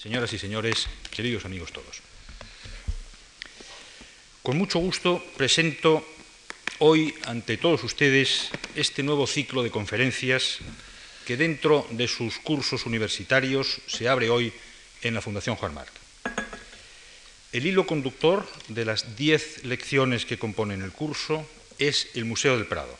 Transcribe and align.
señoras 0.00 0.32
y 0.32 0.38
señores, 0.38 0.88
queridos 1.10 1.44
amigos 1.44 1.72
todos. 1.72 2.00
Con 4.42 4.56
mucho 4.56 4.78
gusto 4.78 5.22
presento 5.36 6.06
hoy 6.78 7.12
ante 7.26 7.58
todos 7.58 7.84
ustedes 7.84 8.48
este 8.74 9.02
nuevo 9.02 9.26
ciclo 9.26 9.62
de 9.62 9.70
conferencias 9.70 10.58
que 11.26 11.36
dentro 11.36 11.86
de 11.90 12.08
sus 12.08 12.38
cursos 12.38 12.86
universitarios 12.86 13.82
se 13.86 14.08
abre 14.08 14.30
hoy 14.30 14.54
en 15.02 15.12
la 15.12 15.20
Fundación 15.20 15.56
Juan 15.56 15.74
Marc. 15.74 15.92
El 17.52 17.66
hilo 17.66 17.86
conductor 17.86 18.48
de 18.68 18.86
las 18.86 19.16
diez 19.16 19.64
lecciones 19.64 20.24
que 20.24 20.38
componen 20.38 20.80
el 20.80 20.92
curso 20.92 21.46
es 21.78 22.08
el 22.14 22.24
Museo 22.24 22.56
del 22.56 22.66
Prado, 22.66 22.98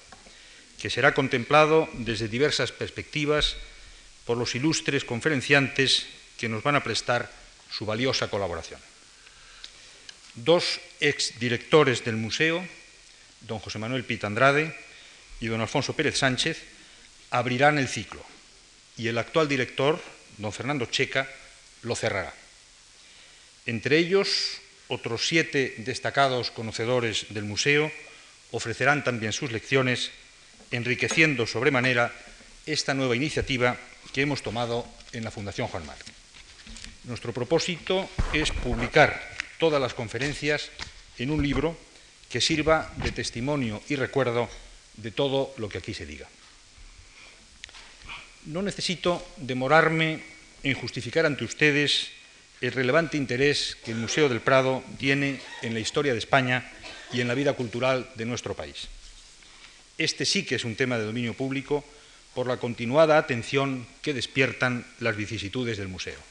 que 0.78 0.90
será 0.90 1.14
contemplado 1.14 1.88
desde 1.94 2.28
diversas 2.28 2.72
perspectivas 2.72 3.56
por 4.26 4.36
los 4.36 4.54
ilustres 4.54 5.06
conferenciantes 5.06 6.19
que 6.40 6.48
nos 6.48 6.64
van 6.64 6.74
a 6.74 6.82
prestar 6.82 7.28
su 7.70 7.84
valiosa 7.84 8.32
colaboración. 8.32 8.80
Dos 10.34 10.80
exdirectores 10.98 12.02
del 12.02 12.16
museo, 12.16 12.64
don 13.44 13.58
José 13.60 13.78
Manuel 13.78 14.08
Pita 14.08 14.26
Andrade 14.26 14.72
y 15.38 15.52
don 15.52 15.60
Alfonso 15.60 15.92
Pérez 15.92 16.16
Sánchez, 16.16 16.64
abrirán 17.28 17.76
el 17.76 17.88
ciclo 17.88 18.24
y 18.96 19.08
el 19.08 19.18
actual 19.18 19.48
director, 19.48 20.00
don 20.38 20.52
Fernando 20.52 20.86
Checa, 20.86 21.28
lo 21.82 21.94
cerrará. 21.94 22.32
Entre 23.66 23.98
ellos, 23.98 24.60
otros 24.88 25.28
siete 25.28 25.74
destacados 25.78 26.50
conocedores 26.50 27.26
del 27.30 27.44
museo 27.44 27.92
ofrecerán 28.50 29.04
también 29.04 29.32
sus 29.32 29.52
lecciones, 29.52 30.10
enriqueciendo 30.70 31.46
sobremanera 31.46 32.12
esta 32.64 32.94
nueva 32.94 33.14
iniciativa 33.14 33.76
que 34.12 34.22
hemos 34.22 34.42
tomado 34.42 34.88
en 35.12 35.22
la 35.22 35.30
Fundación 35.30 35.68
Juan 35.68 35.84
Marc. 35.84 36.19
Nuestro 37.04 37.32
propósito 37.32 38.08
es 38.32 38.50
publicar 38.50 39.20
todas 39.58 39.80
las 39.80 39.94
conferencias 39.94 40.70
en 41.18 41.30
un 41.30 41.42
libro 41.42 41.76
que 42.28 42.40
sirva 42.40 42.92
de 42.96 43.12
testimonio 43.12 43.82
y 43.88 43.96
recuerdo 43.96 44.48
de 44.96 45.10
todo 45.10 45.54
lo 45.56 45.68
que 45.68 45.78
aquí 45.78 45.94
se 45.94 46.06
diga. 46.06 46.28
No 48.46 48.62
necesito 48.62 49.26
demorarme 49.36 50.22
en 50.62 50.74
justificar 50.74 51.26
ante 51.26 51.44
ustedes 51.44 52.08
el 52.60 52.72
relevante 52.72 53.16
interés 53.16 53.76
que 53.84 53.92
el 53.92 53.98
Museo 53.98 54.28
del 54.28 54.40
Prado 54.40 54.84
tiene 54.98 55.40
en 55.62 55.74
la 55.74 55.80
historia 55.80 56.12
de 56.12 56.18
España 56.18 56.70
y 57.12 57.20
en 57.20 57.28
la 57.28 57.34
vida 57.34 57.54
cultural 57.54 58.10
de 58.14 58.26
nuestro 58.26 58.54
país. 58.54 58.88
Este 59.98 60.24
sí 60.24 60.44
que 60.44 60.56
es 60.56 60.64
un 60.64 60.76
tema 60.76 60.98
de 60.98 61.04
dominio 61.04 61.34
público 61.34 61.84
por 62.34 62.46
la 62.46 62.58
continuada 62.58 63.18
atención 63.18 63.86
que 64.02 64.14
despiertan 64.14 64.86
las 65.00 65.16
vicisitudes 65.16 65.78
del 65.78 65.88
museo. 65.88 66.29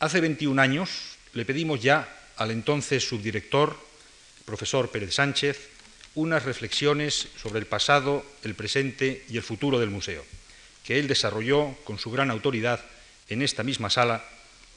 Hace 0.00 0.20
21 0.20 0.62
años 0.62 1.18
le 1.32 1.44
pedimos 1.44 1.82
ya 1.82 2.08
al 2.36 2.52
entonces 2.52 3.02
subdirector, 3.02 3.76
profesor 4.44 4.92
Pérez 4.92 5.14
Sánchez, 5.14 5.70
unas 6.14 6.44
reflexiones 6.44 7.26
sobre 7.36 7.58
el 7.58 7.66
pasado, 7.66 8.24
el 8.44 8.54
presente 8.54 9.24
y 9.28 9.36
el 9.36 9.42
futuro 9.42 9.80
del 9.80 9.90
museo, 9.90 10.24
que 10.84 11.00
él 11.00 11.08
desarrolló 11.08 11.74
con 11.82 11.98
su 11.98 12.12
gran 12.12 12.30
autoridad 12.30 12.80
en 13.28 13.42
esta 13.42 13.64
misma 13.64 13.90
sala 13.90 14.24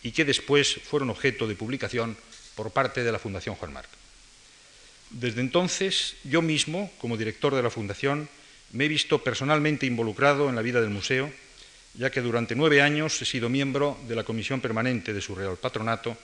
y 0.02 0.12
que 0.12 0.26
después 0.26 0.80
fueron 0.90 1.12
objeto 1.12 1.48
de 1.48 1.56
publicación 1.56 2.18
por 2.56 2.72
parte 2.72 3.04
de 3.04 3.12
la 3.12 3.20
Fundación 3.20 3.54
Juan 3.56 3.74
Marc. 3.74 3.90
Desde 5.12 5.42
entonces, 5.42 6.16
yo 6.24 6.42
mismo, 6.42 6.92
como 6.98 7.16
director 7.16 7.54
de 7.54 7.62
la 7.62 7.70
Fundación, 7.70 8.28
me 8.72 8.86
he 8.86 8.88
visto 8.88 9.24
personalmente 9.24 9.86
involucrado 9.86 10.50
en 10.50 10.56
la 10.56 10.64
vida 10.64 10.82
del 10.82 10.90
museo, 10.90 11.32
ya 11.94 12.10
que 12.10 12.22
durante 12.22 12.56
nueve 12.56 12.82
años 12.82 13.22
he 13.22 13.26
sido 13.26 13.50
miembro 13.50 13.98
de 14.08 14.16
la 14.16 14.24
Comisión 14.24 14.62
Permanente 14.62 15.14
de 15.14 15.22
su 15.22 15.36
Real 15.36 15.58
Patronato 15.58 16.18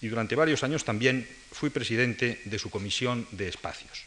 y 0.00 0.08
durante 0.08 0.34
varios 0.34 0.64
años 0.64 0.84
también 0.84 1.26
fui 1.52 1.70
presidente 1.70 2.40
de 2.44 2.58
su 2.58 2.70
Comisión 2.70 3.26
de 3.30 3.48
Espacios. 3.48 4.04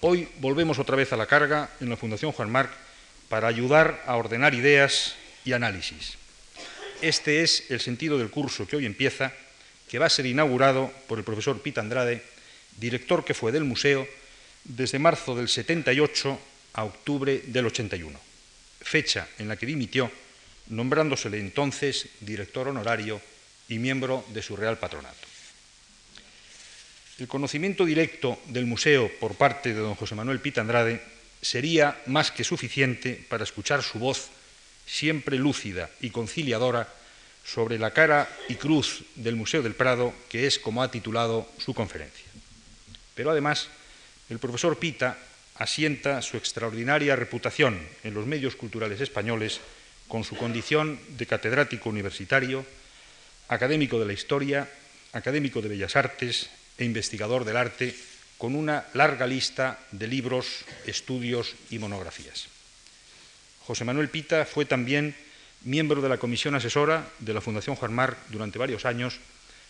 Hoy 0.00 0.28
volvemos 0.38 0.78
otra 0.78 0.96
vez 0.96 1.12
a 1.12 1.16
la 1.16 1.26
carga 1.26 1.70
en 1.80 1.90
la 1.90 1.96
Fundación 1.96 2.32
Juan 2.32 2.50
Marc 2.50 2.70
para 3.28 3.48
ayudar 3.48 4.02
a 4.06 4.16
ordenar 4.16 4.54
ideas 4.54 5.14
y 5.44 5.52
análisis. 5.52 6.14
Este 7.02 7.42
es 7.42 7.70
el 7.70 7.80
sentido 7.80 8.16
del 8.16 8.30
curso 8.30 8.66
que 8.66 8.76
hoy 8.76 8.86
empieza, 8.86 9.32
que 9.88 9.98
va 9.98 10.06
a 10.06 10.10
ser 10.10 10.26
inaugurado 10.26 10.92
por 11.08 11.18
el 11.18 11.24
profesor 11.24 11.60
Pita 11.60 11.80
Andrade, 11.80 12.22
director 12.78 13.24
que 13.24 13.34
fue 13.34 13.52
del 13.52 13.64
museo 13.64 14.06
desde 14.64 14.98
marzo 14.98 15.34
del 15.34 15.48
78 15.48 16.38
a 16.74 16.84
octubre 16.84 17.42
del 17.46 17.66
81, 17.66 18.18
fecha 18.80 19.28
en 19.38 19.48
la 19.48 19.56
que 19.56 19.66
dimitió, 19.66 20.10
nombrándosele 20.68 21.38
entonces 21.38 22.08
director 22.20 22.68
honorario 22.68 23.20
y 23.68 23.78
miembro 23.78 24.24
de 24.28 24.42
su 24.42 24.56
Real 24.56 24.78
Patronato. 24.78 25.28
El 27.18 27.28
conocimiento 27.28 27.84
directo 27.84 28.40
del 28.46 28.66
museo 28.66 29.10
por 29.20 29.34
parte 29.34 29.74
de 29.74 29.80
don 29.80 29.94
José 29.94 30.14
Manuel 30.14 30.40
Pita 30.40 30.62
Andrade 30.62 31.02
sería 31.42 32.00
más 32.06 32.30
que 32.30 32.44
suficiente 32.44 33.24
para 33.28 33.44
escuchar 33.44 33.82
su 33.82 33.98
voz 33.98 34.30
siempre 34.86 35.36
lúcida 35.36 35.90
y 36.00 36.10
conciliadora 36.10 36.88
sobre 37.44 37.78
la 37.78 37.92
cara 37.92 38.28
y 38.48 38.54
cruz 38.54 39.04
del 39.16 39.36
Museo 39.36 39.62
del 39.62 39.74
Prado, 39.74 40.14
que 40.28 40.46
es 40.46 40.58
como 40.58 40.82
ha 40.82 40.90
titulado 40.90 41.48
su 41.58 41.74
conferencia. 41.74 42.26
Pero 43.14 43.30
además, 43.30 43.68
el 44.28 44.38
profesor 44.38 44.78
Pita 44.78 45.18
asienta 45.60 46.22
su 46.22 46.38
extraordinaria 46.38 47.14
reputación 47.16 47.78
en 48.02 48.14
los 48.14 48.26
medios 48.26 48.56
culturales 48.56 49.00
españoles 49.02 49.60
con 50.08 50.24
su 50.24 50.34
condición 50.34 50.98
de 51.18 51.26
catedrático 51.26 51.90
universitario, 51.90 52.64
académico 53.46 54.00
de 54.00 54.06
la 54.06 54.14
historia, 54.14 54.66
académico 55.12 55.60
de 55.60 55.68
bellas 55.68 55.96
artes 55.96 56.48
e 56.78 56.84
investigador 56.84 57.44
del 57.44 57.60
arte, 57.60 57.94
con 58.38 58.56
una 58.56 58.88
larga 58.94 59.26
lista 59.26 59.78
de 59.92 60.08
libros, 60.08 60.64
estudios 60.86 61.54
y 61.68 61.78
monografías. 61.78 62.48
José 63.60 63.84
Manuel 63.84 64.08
Pita 64.08 64.46
fue 64.46 64.64
también 64.64 65.14
miembro 65.62 66.00
de 66.00 66.08
la 66.08 66.16
comisión 66.16 66.54
asesora 66.54 67.04
de 67.18 67.34
la 67.34 67.42
Fundación 67.42 67.76
Juan 67.76 67.92
Mar 67.92 68.16
durante 68.30 68.58
varios 68.58 68.86
años, 68.86 69.20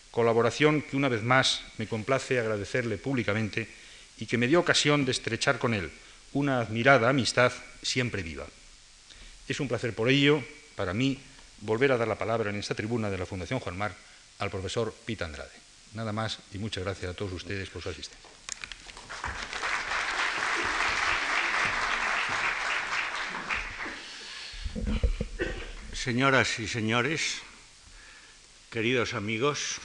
colaboración 0.09 0.83
que 0.83 0.95
una 0.95 1.09
vez 1.09 1.21
más 1.21 1.63
me 1.77 1.87
complace 1.87 2.39
agradecerle 2.39 2.97
públicamente 2.97 3.80
y 4.21 4.27
que 4.27 4.37
me 4.37 4.47
dio 4.47 4.59
ocasión 4.59 5.03
de 5.03 5.11
estrechar 5.11 5.57
con 5.57 5.73
él 5.73 5.89
una 6.33 6.59
admirada 6.59 7.09
amistad 7.09 7.51
siempre 7.81 8.21
viva. 8.21 8.45
Es 9.47 9.59
un 9.59 9.67
placer 9.67 9.95
por 9.95 10.09
ello, 10.09 10.43
para 10.75 10.93
mí, 10.93 11.19
volver 11.61 11.91
a 11.91 11.97
dar 11.97 12.07
la 12.07 12.19
palabra 12.19 12.51
en 12.51 12.55
esta 12.55 12.75
tribuna 12.75 13.09
de 13.09 13.17
la 13.17 13.25
Fundación 13.25 13.59
Juan 13.59 13.77
Mar 13.79 13.95
al 14.37 14.51
profesor 14.51 14.93
Pita 15.05 15.25
Andrade. 15.25 15.49
Nada 15.95 16.13
más 16.13 16.37
y 16.53 16.59
muchas 16.59 16.83
gracias 16.83 17.09
a 17.09 17.13
todos 17.15 17.33
ustedes 17.33 17.67
por 17.71 17.81
su 17.81 17.89
asistencia. 17.89 18.29
Señoras 25.93 26.59
y 26.59 26.67
señores, 26.67 27.41
queridos 28.69 29.15
amigos, 29.15 29.81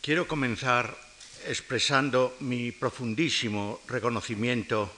quiero 0.00 0.28
comenzar 0.28 1.07
expresando 1.48 2.36
mi 2.40 2.72
profundísimo 2.72 3.80
reconocimiento 3.88 4.92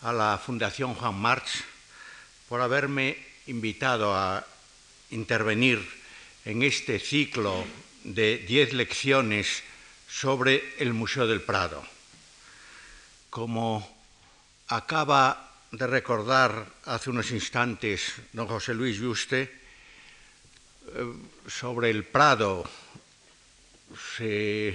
a 0.00 0.12
la 0.12 0.40
Fundación 0.40 0.94
Juan 0.94 1.14
March 1.14 1.64
por 2.48 2.62
haberme 2.62 3.18
invitado 3.46 4.16
a 4.16 4.40
intervenir 5.10 5.84
en 6.46 6.62
este 6.62 6.98
ciclo 6.98 7.64
de 8.04 8.38
diez 8.38 8.72
lecciones 8.72 9.62
sobre 10.08 10.64
el 10.78 10.94
Museo 10.94 11.26
del 11.26 11.42
Prado. 11.42 11.84
Como 13.28 13.84
acaba 14.68 15.52
de 15.72 15.86
recordar 15.86 16.72
hace 16.86 17.10
unos 17.10 17.30
instantes 17.32 18.14
don 18.32 18.48
José 18.48 18.72
Luis 18.72 18.96
Juste, 18.98 19.42
eh, 19.44 19.52
sobre 21.46 21.90
el 21.90 22.04
Prado 22.04 22.64
se 24.16 24.74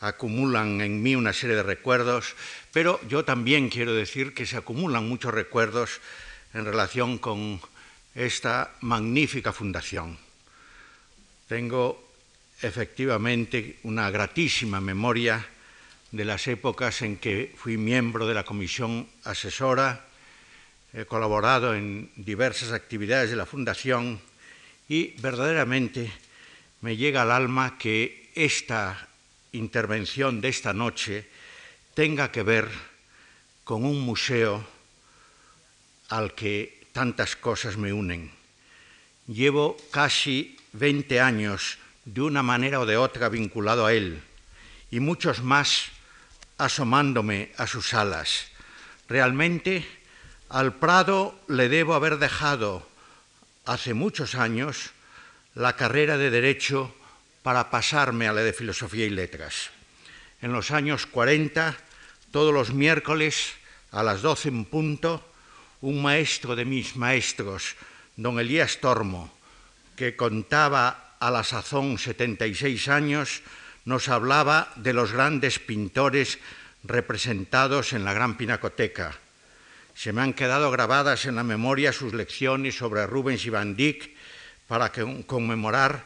acumulan 0.00 0.80
en 0.80 1.02
mí 1.02 1.16
una 1.16 1.32
serie 1.32 1.56
de 1.56 1.62
recuerdos, 1.62 2.34
pero 2.72 3.00
yo 3.08 3.24
también 3.24 3.68
quiero 3.68 3.94
decir 3.94 4.34
que 4.34 4.46
se 4.46 4.56
acumulan 4.56 5.08
muchos 5.08 5.34
recuerdos 5.34 6.00
en 6.54 6.64
relación 6.64 7.18
con 7.18 7.60
esta 8.14 8.72
magnífica 8.80 9.52
fundación. 9.52 10.18
Tengo 11.48 12.08
efectivamente 12.62 13.78
una 13.84 14.10
gratísima 14.10 14.80
memoria 14.80 15.46
de 16.10 16.24
las 16.24 16.46
épocas 16.46 17.02
en 17.02 17.16
que 17.16 17.54
fui 17.56 17.76
miembro 17.76 18.26
de 18.26 18.34
la 18.34 18.44
comisión 18.44 19.08
asesora, 19.24 20.06
he 20.94 21.04
colaborado 21.04 21.74
en 21.74 22.10
diversas 22.16 22.72
actividades 22.72 23.30
de 23.30 23.36
la 23.36 23.46
fundación 23.46 24.20
y 24.88 25.12
verdaderamente 25.20 26.10
me 26.80 26.96
llega 26.96 27.22
al 27.22 27.30
alma 27.30 27.76
que 27.78 28.30
esta 28.34 29.07
intervención 29.52 30.40
de 30.40 30.48
esta 30.48 30.72
noche 30.72 31.28
tenga 31.94 32.30
que 32.30 32.42
ver 32.42 32.68
con 33.64 33.84
un 33.84 34.00
museo 34.00 34.64
al 36.08 36.34
que 36.34 36.86
tantas 36.92 37.36
cosas 37.36 37.76
me 37.76 37.92
unen. 37.92 38.32
llevo 39.26 39.76
casi 39.90 40.56
20 40.72 41.20
años 41.20 41.78
de 42.04 42.22
una 42.22 42.42
manera 42.42 42.80
o 42.80 42.86
de 42.86 42.96
otra 42.96 43.28
vinculado 43.28 43.84
a 43.84 43.92
él 43.92 44.22
y 44.90 45.00
muchos 45.00 45.42
más 45.42 45.92
asomándome 46.56 47.52
a 47.56 47.66
sus 47.66 47.92
alas. 47.94 48.48
Realmente 49.08 49.86
al 50.48 50.74
Prado 50.76 51.38
le 51.46 51.68
debo 51.68 51.94
haber 51.94 52.18
dejado 52.18 52.88
hace 53.66 53.92
muchos 53.92 54.34
años 54.34 54.90
la 55.54 55.76
carrera 55.76 56.16
de 56.16 56.30
Derecho 56.30 56.94
para 57.42 57.70
pasarme 57.70 58.28
a 58.28 58.32
la 58.32 58.42
de 58.42 58.52
Filosofía 58.52 59.06
y 59.06 59.10
Letras. 59.10 59.70
En 60.40 60.52
los 60.52 60.70
años 60.70 61.06
40, 61.06 61.76
todos 62.30 62.52
los 62.52 62.72
miércoles 62.72 63.52
a 63.90 64.02
las 64.02 64.22
12 64.22 64.48
en 64.48 64.64
punto, 64.64 65.24
un 65.80 66.02
maestro 66.02 66.56
de 66.56 66.64
mis 66.64 66.96
maestros, 66.96 67.76
don 68.16 68.38
Elías 68.38 68.78
Tormo, 68.80 69.32
que 69.96 70.16
contaba 70.16 71.16
a 71.18 71.30
la 71.30 71.42
sazón 71.42 71.98
76 71.98 72.88
años, 72.88 73.42
nos 73.84 74.08
hablaba 74.08 74.70
de 74.76 74.92
los 74.92 75.12
grandes 75.12 75.58
pintores 75.58 76.38
representados 76.84 77.92
en 77.92 78.04
la 78.04 78.12
Gran 78.12 78.36
Pinacoteca. 78.36 79.16
Se 79.94 80.12
me 80.12 80.22
han 80.22 80.34
quedado 80.34 80.70
grabadas 80.70 81.26
en 81.26 81.34
la 81.34 81.42
memoria 81.42 81.92
sus 81.92 82.14
lecciones 82.14 82.76
sobre 82.76 83.06
Rubens 83.06 83.44
y 83.46 83.50
Van 83.50 83.74
Dyck 83.74 84.14
para 84.68 84.92
conmemorar 85.26 86.04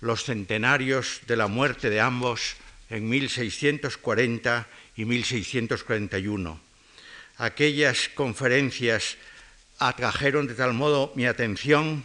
los 0.00 0.24
centenarios 0.24 1.20
de 1.26 1.36
la 1.36 1.46
muerte 1.46 1.90
de 1.90 2.00
ambos 2.00 2.56
en 2.88 3.08
1640 3.08 4.66
y 4.96 5.04
1641. 5.04 6.60
Aquellas 7.36 8.08
conferencias 8.08 9.16
atrajeron 9.78 10.46
de 10.46 10.54
tal 10.54 10.74
modo 10.74 11.12
mi 11.14 11.26
atención 11.26 12.04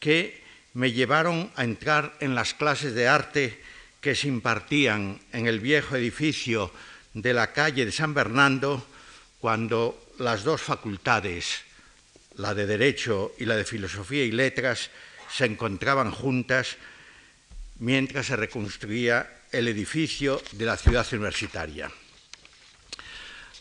que 0.00 0.42
me 0.74 0.92
llevaron 0.92 1.50
a 1.56 1.64
entrar 1.64 2.14
en 2.20 2.34
las 2.34 2.52
clases 2.52 2.94
de 2.94 3.08
arte 3.08 3.62
que 4.00 4.14
se 4.14 4.28
impartían 4.28 5.18
en 5.32 5.46
el 5.46 5.60
viejo 5.60 5.96
edificio 5.96 6.70
de 7.14 7.32
la 7.32 7.52
calle 7.52 7.86
de 7.86 7.92
San 7.92 8.12
Bernardo 8.12 8.84
cuando 9.40 9.98
las 10.18 10.44
dos 10.44 10.60
facultades, 10.60 11.62
la 12.36 12.54
de 12.54 12.66
Derecho 12.66 13.32
y 13.38 13.46
la 13.46 13.56
de 13.56 13.64
Filosofía 13.64 14.24
y 14.24 14.32
Letras, 14.32 14.90
se 15.32 15.46
encontraban 15.46 16.10
juntas 16.10 16.76
mientras 17.78 18.26
se 18.26 18.36
reconstruía 18.36 19.40
el 19.52 19.68
edificio 19.68 20.42
de 20.52 20.64
la 20.64 20.76
ciudad 20.76 21.06
universitaria. 21.12 21.90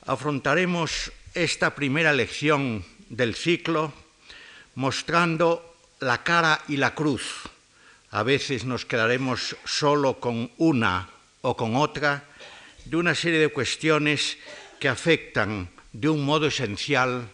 Afrontaremos 0.05 1.11
esta 1.33 1.75
primera 1.75 2.13
lección 2.13 2.85
del 3.09 3.35
ciclo 3.35 3.93
mostrando 4.75 5.77
la 5.99 6.23
cara 6.23 6.61
y 6.67 6.77
la 6.77 6.93
cruz. 6.93 7.49
A 8.11 8.23
veces 8.23 8.65
nos 8.65 8.85
quedaremos 8.85 9.55
solo 9.65 10.19
con 10.19 10.51
una 10.57 11.09
o 11.41 11.57
con 11.57 11.75
otra 11.75 12.23
de 12.85 12.97
una 12.97 13.15
serie 13.15 13.39
de 13.39 13.49
cuestiones 13.49 14.37
que 14.79 14.89
afectan 14.89 15.69
de 15.91 16.09
un 16.09 16.23
modo 16.23 16.47
esencial 16.47 17.29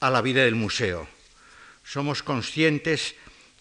a 0.00 0.10
la 0.10 0.20
vida 0.20 0.44
del 0.44 0.54
museo. 0.54 1.08
Somos 1.84 2.22
conscientes 2.22 3.14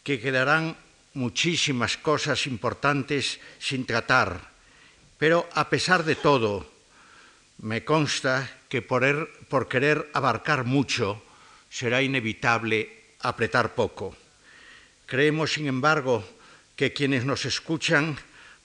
que 0.04 0.20
quedarán 0.20 0.76
muchísimas 1.14 1.98
cosas 1.98 2.48
importantes 2.48 3.40
sin 3.60 3.86
tratar, 3.86 4.52
pero 5.18 5.50
a 5.54 5.70
pesar 5.70 6.04
de 6.04 6.16
todo, 6.16 6.70
me 7.60 7.84
consta 7.84 8.50
que 8.70 8.82
por, 8.82 9.04
er, 9.04 9.28
por 9.50 9.68
querer 9.68 10.10
abarcar 10.14 10.64
mucho 10.64 11.22
será 11.70 12.02
inevitable 12.02 13.18
apretar 13.20 13.76
poco. 13.76 14.16
Creemos, 15.06 15.54
sin 15.54 15.68
embargo, 15.68 16.24
que 16.76 16.94
quienes 16.94 17.26
nos 17.26 17.44
escuchan 17.46 18.16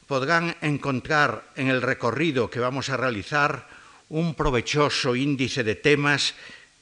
podrán 0.07 0.57
encontrar 0.61 1.51
en 1.57 1.69
el 1.69 1.83
recorrido 1.83 2.51
que 2.51 2.61
vamos 2.61 2.89
a 2.89 2.97
realizar 2.97 3.67
un 4.09 4.35
provechoso 4.35 5.17
índice 5.17 5.65
de 5.65 5.75
temas 5.75 6.35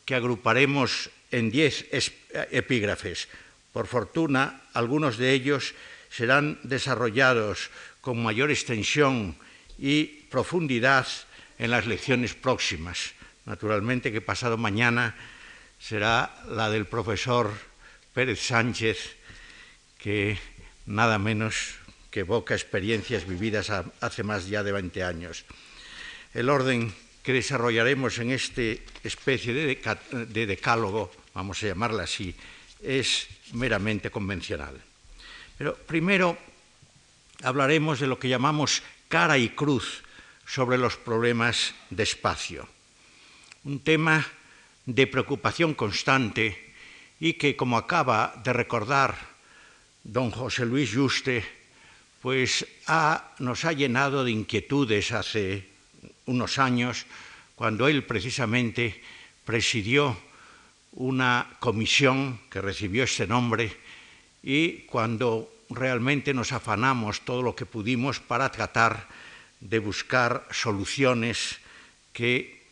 que 0.04 0.14
agruparemos 0.14 1.08
en 1.30 1.50
diez 1.50 1.86
epígrafes. 2.50 3.28
Por 3.72 3.86
fortuna, 3.86 4.62
algunos 4.74 5.16
de 5.16 5.32
ellos 5.32 5.74
serán 6.10 6.60
desarrollados 6.62 7.70
con 8.00 8.22
mayor 8.22 8.50
extensión 8.50 9.36
y 9.78 10.28
profundidad 10.28 11.06
en 11.58 11.70
las 11.70 11.86
lecciones 11.86 12.34
próximas. 12.34 13.14
Naturalmente 13.46 14.12
que 14.12 14.20
pasado 14.20 14.58
mañana 14.58 15.16
será 15.80 16.36
la 16.48 16.70
del 16.70 16.86
profesor 16.86 17.50
Pérez 18.12 18.40
Sánchez, 18.44 19.16
que 19.98 20.38
nada 20.86 21.19
menos 21.19 21.80
que 22.10 22.20
evoca 22.20 22.54
experiencias 22.54 23.26
vividas 23.26 23.70
hace 23.70 24.22
más 24.22 24.46
ya 24.46 24.62
de 24.62 24.72
20 24.72 25.02
años. 25.02 25.44
El 26.34 26.50
orden 26.50 26.92
que 27.22 27.32
desarrollaremos 27.32 28.19
en 28.19 28.32
esta 28.32 28.62
especie 29.02 29.54
de, 29.54 29.80
de 30.28 30.46
decálogo, 30.46 31.10
vamos 31.32 31.62
a 31.62 31.69
llamarla 31.69 32.04
así, 32.04 32.34
es 32.82 33.29
meramente 33.52 34.11
convencional. 34.11 34.81
Pero 35.56 35.76
primero 35.76 36.37
hablaremos 37.43 38.00
de 38.00 38.06
lo 38.06 38.19
que 38.19 38.29
llamamos 38.29 38.82
cara 39.08 39.38
y 39.38 39.50
cruz 39.50 40.02
sobre 40.46 40.79
los 40.79 40.96
problemas 40.96 41.75
de 41.90 42.02
espacio. 42.02 42.69
Un 43.64 43.81
tema 43.81 44.26
de 44.87 45.06
preocupación 45.06 45.75
constante 45.75 46.75
y 47.20 47.34
que, 47.34 47.55
como 47.55 47.79
acaba 47.79 48.34
de 48.43 48.52
recordar 48.52 49.14
don 50.02 50.31
José 50.32 50.67
Luis 50.67 50.90
Juste, 50.93 51.44
pues 52.20 52.67
nos 53.38 53.64
ha 53.64 53.73
llenado 53.73 54.25
de 54.25 54.32
inquietudes 54.32 55.12
hace 55.12 55.69
unos 56.26 56.58
años, 56.58 57.06
cuando 57.55 57.87
él 57.87 58.02
precisamente 58.05 59.00
presidió 59.44 60.17
una 60.92 61.56
comisión 61.60 62.40
que 62.50 62.60
recibió 62.60 63.04
este 63.04 63.26
nombre 63.26 63.76
y 64.42 64.84
cuando 64.84 65.50
realmente 65.70 66.34
nos 66.34 66.52
afanamos 66.52 67.22
todo 67.22 67.42
lo 67.42 67.56
que 67.56 67.66
pudimos 67.66 68.20
para 68.20 68.50
tratar 68.50 69.08
de 69.60 69.78
buscar 69.78 70.46
soluciones 70.50 71.58
que 72.12 72.62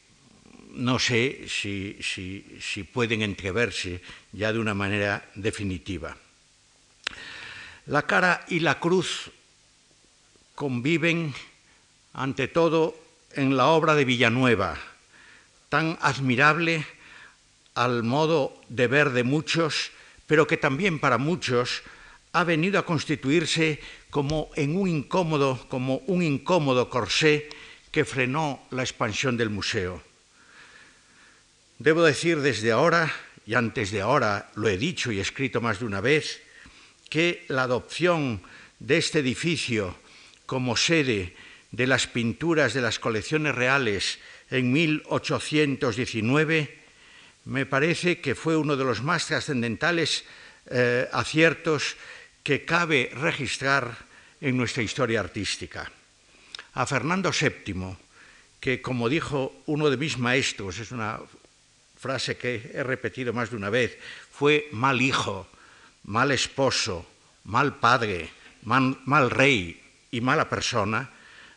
no 0.75 0.99
sé 0.99 1.47
si, 1.49 1.99
si, 2.01 2.85
pueden 2.85 3.23
entreverse 3.23 4.01
ya 4.33 4.53
de 4.53 4.59
una 4.59 4.75
manera 4.75 5.25
definitiva. 5.35 6.17
La 7.87 8.07
cara 8.07 8.45
y 8.49 8.61
la 8.61 8.79
cruz 8.79 9.31
conviven, 10.55 11.35
ante 12.13 12.47
todo, 12.47 12.95
en 13.33 13.57
la 13.57 13.67
obra 13.69 13.95
de 13.95 14.05
Villanueva, 14.05 14.77
tan 15.69 15.99
admirable 16.01 16.87
al 17.81 18.03
modo 18.03 18.61
de 18.69 18.89
ver 18.89 19.09
de 19.09 19.25
muchos, 19.25 19.91
pero 20.27 20.47
que 20.47 20.59
también 20.59 21.01
para 21.01 21.17
muchos 21.17 21.81
ha 22.33 22.45
venido 22.45 22.79
a 22.79 22.85
constituirse 22.85 23.81
como 24.11 24.51
en 24.55 24.77
un 24.77 24.87
incómodo, 24.87 25.57
como 25.73 26.05
un 26.05 26.21
incómodo 26.21 26.91
corsé 26.91 27.49
que 27.91 28.05
frenó 28.05 28.61
la 28.69 28.83
expansión 28.83 29.39
del 29.39 29.49
museo. 29.49 30.03
Debo 31.79 32.03
decir 32.03 32.45
desde 32.45 32.71
ahora, 32.71 33.11
y 33.47 33.55
antes 33.55 33.93
de 33.93 34.03
ahora 34.03 34.53
lo 34.57 34.69
he 34.69 34.77
dicho 34.77 35.11
y 35.11 35.19
escrito 35.19 35.63
más 35.63 35.81
de 35.81 35.87
una 35.87 36.03
vez, 36.03 36.43
que 37.09 37.47
la 37.49 37.63
adopción 37.63 38.43
de 38.79 38.99
este 38.99 39.21
edificio 39.21 39.97
como 40.45 40.77
sede 40.77 41.35
de 41.73 41.87
las 41.87 42.07
pinturas 42.07 42.75
de 42.75 42.83
las 42.83 42.99
colecciones 42.99 43.55
reales 43.55 44.19
en 44.51 44.71
1819 44.71 46.80
me 47.51 47.67
parece 47.67 48.21
que 48.21 48.37
fue 48.39 48.57
uno 48.57 48.77
de 48.77 48.85
los 48.85 49.03
más 49.03 49.27
trascendentales 49.27 50.23
eh, 50.71 51.09
aciertos 51.11 51.97
que 52.45 52.65
cabe 52.65 53.11
registrar 53.13 54.07
en 54.41 54.57
nuestra 54.57 54.85
historia 54.85 55.19
artística. 55.19 55.91
A 56.75 56.87
Fernando 56.87 57.35
VII, 57.35 57.99
que 58.61 58.81
como 58.81 59.09
dijo 59.09 59.51
uno 59.67 59.91
de 59.91 59.97
mis 59.97 60.17
maestros, 60.17 60.79
es 60.79 60.93
una 60.93 61.19
frase 61.99 62.39
que 62.39 62.71
he 62.73 62.85
repetido 62.85 63.33
más 63.33 63.51
de 63.51 63.57
una 63.57 63.69
vez, 63.69 63.99
fue 64.31 64.69
mal 64.71 65.03
hijo, 65.03 65.51
mal 66.05 66.31
esposo, 66.31 67.05
mal 67.43 67.83
padre, 67.83 68.31
mal, 68.63 69.31
rey 69.31 69.75
y 70.13 70.21
mala 70.21 70.49
persona, 70.49 71.11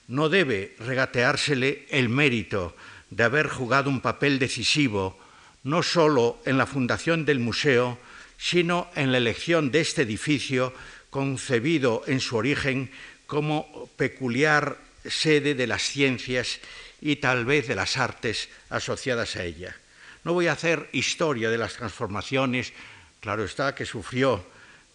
no 0.07 0.27
debe 0.27 0.73
regateársele 0.79 1.85
el 1.91 2.09
mérito 2.09 2.75
de 3.11 3.23
haber 3.23 3.47
jugado 3.47 3.91
un 3.91 4.01
papel 4.01 4.39
decisivo 4.39 5.21
no 5.63 5.83
solo 5.83 6.39
en 6.45 6.57
la 6.57 6.65
fundación 6.65 7.25
del 7.25 7.39
museo, 7.39 7.97
sino 8.37 8.89
en 8.95 9.11
la 9.11 9.17
elección 9.17 9.71
de 9.71 9.81
este 9.81 10.03
edificio 10.03 10.73
concebido 11.09 12.03
en 12.07 12.19
su 12.19 12.35
origen 12.35 12.91
como 13.27 13.89
peculiar 13.95 14.77
sede 15.05 15.55
de 15.55 15.67
las 15.67 15.83
ciencias 15.83 16.59
y 17.01 17.17
tal 17.17 17.45
vez 17.45 17.67
de 17.67 17.75
las 17.75 17.97
artes 17.97 18.49
asociadas 18.69 19.35
a 19.35 19.43
ella. 19.43 19.75
No 20.23 20.33
voy 20.33 20.47
a 20.47 20.53
hacer 20.53 20.89
historia 20.91 21.49
de 21.49 21.57
las 21.57 21.73
transformaciones, 21.73 22.73
claro 23.19 23.43
está 23.43 23.75
que 23.75 23.85
sufrió 23.85 24.45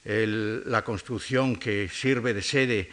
la 0.04 0.84
construcción 0.84 1.56
que 1.56 1.88
sirve 1.92 2.32
de 2.32 2.42
sede 2.42 2.90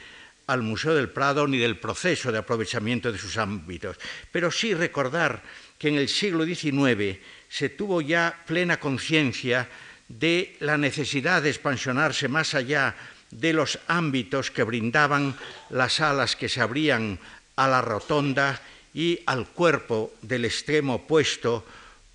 al 0.47 0.61
Museo 0.61 0.93
del 0.93 1.09
Prado 1.09 1.47
ni 1.47 1.57
del 1.57 1.79
proceso 1.79 2.31
de 2.31 2.39
aprovechamiento 2.39 3.11
de 3.11 3.17
sus 3.17 3.37
ámbitos, 3.37 3.97
pero 4.31 4.51
sí 4.51 4.73
recordar 4.73 5.41
que 5.79 5.87
en 5.87 5.95
el 5.95 6.09
siglo 6.09 6.45
XIX 6.45 7.17
se 7.49 7.69
tuvo 7.69 8.01
ya 8.01 8.43
plena 8.45 8.79
conciencia 8.79 9.67
de 10.07 10.55
la 10.59 10.77
necesidad 10.77 11.41
de 11.41 11.49
expansionarse 11.49 12.27
más 12.27 12.53
allá 12.53 12.95
de 13.31 13.53
los 13.53 13.79
ámbitos 13.87 14.51
que 14.51 14.63
brindaban 14.63 15.35
las 15.69 15.93
salas 15.93 16.35
que 16.35 16.49
se 16.49 16.61
abrían 16.61 17.19
a 17.55 17.67
la 17.67 17.81
rotonda 17.81 18.61
y 18.93 19.19
al 19.25 19.47
cuerpo 19.47 20.13
del 20.21 20.45
extremo 20.45 20.95
opuesto, 20.95 21.65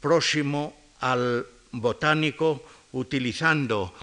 próximo 0.00 0.76
al 1.00 1.46
botánico, 1.72 2.64
utilizando 2.92 3.94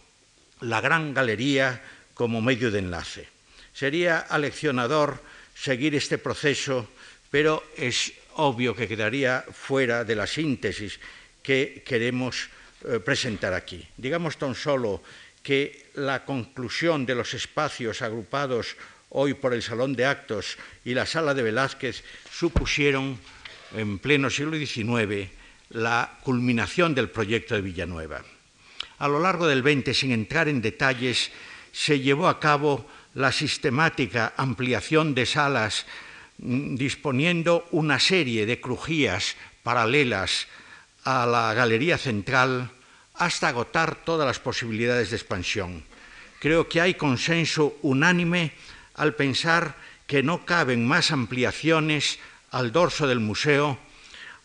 la 0.62 0.82
gran 0.82 1.14
galería 1.14 1.82
como 2.14 2.42
medio 2.42 2.72
de 2.72 2.80
enlace. 2.80 3.28
Sería 3.74 4.20
aleccionador 4.20 5.22
seguir 5.56 5.96
este 5.96 6.18
proceso, 6.18 6.88
pero 7.30 7.64
es 7.78 8.14
obvio 8.38 8.76
que 8.76 8.88
quedaría 8.88 9.46
fuera 9.52 10.06
de 10.06 10.16
la 10.16 10.28
síntesis 10.28 11.00
que 11.42 11.84
queremos 11.86 12.50
eh, 12.86 13.00
presentar 13.00 13.54
aquí. 13.54 13.82
Digamos 13.98 14.38
tan 14.38 14.54
solo 14.54 15.02
que 15.42 15.90
la 15.96 16.26
conclusión 16.26 17.06
de 17.06 17.16
los 17.16 17.34
espacios 17.34 18.02
agrupados 18.02 18.76
hoy 19.10 19.34
por 19.34 19.54
el 19.54 19.64
Salón 19.64 19.96
de 19.96 20.06
Actos 20.06 20.58
y 20.84 20.94
la 20.94 21.06
Sala 21.06 21.34
de 21.34 21.44
Velázquez 21.44 22.04
supusieron 22.30 23.18
en 23.76 24.00
pleno 24.00 24.30
siglo 24.30 24.58
XIX 24.58 25.30
la 25.70 26.20
culminación 26.22 26.94
del 26.94 27.10
proyecto 27.10 27.56
de 27.56 27.62
Villanueva. 27.62 28.24
A 29.00 29.08
lo 29.08 29.20
largo 29.20 29.48
del 29.48 29.64
XX, 29.64 29.98
sin 29.98 30.12
entrar 30.12 30.48
en 30.48 30.62
detalles, 30.62 31.32
se 31.72 32.00
llevó 32.00 32.28
a 32.28 32.40
cabo 32.40 32.86
la 33.14 33.32
sistemática 33.32 34.34
ampliación 34.38 35.16
de 35.16 35.26
salas 35.26 35.86
disponiendo 36.38 37.68
una 37.72 38.00
serie 38.00 38.46
de 38.46 38.62
crujías 38.62 39.36
paralelas 39.64 40.48
a 41.04 41.26
la 41.26 41.54
galería 41.54 41.98
central 41.98 42.72
hasta 43.16 43.50
agotar 43.50 43.96
todas 44.04 44.28
las 44.28 44.40
posibilidades 44.40 45.10
de 45.10 45.18
expansión. 45.18 45.84
Creo 46.40 46.70
que 46.70 46.82
hay 46.82 46.94
consenso 46.94 47.78
unánime 47.82 48.54
al 48.96 49.16
pensar 49.16 49.76
que 50.06 50.22
no 50.24 50.46
caben 50.46 50.88
más 50.88 51.12
ampliaciones 51.12 52.20
al 52.52 52.72
dorso 52.72 53.08
del 53.08 53.20
museo, 53.20 53.80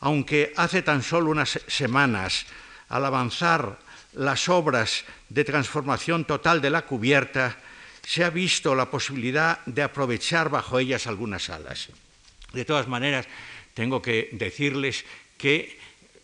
aunque 0.01 0.53
hace 0.57 0.83
tan 0.83 1.03
solo 1.03 1.31
unas 1.31 1.61
semanas, 1.69 2.47
al 2.89 3.05
avanzar 3.05 3.79
las 4.15 4.49
obras 4.49 5.05
de 5.29 5.45
transformación 5.45 6.25
total 6.25 6.61
de 6.61 6.71
la 6.71 6.83
cubierta, 6.83 7.57
se 8.03 8.25
ha 8.25 8.31
visto 8.31 8.75
la 8.75 8.91
posibilidad 8.91 9.65
de 9.67 9.83
aprovechar 9.83 10.49
bajo 10.51 10.79
ellas 10.79 11.07
algunas 11.07 11.45
salas. 11.45 11.89
De 12.53 12.65
todas 12.65 12.89
maneras, 12.89 13.27
tengo 13.75 14.03
que 14.03 14.29
decirles 14.33 15.05
que 15.39 15.79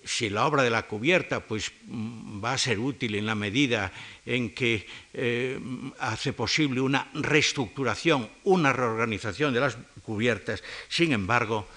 si 0.05 0.31
la 0.31 0.47
obra 0.47 0.63
de 0.63 0.71
la 0.71 0.87
cubierta 0.87 1.41
pues, 1.41 1.73
mm, 1.87 2.43
va 2.43 2.55
a 2.55 2.59
ser 2.59 2.79
útil 2.79 3.15
en 3.15 3.27
la 3.27 3.35
medida 3.35 3.93
en 4.25 4.55
que 4.55 4.87
eh, 5.13 5.59
hace 5.99 6.33
posible 6.33 6.81
una 6.81 7.09
reestructuración, 7.15 8.29
una 8.45 8.73
reorganización 8.73 9.53
de 9.53 9.61
las 9.61 9.77
cubiertas, 10.03 10.63
sin 10.89 11.13
embargo, 11.13 11.69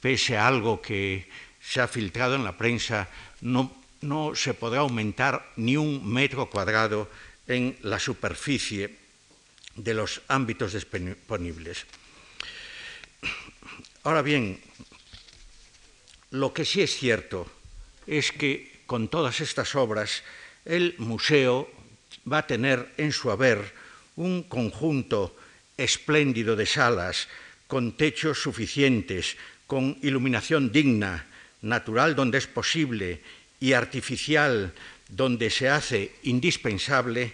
pese 0.00 0.36
a 0.36 0.46
algo 0.46 0.80
que 0.80 1.28
se 1.60 1.80
ha 1.80 1.88
filtrado 1.88 2.34
en 2.34 2.44
la 2.44 2.56
prensa, 2.56 3.08
no 3.40 3.72
se 4.34 4.54
podrá 4.54 4.80
aumentar 4.80 5.52
ni 5.56 5.76
un 5.76 6.06
metro 6.06 6.48
cuadrado 6.48 7.10
en 7.46 7.76
la 7.82 7.98
superficie 7.98 9.07
de 9.78 9.94
los 9.94 10.22
ámbitos 10.28 10.72
disponibles. 10.74 11.86
Ahora 14.02 14.22
bien, 14.22 14.60
lo 16.30 16.52
que 16.52 16.64
sí 16.64 16.82
es 16.82 16.96
cierto 16.96 17.50
es 18.06 18.32
que 18.32 18.82
con 18.86 19.08
todas 19.08 19.40
estas 19.40 19.74
obras 19.74 20.22
el 20.64 20.94
museo 20.98 21.70
va 22.30 22.38
a 22.38 22.46
tener 22.46 22.92
en 22.96 23.12
su 23.12 23.30
haber 23.30 23.72
un 24.16 24.42
conjunto 24.42 25.36
espléndido 25.76 26.56
de 26.56 26.66
salas 26.66 27.28
con 27.66 27.96
techos 27.96 28.42
suficientes, 28.42 29.36
con 29.66 29.98
iluminación 30.02 30.72
digna, 30.72 31.26
natural 31.62 32.16
donde 32.16 32.38
es 32.38 32.46
posible 32.46 33.20
y 33.60 33.72
artificial 33.72 34.72
donde 35.08 35.50
se 35.50 35.68
hace 35.68 36.12
indispensable 36.22 37.32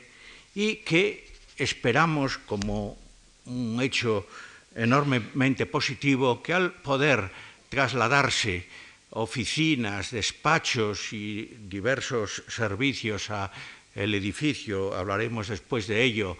y 0.55 0.77
que 0.77 1.34
esperamos 1.57 2.39
como 2.39 2.99
un 3.47 3.81
hecho 3.83 4.27
enormemente 4.75 5.67
positivo 5.67 6.43
que 6.43 6.53
al 6.53 6.73
poder 6.73 7.31
trasladarse 7.69 8.67
oficinas, 9.11 10.11
despachos 10.11 11.13
y 11.13 11.57
diversos 11.69 12.43
servicios 12.49 13.31
a 13.31 13.53
el 13.95 14.15
edificio, 14.15 14.95
hablaremos 14.95 15.49
después 15.49 15.87
de 15.87 16.03
ello, 16.03 16.37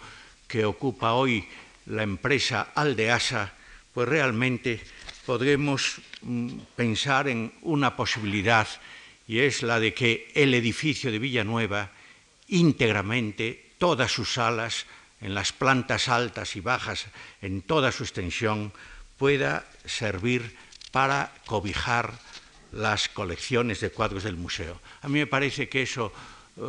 que 0.47 0.65
ocupa 0.65 1.13
hoy 1.13 1.47
la 1.85 2.03
empresa 2.03 2.73
Aldeasa, 2.75 3.53
pues 3.93 4.09
realmente 4.09 4.81
podremos 5.25 6.01
mm, 6.21 6.75
pensar 6.75 7.29
en 7.29 7.53
una 7.61 7.95
posibilidad 7.95 8.67
y 9.27 9.39
es 9.39 9.63
la 9.63 9.79
de 9.79 9.93
que 9.93 10.31
el 10.35 10.53
edificio 10.53 11.11
de 11.11 11.19
Villanueva 11.19 11.91
íntegramente, 12.47 13.71
todas 13.77 14.11
sus 14.11 14.33
salas, 14.33 14.85
en 15.21 15.33
las 15.33 15.51
plantas 15.51 16.09
altas 16.09 16.55
y 16.55 16.61
bajas, 16.61 17.05
en 17.41 17.61
toda 17.61 17.91
su 17.91 18.03
extensión, 18.03 18.73
pueda 19.17 19.65
servir 19.85 20.55
para 20.91 21.31
cobijar 21.45 22.13
las 22.71 23.09
colecciones 23.09 23.79
de 23.79 23.89
cuadros 23.89 24.23
del 24.23 24.35
museo. 24.35 24.81
A 25.01 25.07
mí 25.07 25.19
me 25.19 25.27
parece 25.27 25.69
que 25.69 25.83
eso 25.83 26.11
eh, 26.57 26.61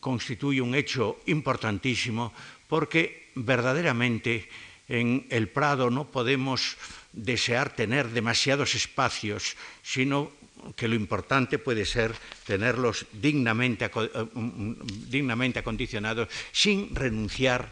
constituye 0.00 0.60
un 0.60 0.74
hecho 0.74 1.18
importantísimo 1.26 2.32
porque 2.68 3.30
verdaderamente 3.34 4.48
en 4.88 5.26
el 5.30 5.48
Prado 5.48 5.90
no 5.90 6.10
podemos 6.10 6.76
desear 7.12 7.74
tener 7.74 8.08
demasiados 8.10 8.74
espacios, 8.74 9.56
sino 9.82 10.32
que 10.76 10.88
lo 10.88 10.94
importante 10.94 11.58
puede 11.58 11.84
ser 11.84 12.14
tenerlos 12.46 13.06
dignamente, 13.12 13.86
eh, 13.86 13.90
mm, 14.34 14.40
mm, 14.40 14.76
dignamente 15.10 15.58
acondicionados 15.58 16.28
sin 16.52 16.94
renunciar 16.94 17.70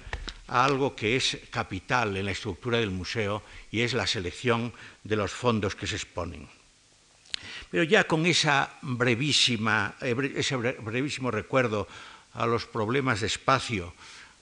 a 0.48 0.64
algo 0.64 0.94
que 0.94 1.16
es 1.16 1.38
capital 1.50 2.16
en 2.16 2.24
la 2.24 2.30
estructura 2.30 2.78
del 2.78 2.90
museo 2.90 3.42
y 3.70 3.80
es 3.80 3.94
la 3.94 4.06
selección 4.06 4.72
de 5.02 5.16
los 5.16 5.32
fondos 5.32 5.74
que 5.74 5.86
se 5.86 5.96
exponen. 5.96 6.48
Pero 7.70 7.82
ya 7.82 8.04
con 8.04 8.26
esa 8.26 8.78
brevísima, 8.82 9.96
eh, 10.00 10.14
ese 10.36 10.56
brevísimo 10.56 11.30
recuerdo 11.30 11.88
a 12.34 12.46
los 12.46 12.66
problemas 12.66 13.20
de 13.20 13.26
espacio, 13.26 13.94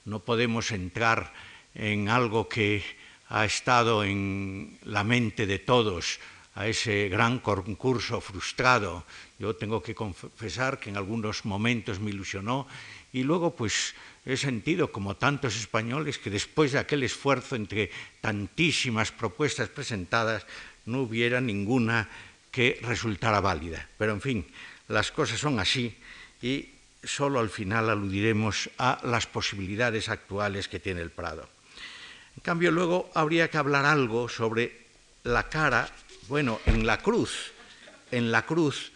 no 0.04 0.20
podemos 0.20 0.70
entrar 0.72 1.32
en 1.74 2.08
algo 2.08 2.48
que 2.48 2.84
ha 3.28 3.44
estado 3.44 4.04
en 4.04 4.78
la 4.84 5.04
mente 5.04 5.46
de 5.46 5.58
todos, 5.58 6.20
a 6.54 6.66
ese 6.68 7.08
gran 7.08 7.38
concurso 7.40 8.20
frustrado. 8.20 9.04
Yo 9.38 9.56
tengo 9.56 9.82
que 9.82 9.94
confesar 9.94 10.78
que 10.78 10.90
en 10.90 10.96
algunos 10.96 11.44
momentos 11.44 11.99
me 11.99 12.11
ilusionó 12.11 12.66
y 13.12 13.23
luego 13.23 13.54
pues 13.54 13.94
he 14.25 14.37
sentido 14.37 14.90
como 14.90 15.16
tantos 15.16 15.56
españoles 15.56 16.18
que 16.18 16.30
después 16.30 16.73
de 16.73 16.78
aquel 16.78 17.02
esfuerzo 17.02 17.56
entre 17.56 17.90
tantísimas 18.20 19.12
propuestas 19.12 19.68
presentadas 19.68 20.46
no 20.87 21.02
hubiera 21.02 21.40
ninguna 21.40 22.08
que 22.50 22.78
resultara 22.82 23.40
válida. 23.40 23.88
Pero 23.99 24.12
en 24.12 24.20
fin, 24.20 24.46
las 24.88 25.11
cosas 25.11 25.40
son 25.40 25.58
así 25.58 25.96
y 26.40 26.70
solo 27.02 27.40
al 27.40 27.50
final 27.50 27.90
aludiremos 27.90 28.70
a 28.78 29.00
las 29.02 29.26
posibilidades 29.26 30.08
actuales 30.08 30.68
que 30.68 30.80
tiene 30.80 31.02
el 31.02 31.11
Prado. 31.11 31.49
En 32.37 32.42
cambio, 32.42 32.70
luego 32.70 33.11
habría 33.14 33.50
que 33.50 33.58
hablar 33.58 33.84
algo 33.84 34.28
sobre 34.28 34.84
la 35.25 35.49
cara, 35.49 35.88
bueno, 36.28 36.60
en 36.66 36.86
la 36.86 36.98
cruz, 36.98 37.52
en 38.10 38.32
la 38.32 38.46
cruz 38.46 38.92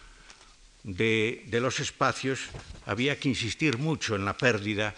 de, 0.84 1.46
los 1.50 1.80
espacios 1.80 2.40
había 2.86 3.18
que 3.18 3.28
insistir 3.28 3.78
mucho 3.78 4.16
en 4.16 4.24
la 4.24 4.36
pérdida 4.36 4.94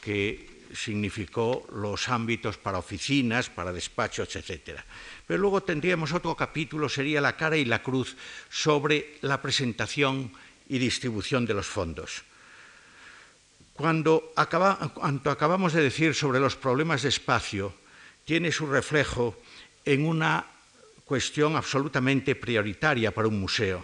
que 0.00 0.48
significó 0.74 1.66
los 1.72 2.08
ámbitos 2.08 2.56
para 2.56 2.78
oficinas, 2.78 3.50
para 3.50 3.72
despachos, 3.72 4.36
etc. 4.36 4.80
Pero 5.26 5.40
luego 5.40 5.62
tendríamos 5.62 6.12
otro 6.12 6.34
capítulo, 6.36 6.88
sería 6.88 7.20
la 7.20 7.36
cara 7.36 7.56
y 7.56 7.64
la 7.64 7.82
cruz 7.82 8.16
sobre 8.50 9.18
la 9.22 9.40
presentación 9.40 10.32
y 10.68 10.78
distribución 10.78 11.46
de 11.46 11.54
los 11.54 11.66
fondos. 11.66 12.22
Cuando, 13.72 14.32
acabamos 14.36 15.72
de 15.72 15.82
decir 15.82 16.14
sobre 16.14 16.40
los 16.40 16.56
problemas 16.56 17.02
de 17.02 17.10
espacio, 17.10 17.72
tiene 18.24 18.52
su 18.52 18.66
reflejo 18.66 19.40
en 19.84 20.04
una 20.04 20.57
cuestión 21.08 21.56
absolutamente 21.56 22.36
prioritaria 22.36 23.16
para 23.16 23.32
un 23.32 23.40
museo. 23.40 23.80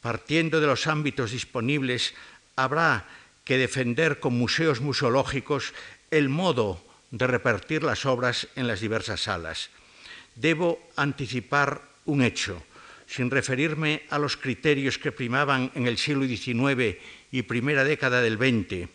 Partiendo 0.00 0.58
de 0.58 0.66
los 0.66 0.88
ámbitos 0.88 1.36
disponibles, 1.36 2.16
habrá 2.56 3.04
que 3.44 3.60
defender 3.60 4.18
con 4.18 4.32
museos 4.32 4.80
museológicos 4.80 5.76
el 6.10 6.30
modo 6.32 6.80
de 7.12 7.26
repartir 7.26 7.84
las 7.84 8.06
obras 8.06 8.48
en 8.56 8.66
las 8.66 8.80
diversas 8.80 9.28
salas. 9.28 9.68
Debo 10.34 10.80
anticipar 10.96 11.82
un 12.06 12.22
hecho, 12.22 12.62
sin 13.06 13.30
referirme 13.30 14.02
a 14.08 14.18
los 14.18 14.36
criterios 14.36 14.96
que 14.96 15.12
primaban 15.12 15.70
en 15.74 15.86
el 15.86 15.98
siglo 15.98 16.26
XIX 16.26 16.96
y 17.30 17.42
primera 17.42 17.84
década 17.84 18.20
del 18.22 18.40
XX, 18.40 18.88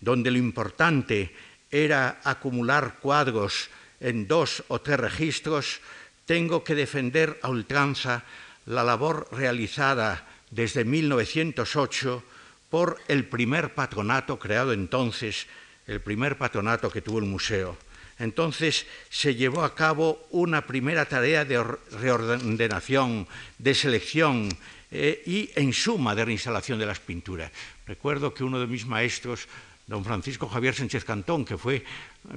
donde 0.00 0.30
lo 0.30 0.38
importante 0.38 1.34
era 1.70 2.20
acumular 2.22 2.98
cuadros 3.02 3.68
en 4.00 4.28
dos 4.28 4.62
o 4.68 4.80
tres 4.80 5.00
registros, 5.00 5.80
tengo 6.28 6.60
que 6.62 6.76
defender 6.76 7.40
a 7.40 7.48
ultranza 7.48 8.20
la 8.68 8.84
labor 8.84 9.32
realizada 9.32 10.28
desde 10.52 10.84
1908 10.84 12.22
por 12.68 13.00
el 13.08 13.24
primer 13.24 13.72
patronato 13.72 14.38
creado 14.38 14.74
entonces, 14.76 15.48
el 15.86 16.02
primer 16.02 16.36
patronato 16.36 16.92
que 16.92 17.00
tuvo 17.00 17.18
el 17.20 17.24
museo. 17.24 17.78
Entonces 18.18 18.84
se 19.08 19.36
llevó 19.36 19.64
a 19.64 19.74
cabo 19.74 20.28
una 20.28 20.66
primera 20.66 21.06
tarea 21.06 21.46
de 21.46 21.64
reordenación, 21.96 23.26
de 23.56 23.74
selección 23.74 24.50
eh, 24.90 25.22
y, 25.24 25.48
en 25.54 25.72
suma, 25.72 26.14
de 26.14 26.26
reinstalación 26.26 26.78
de 26.78 26.84
las 26.84 27.00
pinturas. 27.00 27.50
Recuerdo 27.86 28.34
que 28.34 28.44
uno 28.44 28.60
de 28.60 28.66
mis 28.66 28.84
maestros, 28.84 29.48
don 29.88 30.04
Francisco 30.04 30.46
Javier 30.48 30.74
Sánchez 30.76 31.04
Cantón, 31.04 31.44
que 31.44 31.56
fue 31.56 31.82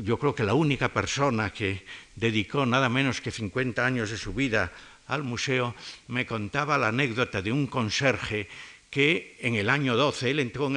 yo 0.01 0.17
creo 0.17 0.33
que 0.33 0.47
la 0.47 0.55
única 0.55 0.89
persona 0.89 1.51
que 1.51 1.85
dedicó 2.15 2.65
nada 2.65 2.87
menos 2.87 3.19
que 3.19 3.29
50 3.29 3.85
años 3.85 4.09
de 4.09 4.17
su 4.17 4.33
vida 4.33 4.71
al 5.07 5.23
museo, 5.23 5.75
me 6.07 6.25
contaba 6.25 6.77
la 6.77 6.87
anécdota 6.87 7.41
de 7.41 7.51
un 7.51 7.67
conserje 7.67 8.47
que 8.89 9.37
en 9.39 9.55
el 9.55 9.69
año 9.69 9.95
12, 9.95 10.31
él 10.31 10.39
entró 10.39 10.67
en 10.67 10.75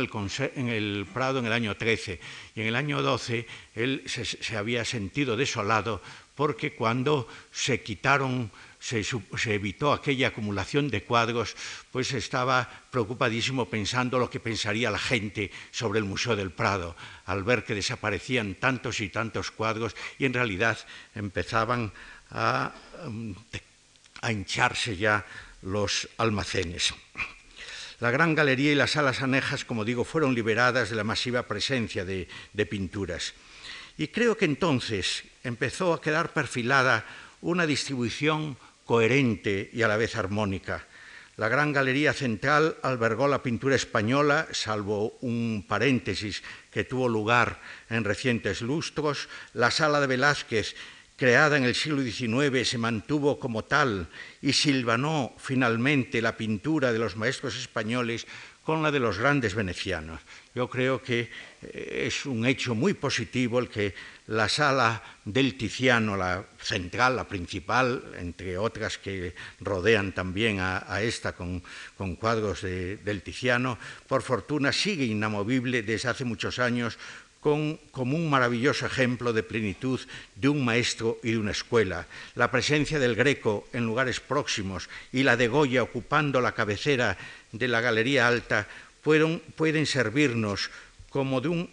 el, 0.69 1.07
Prado 1.12 1.38
en 1.38 1.47
el 1.47 1.52
año 1.52 1.76
13, 1.76 2.21
y 2.54 2.61
en 2.61 2.66
el 2.66 2.76
año 2.76 3.02
12 3.02 3.47
él 3.75 4.02
se, 4.07 4.57
había 4.57 4.85
sentido 4.85 5.37
desolado 5.37 6.02
porque 6.35 6.75
cuando 6.75 7.28
se 7.52 7.83
quitaron, 7.83 8.50
se, 8.85 9.55
evitó 9.55 9.93
aquella 9.93 10.29
acumulación 10.29 10.91
de 10.91 11.03
cuadros, 11.03 11.57
pues 11.91 12.12
estaba 12.12 12.69
preocupadísimo 12.91 13.71
pensando 13.71 14.19
lo 14.19 14.29
que 14.29 14.41
pensaría 14.41 14.91
la 14.91 14.99
gente 14.99 15.50
sobre 15.71 16.00
el 16.00 16.05
Museo 16.05 16.37
del 16.37 16.50
Prado, 16.53 16.95
al 17.25 17.45
ver 17.45 17.64
que 17.64 17.75
desaparecían 17.75 18.57
tantos 18.57 19.00
y 19.00 19.09
tantos 19.09 19.50
cuadros 19.50 19.97
y 20.19 20.26
en 20.26 20.35
realidad 20.35 20.79
empezaban 21.14 21.93
a, 22.31 22.73
a 24.21 24.33
hincharse 24.33 24.99
ya 24.99 25.25
los 25.62 26.07
almacenes. 26.19 26.93
La 28.00 28.11
gran 28.11 28.35
galería 28.35 28.73
y 28.73 28.75
las 28.75 28.91
salas 28.91 29.23
anejas, 29.23 29.64
como 29.64 29.85
digo, 29.85 30.05
fueron 30.05 30.35
liberadas 30.35 30.91
de 30.91 30.97
la 30.97 31.05
masiva 31.05 31.45
presencia 31.45 32.05
de, 32.05 32.29
pinturas. 32.67 33.33
Y 33.97 34.09
creo 34.09 34.37
que 34.37 34.45
entonces 34.45 35.25
empezó 35.43 35.95
a 35.95 36.03
quedar 36.03 36.35
perfilada 36.35 37.07
una 37.41 37.67
distribución 37.67 38.59
coherente 38.85 39.71
y 39.73 39.83
a 39.83 39.88
la 39.88 39.97
vez 39.97 40.17
armónica. 40.17 40.87
La 41.37 41.49
gran 41.49 41.73
galería 41.73 42.12
central 42.12 42.76
albergó 42.83 43.26
la 43.26 43.43
pintura 43.43 43.75
española, 43.75 44.47
salvo 44.53 45.19
un 45.21 45.64
paréntesis 45.67 46.45
que 46.71 46.85
tuvo 46.85 47.09
lugar 47.09 47.61
en 47.91 48.05
recientes 48.05 48.62
lustros. 48.62 49.29
La 49.53 49.73
sala 49.73 50.00
de 50.00 50.07
Velázquez 50.07 50.76
creada 51.17 51.57
en 51.57 51.64
el 51.64 51.75
siglo 51.75 52.03
XIX, 52.03 52.69
se 52.69 52.79
mantuvo 52.79 53.38
como 53.38 53.64
tal 53.64 54.09
y 54.43 54.53
silvanó 54.53 55.35
finalmente 55.38 56.21
la 56.21 56.37
pintura 56.37 56.93
de 56.93 56.99
los 56.99 57.17
maestros 57.17 57.57
españoles 57.57 58.26
con 58.64 58.83
la 58.83 58.91
de 58.91 58.99
los 58.99 59.19
grandes 59.19 59.55
venecianos. 59.55 60.21
Yo 60.55 60.71
creo 60.71 61.03
que 61.03 61.29
eh, 61.63 62.05
es 62.07 62.27
un 62.27 62.47
hecho 62.47 62.77
muy 62.77 62.95
positivo 62.95 63.59
el 63.59 63.69
que 63.69 63.93
la 64.29 64.49
sala 64.49 65.03
del 65.25 65.59
Tiziano, 65.59 66.17
la 66.17 66.45
central, 66.59 67.17
la 67.17 67.27
principal, 67.27 68.15
entre 68.19 68.57
otras 68.57 68.97
que 68.97 69.35
rodean 69.61 70.12
también 70.12 70.61
a, 70.61 71.03
esta 71.03 71.35
con, 71.35 71.61
cuadros 72.17 72.62
del 72.62 73.23
Tiziano, 73.23 73.79
por 74.07 74.23
fortuna 74.23 74.73
sigue 74.73 75.05
inamovible 75.05 75.83
desde 75.83 76.09
hace 76.09 76.25
muchos 76.25 76.59
años 76.61 76.99
como 77.40 78.17
un 78.17 78.31
maravilloso 78.31 78.87
ejemplo 78.87 79.35
de 79.35 79.43
plenitud 79.43 80.01
de 80.35 80.49
un 80.49 80.64
maestro 80.64 81.19
y 81.23 81.33
de 81.33 81.38
una 81.38 81.51
escuela. 81.51 82.07
La 82.37 82.51
presencia 82.51 82.99
del 82.99 83.14
Greco 83.14 83.69
en 83.75 83.85
lugares 83.85 84.19
próximos 84.19 84.88
y 85.12 85.25
la 85.25 85.37
de 85.37 85.49
Goya 85.49 85.83
ocupando 85.83 86.40
la 86.40 86.53
cabecera 86.53 87.19
de 87.53 87.69
la 87.69 87.83
Galería 87.83 88.27
Alta 88.29 88.67
pueden 89.05 89.87
servirnos 89.87 90.71
como, 91.11 91.40
de 91.40 91.49
un 91.49 91.71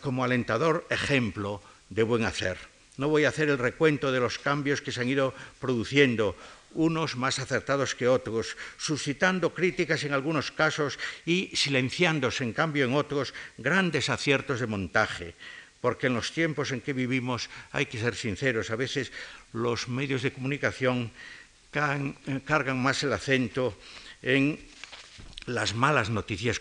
como 0.00 0.22
alentador 0.22 0.86
ejemplo 0.90 1.60
de 1.90 2.04
buen 2.04 2.24
hacer. 2.24 2.58
No 2.96 3.08
voy 3.08 3.24
a 3.24 3.30
hacer 3.30 3.48
el 3.48 3.58
recuento 3.58 4.12
de 4.12 4.20
los 4.20 4.38
cambios 4.38 4.82
que 4.82 4.92
se 4.92 5.00
han 5.00 5.08
ido 5.08 5.34
produciendo 5.60 6.36
unos 6.74 7.16
más 7.16 7.38
acertados 7.38 7.94
que 7.94 8.08
otros, 8.08 8.56
suscitando 8.76 9.54
críticas 9.54 10.04
en 10.04 10.12
algunos 10.12 10.52
casos 10.52 10.98
y 11.24 11.50
silenciándose 11.54 12.44
en 12.44 12.52
cambio 12.52 12.84
en 12.84 12.94
otros 12.94 13.34
grandes 13.56 14.10
aciertos 14.10 14.60
de 14.60 14.66
montaje. 14.66 15.34
Porque 15.80 16.08
en 16.08 16.14
los 16.14 16.32
tiempos 16.32 16.72
en 16.72 16.80
que 16.80 16.92
vivimos 16.92 17.48
hay 17.72 17.86
que 17.86 17.98
ser 17.98 18.14
sinceros, 18.14 18.70
a 18.70 18.76
veces 18.76 19.12
los 19.52 19.88
medios 19.88 20.22
de 20.22 20.32
comunicación 20.32 21.10
eh, 21.72 22.40
cargan 22.44 22.82
más 22.82 23.02
el 23.02 23.12
acento 23.12 23.78
en 24.22 24.58
las 25.48 25.74
malas 25.74 26.10
noticias 26.10 26.60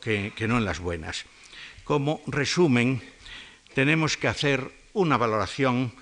que, 0.00 0.32
que 0.34 0.48
no 0.48 0.58
en 0.58 0.64
las 0.64 0.80
buenas. 0.80 1.24
Como 1.84 2.20
resumen, 2.26 3.00
tenemos 3.74 4.16
que 4.16 4.28
hacer 4.28 4.72
una 4.92 5.16
valoración 5.16 5.92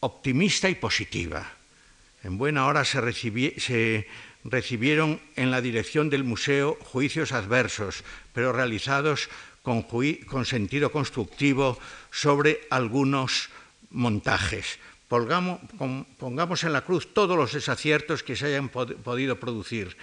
optimista 0.00 0.68
y 0.68 0.74
positiva 0.74 1.62
en 2.22 2.38
buena 2.38 2.66
hora 2.66 2.84
se, 2.84 3.00
recibieron 4.44 5.20
en 5.34 5.50
la 5.50 5.60
dirección 5.60 6.08
del 6.08 6.24
museo 6.24 6.78
juicios 6.80 7.32
adversos, 7.32 8.04
pero 8.32 8.52
realizados 8.52 9.28
con, 9.62 9.84
sentido 10.46 10.92
constructivo 10.92 11.78
sobre 12.10 12.60
algunos 12.70 13.50
montajes. 13.90 14.78
Pongamos, 15.08 16.64
en 16.64 16.72
la 16.72 16.84
cruz 16.84 17.12
todos 17.12 17.36
los 17.36 17.52
desaciertos 17.52 18.22
que 18.22 18.36
se 18.36 18.46
hayan 18.46 18.68
podido 18.68 19.38
producir, 19.38 19.96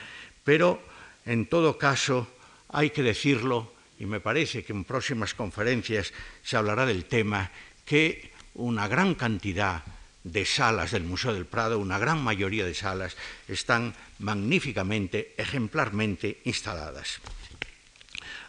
pero 0.43 0.81
en 1.25 1.45
todo 1.45 1.77
caso 1.77 2.27
hay 2.69 2.91
que 2.91 3.03
decirlo, 3.03 3.73
y 3.99 4.05
me 4.05 4.19
parece 4.19 4.63
que 4.63 4.73
en 4.73 4.85
próximas 4.85 5.33
conferencias 5.33 6.13
se 6.43 6.57
hablará 6.57 6.85
del 6.85 7.05
tema, 7.05 7.51
que 7.85 8.31
una 8.53 8.87
gran 8.87 9.15
cantidad 9.15 9.83
de 10.23 10.45
salas 10.45 10.91
del 10.91 11.03
Museo 11.03 11.33
del 11.33 11.45
Prado, 11.45 11.79
una 11.79 11.97
gran 11.97 12.23
mayoría 12.23 12.65
de 12.65 12.73
salas, 12.75 13.15
están 13.47 13.95
magníficamente, 14.19 15.33
ejemplarmente 15.37 16.41
instaladas. 16.43 17.19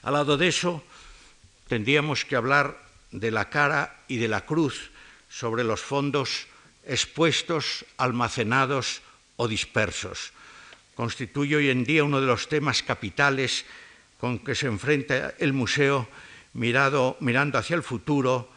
Al 0.02 0.14
lado 0.14 0.36
de 0.36 0.48
eso, 0.48 0.82
tendríamos 1.68 2.24
que 2.24 2.36
hablar 2.36 2.76
de 3.10 3.30
la 3.30 3.50
cara 3.50 4.02
y 4.08 4.16
de 4.16 4.28
la 4.28 4.44
cruz 4.46 4.90
sobre 5.28 5.64
los 5.64 5.80
fondos 5.80 6.46
expuestos, 6.84 7.84
almacenados 7.96 9.02
o 9.36 9.46
dispersos. 9.48 10.32
Constituye 11.00 11.56
hoy 11.56 11.70
en 11.70 11.82
día 11.82 12.04
uno 12.04 12.20
de 12.20 12.26
los 12.26 12.46
temas 12.50 12.82
capitales 12.82 13.64
con 14.20 14.38
que 14.38 14.54
se 14.54 14.66
enfrenta 14.66 15.32
el 15.38 15.54
museo 15.54 16.06
mirando 16.52 17.16
hacia 17.56 17.74
el 17.74 17.82
futuro 17.82 18.50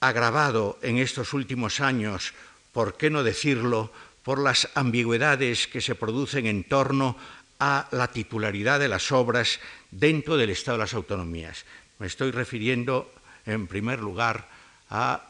agravado 0.00 0.78
en 0.80 0.96
estos 0.96 1.34
últimos 1.34 1.80
años, 1.80 2.32
por 2.72 2.96
qué 2.96 3.10
no 3.10 3.22
decirlo, 3.22 3.92
por 4.22 4.38
las 4.38 4.70
ambigüedades 4.74 5.68
que 5.68 5.82
se 5.82 5.94
producen 5.94 6.46
en 6.46 6.64
torno 6.64 7.18
a 7.60 7.86
la 7.90 8.08
titularidad 8.08 8.80
de 8.80 8.88
las 8.88 9.12
obras 9.12 9.60
dentro 9.90 10.38
del 10.38 10.48
Estado 10.48 10.78
de 10.78 10.84
las 10.84 10.94
autonomías. 10.94 11.66
Me 11.98 12.06
estoy 12.06 12.30
refiriendo, 12.30 13.12
en 13.44 13.66
primer 13.66 14.00
lugar, 14.00 14.48
a 14.88 15.20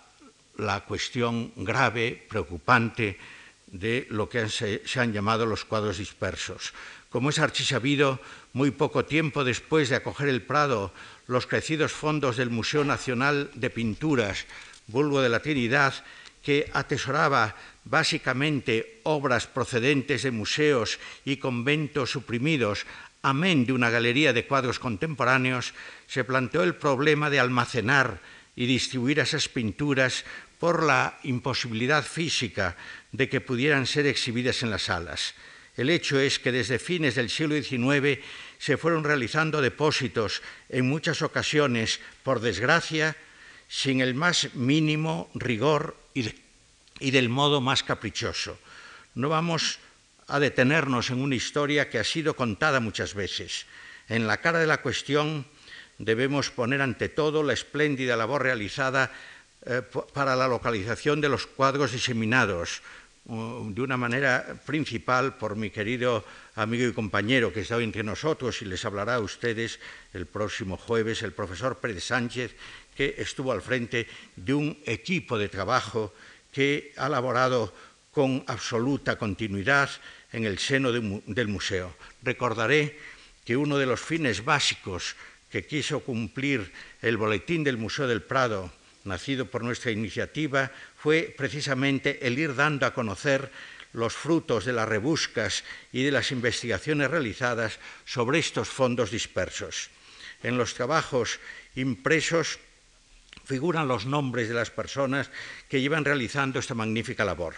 la 0.59 0.85
cuestión 0.85 1.51
grave, 1.57 2.25
preocupante, 2.29 3.19
de 3.75 4.07
lo 4.09 4.29
que 4.29 4.49
se, 4.49 4.81
han 4.97 5.13
llamado 5.13 5.47
los 5.47 5.65
cuadros 5.65 5.99
dispersos. 5.99 6.73
Como 7.11 7.31
es 7.31 7.41
archisabido, 7.41 8.21
muy 8.53 8.71
poco 8.71 9.05
tiempo 9.05 9.43
después 9.43 9.89
de 9.89 9.97
acoger 9.97 10.29
el 10.29 10.43
Prado 10.43 10.95
los 11.27 11.47
crecidos 11.47 11.91
fondos 11.91 12.37
del 12.37 12.51
Museo 12.51 12.85
Nacional 12.85 13.51
de 13.55 13.71
Pinturas, 13.71 14.47
vulgo 14.87 15.21
de 15.21 15.29
la 15.29 15.41
Trinidad, 15.41 15.93
que 16.43 16.71
atesoraba 16.73 17.57
básicamente 17.85 19.01
obras 19.03 19.49
procedentes 19.49 20.23
de 20.23 20.31
museos 20.31 21.01
y 21.25 21.39
conventos 21.39 22.11
suprimidos, 22.11 22.87
amén 23.23 23.67
de 23.67 23.73
una 23.73 23.91
galería 23.91 24.33
de 24.33 24.47
cuadros 24.47 24.79
contemporáneos, 24.79 25.75
se 26.07 26.23
planteó 26.23 26.63
el 26.63 26.77
problema 26.77 27.29
de 27.29 27.41
almacenar 27.41 28.21
y 28.55 28.67
distribuir 28.67 29.19
esas 29.19 29.49
pinturas 29.49 30.25
por 30.61 30.83
la 30.85 31.19
imposibilidad 31.25 32.05
física 32.05 32.77
de 33.15 33.29
que 33.29 33.41
pudieran 33.41 33.87
ser 33.87 34.07
exhibidas 34.11 34.65
en 34.65 34.71
las 34.75 34.91
salas. 34.91 35.35
El 35.77 35.89
hecho 35.89 36.19
es 36.19 36.41
que 36.41 36.51
desde 36.51 36.81
fines 36.81 37.15
del 37.15 37.31
siglo 37.31 37.55
XIX 37.55 38.19
se 38.59 38.77
fueron 38.77 39.05
realizando 39.05 39.63
depósitos 39.63 40.43
en 40.69 40.89
muchas 40.89 41.23
ocasiones, 41.23 42.01
por 42.25 42.41
desgracia, 42.41 43.17
sin 43.69 44.01
el 44.01 44.15
más 44.15 44.55
mínimo 44.55 45.31
rigor 45.35 45.97
y, 46.13 46.27
del 47.11 47.29
modo 47.29 47.61
más 47.61 47.85
caprichoso. 47.85 48.59
No 49.15 49.29
vamos 49.29 49.79
a 50.27 50.41
detenernos 50.41 51.11
en 51.11 51.23
una 51.23 51.37
historia 51.37 51.89
que 51.89 52.01
ha 52.01 52.05
sido 52.05 52.35
contada 52.35 52.81
muchas 52.81 53.15
veces. 53.15 53.67
En 54.09 54.27
la 54.27 54.39
cara 54.41 54.59
de 54.59 54.67
la 54.67 54.83
cuestión 54.83 55.47
debemos 55.99 56.51
poner 56.51 56.83
ante 56.83 57.09
todo 57.09 57.45
la 57.45 57.53
espléndida 57.53 58.17
labor 58.17 58.43
realizada 58.43 59.13
eh, 59.67 59.83
para 60.13 60.35
la 60.35 60.49
localización 60.49 61.21
de 61.21 61.29
los 61.29 61.47
cuadros 61.47 61.93
diseminados 61.93 62.83
de 63.25 63.81
una 63.81 63.97
manera 63.97 64.61
principal 64.67 65.37
por 65.37 65.57
mi 65.57 65.71
querido 65.71 66.25
amigo 66.57 66.87
y 66.87 66.93
compañero 66.93 67.53
que 67.53 67.61
está 67.61 67.77
hoy 67.77 67.85
entre 67.85 68.03
nosotros 68.03 68.61
y 68.61 68.67
les 68.67 68.85
hablará 68.85 69.15
a 69.15 69.21
ustedes 69.21 69.81
el 70.13 70.27
próximo 70.27 70.77
jueves, 70.77 71.23
el 71.23 71.33
profesor 71.33 71.79
Pérez 71.79 72.05
Sánchez, 72.05 72.55
que 72.95 73.15
estuvo 73.19 73.53
al 73.53 73.63
frente 73.63 74.07
de 74.37 74.53
un 74.53 74.79
equipo 74.85 75.39
de 75.39 75.49
trabajo 75.49 76.13
que 76.53 76.93
ha 76.97 77.07
elaborado 77.07 77.73
con 78.13 78.45
absoluta 78.47 79.17
continuidad 79.17 79.89
en 80.33 80.45
el 80.45 80.59
seno 80.59 80.93
del 80.93 81.49
museo. 81.49 81.97
Recordaré 82.23 82.99
que 83.45 83.57
uno 83.57 83.79
de 83.79 83.87
los 83.87 84.01
fines 84.01 84.45
básicos 84.45 85.17
que 85.51 85.67
quiso 85.67 86.01
cumplir 86.01 86.73
el 87.01 87.17
Boletín 87.17 87.65
del 87.65 87.77
Museo 87.77 88.07
del 88.07 88.23
Prado, 88.23 88.73
nacido 89.05 89.47
por 89.47 89.63
nuestra 89.63 89.91
iniciativa, 89.91 90.73
fue 90.97 91.35
precisamente 91.37 92.27
el 92.27 92.39
ir 92.39 92.55
dando 92.55 92.87
a 92.87 92.95
conocer 92.95 93.51
los 93.93 94.15
frutos 94.15 94.65
de 94.65 94.73
las 94.73 94.89
rebuscas 94.89 95.63
y 95.93 96.03
de 96.03 96.11
las 96.11 96.33
investigaciones 96.33 97.11
realizadas 97.11 97.79
sobre 98.05 98.41
estos 98.41 98.69
fondos 98.69 99.11
dispersos. 99.11 99.89
En 100.43 100.59
los 100.59 100.75
trabajos 100.75 101.39
impresos 101.77 102.59
figuran 103.45 103.89
los 103.89 104.07
nombres 104.07 104.49
de 104.49 104.55
las 104.55 104.71
personas 104.71 105.31
que 105.69 105.81
llevan 105.81 106.05
realizando 106.05 106.59
esta 106.59 106.75
magnífica 106.75 107.25
labor. 107.25 107.55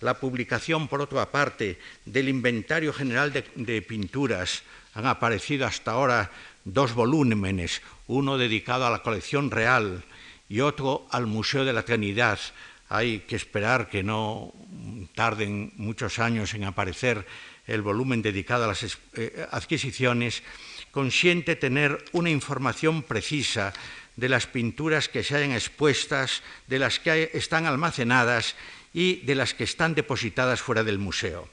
La 0.00 0.18
publicación, 0.20 0.88
por 0.88 1.00
otra 1.00 1.30
parte, 1.30 1.78
del 2.04 2.28
Inventario 2.28 2.92
General 2.92 3.32
de, 3.32 3.44
de 3.54 3.82
Pinturas, 3.82 4.62
han 4.94 5.06
aparecido 5.06 5.66
hasta 5.66 5.92
ahora 5.92 6.30
dos 6.64 6.94
volúmenes, 6.94 7.82
uno 8.06 8.38
dedicado 8.38 8.86
a 8.86 8.90
la 8.90 9.02
colección 9.02 9.50
real 9.50 10.04
y 10.48 10.60
otro 10.60 11.06
al 11.10 11.26
Museo 11.26 11.64
de 11.64 11.72
la 11.72 11.82
Trinidad. 11.82 12.38
Hay 12.88 13.20
que 13.20 13.36
esperar 13.36 13.88
que 13.88 14.02
no 14.02 14.52
tarden 15.14 15.72
muchos 15.76 16.18
años 16.18 16.54
en 16.54 16.64
aparecer 16.64 17.26
el 17.66 17.82
volumen 17.82 18.22
dedicado 18.22 18.64
a 18.64 18.68
las 18.68 18.98
eh, 19.14 19.46
adquisiciones, 19.50 20.42
consiente 20.90 21.56
tener 21.56 22.04
una 22.12 22.30
información 22.30 23.02
precisa 23.02 23.72
de 24.16 24.28
las 24.28 24.46
pinturas 24.46 25.08
que 25.08 25.24
se 25.24 25.36
hayan 25.36 25.52
expuestas, 25.52 26.42
de 26.68 26.78
las 26.78 27.00
que 27.00 27.30
están 27.34 27.66
almacenadas 27.66 28.54
y 28.92 29.16
de 29.26 29.34
las 29.34 29.54
que 29.54 29.64
están 29.64 29.94
depositadas 29.94 30.60
fuera 30.60 30.84
del 30.84 30.98
museo. 30.98 31.48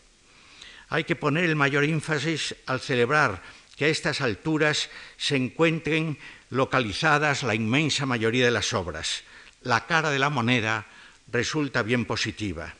Hay 0.89 1.05
que 1.05 1.15
poner 1.15 1.45
el 1.45 1.55
mayor 1.55 1.85
énfasis 1.85 2.55
al 2.67 2.81
celebrar 2.81 3.41
que 3.77 3.85
a 3.85 3.87
estas 3.87 4.21
alturas 4.21 4.89
se 5.17 5.37
encuentren 5.37 6.19
localizadas 6.51 7.41
la 7.41 7.55
inmensa 7.55 8.05
mayoría 8.05 8.45
de 8.45 8.51
las 8.51 8.73
obras. 8.73 9.23
La 9.63 9.87
cara 9.87 10.11
de 10.11 10.19
la 10.19 10.29
moneda 10.29 10.85
resulta 11.31 11.81
bien 11.81 12.05
positiva. 12.05 12.75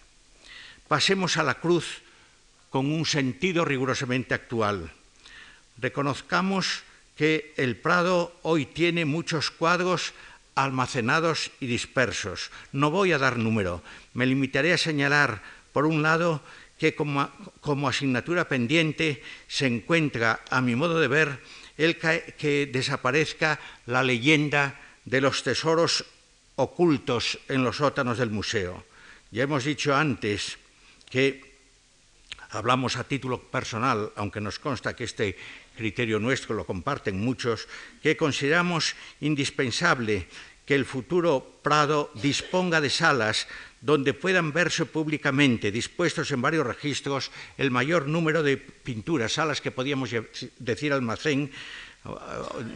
Pasemos 0.87 1.37
a 1.37 1.43
la 1.43 1.55
cruz 1.55 2.03
con 2.69 2.91
un 2.91 3.05
sentido 3.05 3.65
rigurosamente 3.65 4.33
actual. 4.33 4.91
Reconozcamos 5.77 6.83
que 7.17 7.53
el 7.57 7.77
Prado 7.77 8.35
hoy 8.43 8.65
tiene 8.65 9.05
muchos 9.05 9.51
cuadros 9.51 10.13
almacenados 10.55 11.51
y 11.59 11.67
dispersos. 11.67 12.51
No 12.71 12.91
voy 12.91 13.13
a 13.13 13.17
dar 13.17 13.37
número, 13.37 13.81
me 14.13 14.25
limitaré 14.25 14.73
a 14.73 14.77
señalar, 14.77 15.41
por 15.71 15.85
un 15.85 16.01
lado, 16.01 16.41
que 16.77 16.95
como, 16.95 17.87
asignatura 17.87 18.49
pendiente 18.49 19.23
se 19.47 19.67
encuentra, 19.67 20.41
a 20.49 20.61
mi 20.61 20.75
modo 20.75 20.99
de 20.99 21.07
ver, 21.07 21.39
el 21.85 21.97
que 21.97 22.69
desaparezca 22.71 23.59
la 23.87 24.03
leyenda 24.03 24.79
de 25.05 25.21
los 25.21 25.41
tesoros 25.41 26.05
ocultos 26.55 27.39
en 27.49 27.63
los 27.63 27.77
sótanos 27.77 28.17
del 28.17 28.29
museo. 28.29 28.85
Ya 29.31 29.43
hemos 29.43 29.63
dicho 29.63 29.95
antes 29.95 30.59
que 31.09 31.41
hablamos 32.51 32.97
a 32.97 33.07
título 33.07 33.41
personal, 33.41 34.11
aunque 34.15 34.41
nos 34.41 34.59
consta 34.59 34.95
que 34.95 35.05
este 35.05 35.37
criterio 35.75 36.19
nuestro 36.19 36.53
lo 36.53 36.65
comparten 36.65 37.17
muchos, 37.17 37.67
que 38.03 38.17
consideramos 38.17 38.93
indispensable 39.21 40.27
que 40.65 40.75
el 40.75 40.85
futuro 40.85 41.59
Prado 41.63 42.11
disponga 42.13 42.81
de 42.81 42.89
salas 42.89 43.47
donde 43.81 44.13
puedan 44.13 44.53
verse 44.53 44.85
públicamente, 44.85 45.71
dispuestos 45.71 46.31
en 46.31 46.41
varios 46.41 46.65
registros, 46.65 47.31
el 47.57 47.71
mayor 47.71 48.07
número 48.07 48.43
de 48.43 48.57
pinturas, 48.57 49.33
salas 49.33 49.59
que 49.59 49.71
podíamos 49.71 50.11
decir 50.59 50.93
almacén, 50.93 51.51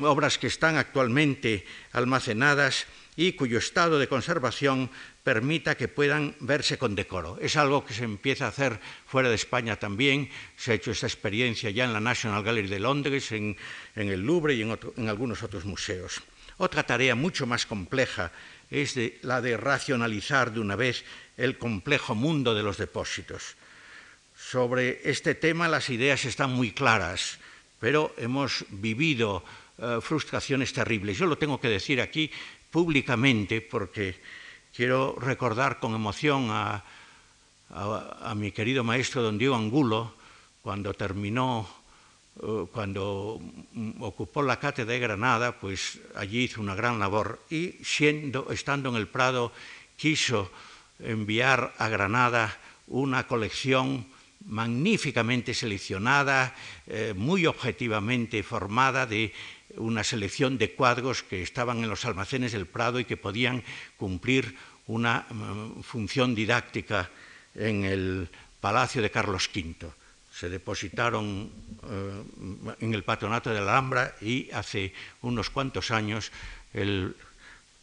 obras 0.02 0.38
que 0.38 0.48
están 0.48 0.78
actualmente 0.78 1.66
almacenadas 1.94 2.86
y 3.16 3.34
cuyo 3.34 3.58
estado 3.58 3.98
de 3.98 4.08
conservación 4.08 4.90
permita 5.24 5.76
que 5.76 5.88
puedan 5.88 6.36
verse 6.40 6.78
con 6.78 6.94
decoro. 6.94 7.40
Es 7.42 7.56
algo 7.56 7.86
que 7.86 7.94
se 7.94 8.04
empieza 8.04 8.46
a 8.46 8.50
hacer 8.50 8.80
fuera 9.08 9.30
de 9.30 9.36
España 9.36 9.78
también. 9.78 10.30
Se 10.56 10.72
ha 10.72 10.76
hecho 10.76 10.92
esta 10.92 11.08
experiencia 11.08 11.72
ya 11.72 11.86
en 11.86 11.94
la 11.94 12.00
National 12.00 12.44
Gallery 12.44 12.68
de 12.68 12.80
Londres, 12.80 13.32
en, 13.32 13.58
el 13.96 14.22
Louvre 14.22 14.54
y 14.54 14.62
en, 14.62 15.10
algunos 15.10 15.42
otros 15.44 15.66
museos. 15.66 16.22
Otra 16.58 16.84
tarea 16.84 17.16
mucho 17.16 17.48
más 17.48 17.66
compleja 17.66 18.32
es 18.70 18.98
la 19.24 19.42
de 19.42 19.58
racionalizar 19.58 20.52
de 20.54 20.60
una 20.60 20.76
vez 20.76 21.04
el 21.38 21.58
complejo 21.58 22.16
mundo 22.16 22.54
de 22.54 22.64
los 22.64 22.78
depósitos. 22.78 23.56
Sobre 24.36 25.02
este 25.10 25.36
tema 25.36 25.68
las 25.68 25.90
ideas 25.90 26.26
están 26.26 26.52
muy 26.52 26.72
claras, 26.72 27.40
pero 27.80 28.14
hemos 28.18 28.66
vivido 28.70 29.44
eh, 29.78 30.00
frustraciones 30.02 30.74
terribles. 30.74 31.18
Yo 31.18 31.26
lo 31.26 31.38
tengo 31.38 31.60
que 31.60 31.70
decir 31.70 32.02
aquí 32.02 32.32
públicamente 32.72 33.62
porque 33.62 34.20
quiero 34.76 35.16
recordar 35.20 35.80
con 35.80 35.96
emoción 35.96 36.48
a, 36.50 36.84
a 37.70 38.36
mi 38.36 38.52
querido 38.52 38.84
maestro 38.84 39.22
don 39.22 39.38
Diego 39.38 39.56
Angulo 39.56 40.16
cuando 40.62 40.94
terminó 40.94 41.68
cuando 42.72 43.40
mm, 43.74 44.04
ocupó 44.04 44.44
la 44.44 44.60
cátedra 44.60 44.94
de 44.94 45.00
Granada, 45.00 45.58
pues 45.60 46.00
allí 46.16 46.44
hizo 46.44 46.62
una 46.62 46.76
gran 46.76 47.00
labor 47.00 47.42
y 47.50 47.76
siendo, 47.84 48.52
estando 48.52 48.90
en 48.90 48.96
el 48.96 49.08
Prado 49.08 49.52
quiso 49.96 50.52
enviar 51.00 51.74
a 51.78 51.88
Granada 51.88 52.58
una 52.88 53.26
colección 53.26 54.06
magníficamente 54.46 55.54
seleccionada, 55.54 56.54
eh, 56.88 57.14
muy 57.16 57.46
objetivamente 57.46 58.44
formada 58.44 59.06
de 59.06 59.34
una 59.78 60.04
selección 60.04 60.58
de 60.58 60.74
cuadros 60.74 61.24
que 61.24 61.42
estaban 61.42 61.84
en 61.84 61.90
los 61.90 62.06
almacenes 62.06 62.52
del 62.52 62.68
Prado 62.68 63.00
y 63.00 63.06
que 63.06 63.18
podían 63.18 63.64
cumplir 63.98 64.56
una 64.88 65.26
mm, 65.30 65.82
función 65.82 66.36
didáctica 66.36 67.10
en 67.56 67.86
el 67.86 68.30
Palacio 68.60 69.02
de 69.02 69.10
Carlos 69.10 69.50
V 69.56 70.05
se 70.36 70.50
depositaron 70.50 71.50
eh, 71.88 72.76
en 72.82 72.94
el 72.94 73.04
patronato 73.04 73.50
de 73.50 73.62
la 73.62 73.72
Alhambra 73.72 74.16
y 74.20 74.52
hace 74.52 74.94
unos 75.22 75.50
cuantos 75.50 75.92
años 75.92 76.32
el 76.74 77.16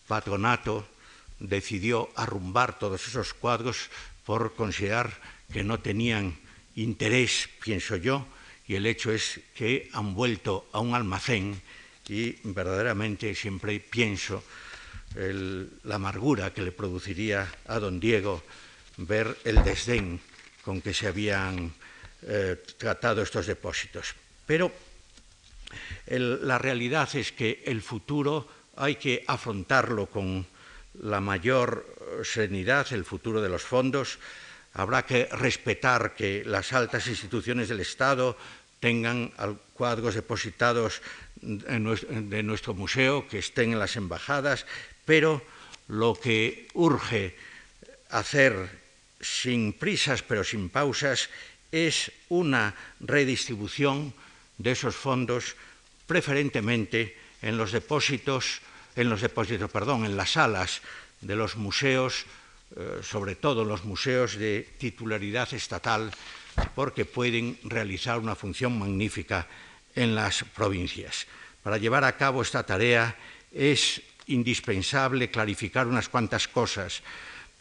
patronato 0.07 0.87
decidió 1.41 2.11
arrumbar 2.15 2.79
todos 2.79 3.09
esos 3.09 3.33
cuadros 3.33 3.89
por 4.27 4.55
considerar 4.55 5.17
que 5.51 5.65
no 5.65 5.81
tenían 5.81 6.37
interés, 6.77 7.49
pienso 7.63 7.97
yo, 7.97 8.27
y 8.69 8.75
el 8.77 8.87
hecho 8.87 9.13
es 9.13 9.41
que 9.55 9.89
han 9.93 10.15
vuelto 10.15 10.69
a 10.73 10.81
un 10.81 10.95
almacén 10.95 11.61
y 12.09 12.37
verdaderamente 12.45 13.35
siempre 13.35 13.81
pienso 13.81 14.45
la 15.15 15.95
amargura 15.95 16.53
que 16.53 16.63
le 16.63 16.73
produciría 16.73 17.49
a 17.67 17.79
don 17.79 18.01
Diego 18.01 18.43
ver 18.97 19.37
el 19.45 19.63
desdén 19.65 20.21
con 20.65 20.81
que 20.81 20.95
se 20.95 21.09
habían 21.09 21.73
eh, 22.23 22.57
tratado 22.79 23.23
estos 23.23 23.47
depósitos. 23.47 24.15
Pero 24.47 24.73
la 26.07 26.59
realidad 26.59 27.09
es 27.17 27.33
que 27.33 27.63
el 27.67 27.83
futuro 27.83 28.49
hay 28.77 28.97
que 28.97 29.25
afrontarlo 29.27 30.07
con 30.07 30.47
la 31.01 31.21
mayor 31.21 31.87
serenidad, 32.25 32.93
el 32.93 33.05
futuro 33.05 33.41
de 33.41 33.49
los 33.49 33.63
fondos. 33.63 34.19
Habrá 34.75 35.05
que 35.05 35.29
respetar 35.33 36.15
que 36.15 36.45
las 36.45 36.73
altas 36.73 37.07
instituciones 37.07 37.69
del 37.69 37.81
Estado 37.81 38.37
tengan 38.81 39.33
cuadros 39.75 40.15
depositados 40.15 41.03
de 41.41 42.43
nuestro 42.43 42.75
museo, 42.75 43.27
que 43.29 43.39
estén 43.39 43.73
en 43.73 43.79
las 43.79 43.97
embajadas, 43.97 44.67
pero 45.05 45.43
lo 45.89 46.15
que 46.15 46.69
urge 46.75 47.37
hacer 48.11 48.83
sin 49.23 49.73
prisas 49.73 50.23
pero 50.23 50.43
sin 50.43 50.69
pausas 50.69 51.31
es 51.73 52.13
una 52.29 52.75
redistribución 53.01 54.13
de 54.59 54.73
esos 54.73 54.95
fondos 54.95 55.57
preferentemente 56.07 57.17
en 57.41 57.57
los 57.57 57.73
depósitos, 57.73 58.61
en 58.95 59.09
los 59.09 59.23
depósitos, 59.23 59.71
perdón, 59.71 60.05
en 60.05 60.17
las 60.17 60.33
salas 60.33 60.83
de 61.21 61.35
los 61.35 61.57
museos, 61.57 62.27
eh, 62.77 63.01
sobre 63.03 63.35
todo 63.35 63.65
los 63.65 63.85
museos 63.85 64.37
de 64.37 64.69
titularidad 64.79 65.53
estatal, 65.55 66.13
porque 66.75 67.05
pueden 67.05 67.59
realizar 67.65 68.19
una 68.19 68.37
función 68.37 68.79
magnífica 68.79 69.49
en 69.95 70.15
las 70.15 70.45
provincias. 70.45 71.27
Para 71.63 71.79
llevar 71.79 72.05
a 72.05 72.17
cabo 72.17 72.43
esta 72.43 72.65
tarea 72.65 73.17
es 73.53 74.03
indispensable 74.27 75.31
clarificar 75.31 75.87
unas 75.87 76.09
cuantas 76.09 76.49
cosas, 76.49 77.03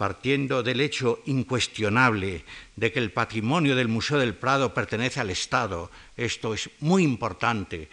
partiendo 0.01 0.63
del 0.63 0.81
hecho 0.81 1.21
incuestionable 1.27 2.43
de 2.75 2.91
que 2.91 2.97
el 2.97 3.11
patrimonio 3.11 3.75
del 3.75 3.87
Museo 3.87 4.17
del 4.17 4.33
Prado 4.33 4.73
pertenece 4.73 5.19
al 5.19 5.29
Estado. 5.29 5.91
Esto 6.17 6.55
es 6.55 6.71
muy 6.79 7.03
importante 7.03 7.87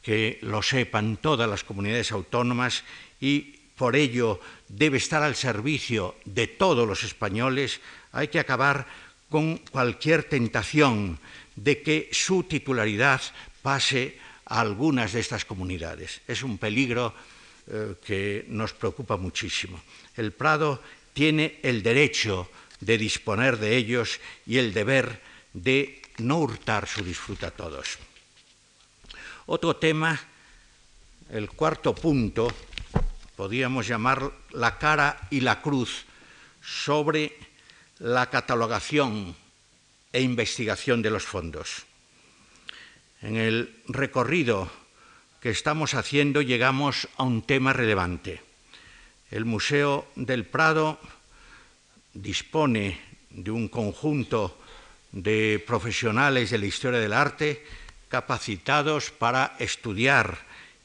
que 0.00 0.38
lo 0.40 0.62
sepan 0.62 1.18
todas 1.18 1.46
las 1.46 1.62
comunidades 1.62 2.10
autónomas 2.10 2.84
y 3.20 3.60
por 3.76 3.96
ello 3.96 4.40
debe 4.66 4.96
estar 4.96 5.22
al 5.22 5.36
servicio 5.36 6.16
de 6.24 6.46
todos 6.46 6.88
los 6.88 7.04
españoles. 7.04 7.82
Hay 8.12 8.28
que 8.28 8.40
acabar 8.40 8.86
con 9.28 9.58
cualquier 9.58 10.24
tentación 10.24 11.18
de 11.54 11.82
que 11.82 12.08
su 12.12 12.44
titularidad 12.44 13.20
pase 13.60 14.16
a 14.46 14.62
algunas 14.62 15.12
de 15.12 15.20
estas 15.20 15.44
comunidades. 15.44 16.22
Es 16.26 16.42
un 16.44 16.56
peligro 16.56 17.12
eh, 17.66 17.96
que 18.02 18.46
nos 18.48 18.72
preocupa 18.72 19.18
muchísimo. 19.18 19.78
El 20.16 20.32
Prado 20.32 20.80
tiene 21.12 21.60
el 21.62 21.82
derecho 21.82 22.50
de 22.80 22.98
disponer 22.98 23.58
de 23.58 23.76
ellos 23.76 24.20
y 24.46 24.58
el 24.58 24.72
deber 24.74 25.20
de 25.52 26.02
no 26.18 26.38
hurtar 26.38 26.88
su 26.88 27.04
disfruta 27.04 27.48
a 27.48 27.50
todos. 27.50 27.98
Otro 29.46 29.76
tema, 29.76 30.18
el 31.30 31.50
cuarto 31.50 31.94
punto, 31.94 32.52
podríamos 33.36 33.86
llamar 33.86 34.32
la 34.50 34.78
cara 34.78 35.28
y 35.30 35.40
la 35.40 35.60
cruz 35.60 36.04
sobre 36.62 37.36
la 37.98 38.30
catalogación 38.30 39.34
e 40.12 40.20
investigación 40.20 41.02
de 41.02 41.10
los 41.10 41.24
fondos. 41.24 41.86
En 43.22 43.36
el 43.36 43.82
recorrido 43.88 44.70
que 45.40 45.50
estamos 45.50 45.94
haciendo 45.94 46.42
llegamos 46.42 47.08
a 47.16 47.24
un 47.24 47.42
tema 47.42 47.72
relevante. 47.72 48.51
El 49.32 49.46
Museo 49.46 50.12
del 50.14 50.44
Prado 50.44 51.00
dispone 52.12 53.00
de 53.30 53.50
un 53.50 53.68
conjunto 53.68 54.60
de 55.10 55.56
profesionales 55.66 56.50
de 56.50 56.58
la 56.58 56.66
historia 56.66 57.00
del 57.00 57.14
arte 57.14 57.64
capacitados 58.08 59.10
para 59.10 59.56
estudiar 59.58 60.36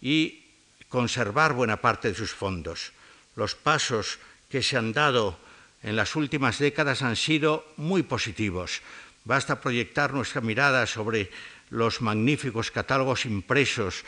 y 0.02 0.46
conservar 0.88 1.52
buena 1.52 1.82
parte 1.84 2.08
de 2.08 2.16
sus 2.16 2.32
fondos. 2.32 2.94
Los 3.36 3.54
pasos 3.54 4.18
que 4.48 4.64
se 4.64 4.78
han 4.78 4.94
dado 4.94 5.38
en 5.84 5.98
las 5.98 6.16
últimas 6.16 6.58
décadas 6.58 7.02
han 7.02 7.18
sido 7.18 7.68
muy 7.76 8.04
positivos. 8.04 8.80
Basta 9.26 9.60
proyectar 9.60 10.14
nuestra 10.14 10.40
mirada 10.40 10.88
sobre 10.88 11.32
los 11.70 12.00
magníficos 12.00 12.72
catálogos 12.72 13.26
impresos 13.26 14.06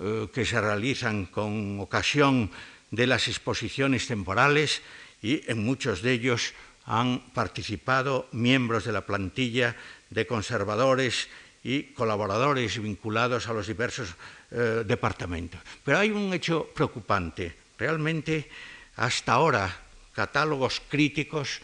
eh, 0.00 0.28
que 0.32 0.46
se 0.46 0.60
realizan 0.60 1.26
con 1.26 1.80
ocasión 1.80 2.52
de 2.90 3.06
las 3.06 3.28
exposiciones 3.28 4.06
temporales 4.06 4.82
y 5.22 5.42
en 5.50 5.64
muchos 5.64 6.02
de 6.02 6.12
ellos 6.12 6.54
han 6.86 7.20
participado 7.34 8.28
miembros 8.32 8.84
de 8.84 8.92
la 8.92 9.06
plantilla 9.06 9.76
de 10.10 10.26
conservadores 10.26 11.28
y 11.62 11.92
colaboradores 11.94 12.80
vinculados 12.82 13.48
a 13.48 13.52
los 13.52 13.66
diversos 13.66 14.14
eh, 14.50 14.82
departamentos. 14.86 15.60
Pero 15.84 15.98
hay 15.98 16.10
un 16.10 16.32
hecho 16.32 16.68
preocupante. 16.74 17.54
Realmente, 17.78 18.48
hasta 18.96 19.34
ahora, 19.34 19.70
catálogos 20.12 20.82
críticos, 20.88 21.60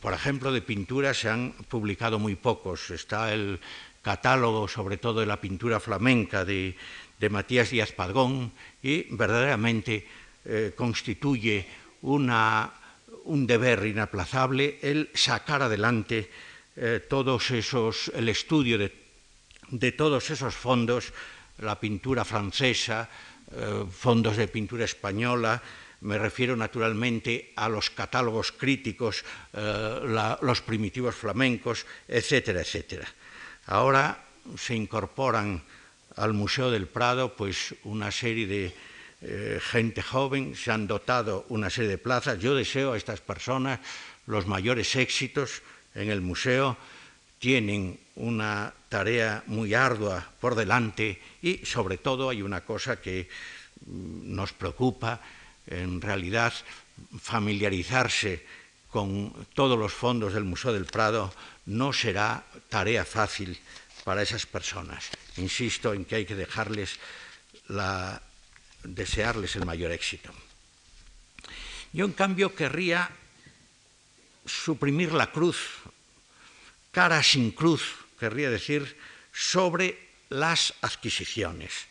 por 0.00 0.14
ejemplo, 0.14 0.52
de 0.52 0.62
pintura, 0.62 1.12
se 1.12 1.28
han 1.28 1.52
publicado 1.68 2.18
muy 2.18 2.36
pocos. 2.36 2.90
Está 2.90 3.32
el 3.32 3.60
catálogo, 4.02 4.68
sobre 4.68 4.96
todo 4.96 5.20
de 5.20 5.26
la 5.26 5.40
pintura 5.40 5.80
flamenca, 5.80 6.44
de, 6.44 6.76
Matías 7.30 7.70
Díaz 7.70 7.92
Padgón, 7.92 8.52
y 8.82 9.14
verdaderamente 9.14 10.06
eh, 10.50 10.72
constituye 10.74 11.64
un 12.02 13.46
deber 13.46 13.86
inaplazable 13.86 14.82
el 14.82 15.10
sacar 15.14 15.62
adelante 15.62 16.26
eh, 16.74 17.06
todos 17.08 17.52
esos, 17.52 18.10
el 18.16 18.28
estudio 18.28 18.76
de, 18.76 18.90
de, 19.70 19.92
todos 19.92 20.28
esos 20.28 20.52
fondos, 20.52 21.12
la 21.58 21.78
pintura 21.78 22.24
francesa, 22.24 23.08
eh, 23.54 23.86
fondos 23.94 24.36
de 24.36 24.48
pintura 24.48 24.86
española, 24.86 25.62
me 26.00 26.18
refiero 26.18 26.56
naturalmente 26.56 27.52
a 27.54 27.68
los 27.68 27.90
catálogos 27.90 28.50
críticos, 28.50 29.22
los 29.52 30.62
primitivos 30.62 31.14
flamencos, 31.14 31.86
etcétera, 32.08 32.62
etcétera. 32.62 33.06
Ahora 33.66 34.24
se 34.58 34.74
incorporan 34.74 35.62
al 36.16 36.32
Museo 36.32 36.72
del 36.72 36.88
Prado 36.88 37.36
pues 37.36 37.74
una 37.84 38.10
serie 38.10 38.46
de 38.46 38.89
eh, 39.22 39.60
gente 39.60 40.02
joven, 40.02 40.56
se 40.56 40.70
han 40.70 40.86
dotado 40.86 41.44
una 41.50 41.68
serie 41.68 41.90
de 41.90 41.98
plazas. 41.98 42.38
Yo 42.38 42.54
deseo 42.54 42.92
a 42.92 42.96
estas 42.96 43.20
personas 43.20 43.80
los 44.26 44.46
mayores 44.46 44.96
éxitos 44.96 45.62
en 45.94 46.10
el 46.10 46.20
museo. 46.20 46.76
Tienen 47.38 47.98
una 48.16 48.72
tarea 48.88 49.42
muy 49.46 49.74
ardua 49.74 50.26
por 50.40 50.54
delante 50.54 51.20
y 51.42 51.64
sobre 51.66 51.98
todo 51.98 52.30
hay 52.30 52.42
una 52.42 52.62
cosa 52.62 53.00
que 53.00 53.28
mm, 53.86 54.34
nos 54.34 54.52
preocupa, 54.52 55.20
en 55.66 56.00
realidad 56.00 56.52
familiarizarse 57.20 58.44
con 58.90 59.46
todos 59.54 59.78
los 59.78 59.92
fondos 59.92 60.34
del 60.34 60.44
Museo 60.44 60.72
del 60.72 60.84
Prado 60.84 61.32
no 61.66 61.92
será 61.92 62.44
tarea 62.68 63.04
fácil 63.04 63.58
para 64.04 64.22
esas 64.22 64.46
personas. 64.46 65.10
Insisto 65.36 65.94
en 65.94 66.04
que 66.04 66.16
hay 66.16 66.26
que 66.26 66.34
dejarles 66.34 66.98
la, 67.68 68.20
desearles 68.84 69.56
el 69.56 69.66
mayor 69.66 69.92
éxito. 69.92 70.32
Yo, 71.92 72.04
en 72.04 72.12
cambio, 72.12 72.54
querría 72.54 73.10
suprimir 74.46 75.12
la 75.12 75.30
cruz, 75.30 75.58
cara 76.92 77.22
sin 77.22 77.50
cruz, 77.50 77.82
querría 78.18 78.50
decir, 78.50 78.96
sobre 79.32 79.98
las 80.28 80.74
adquisiciones. 80.82 81.86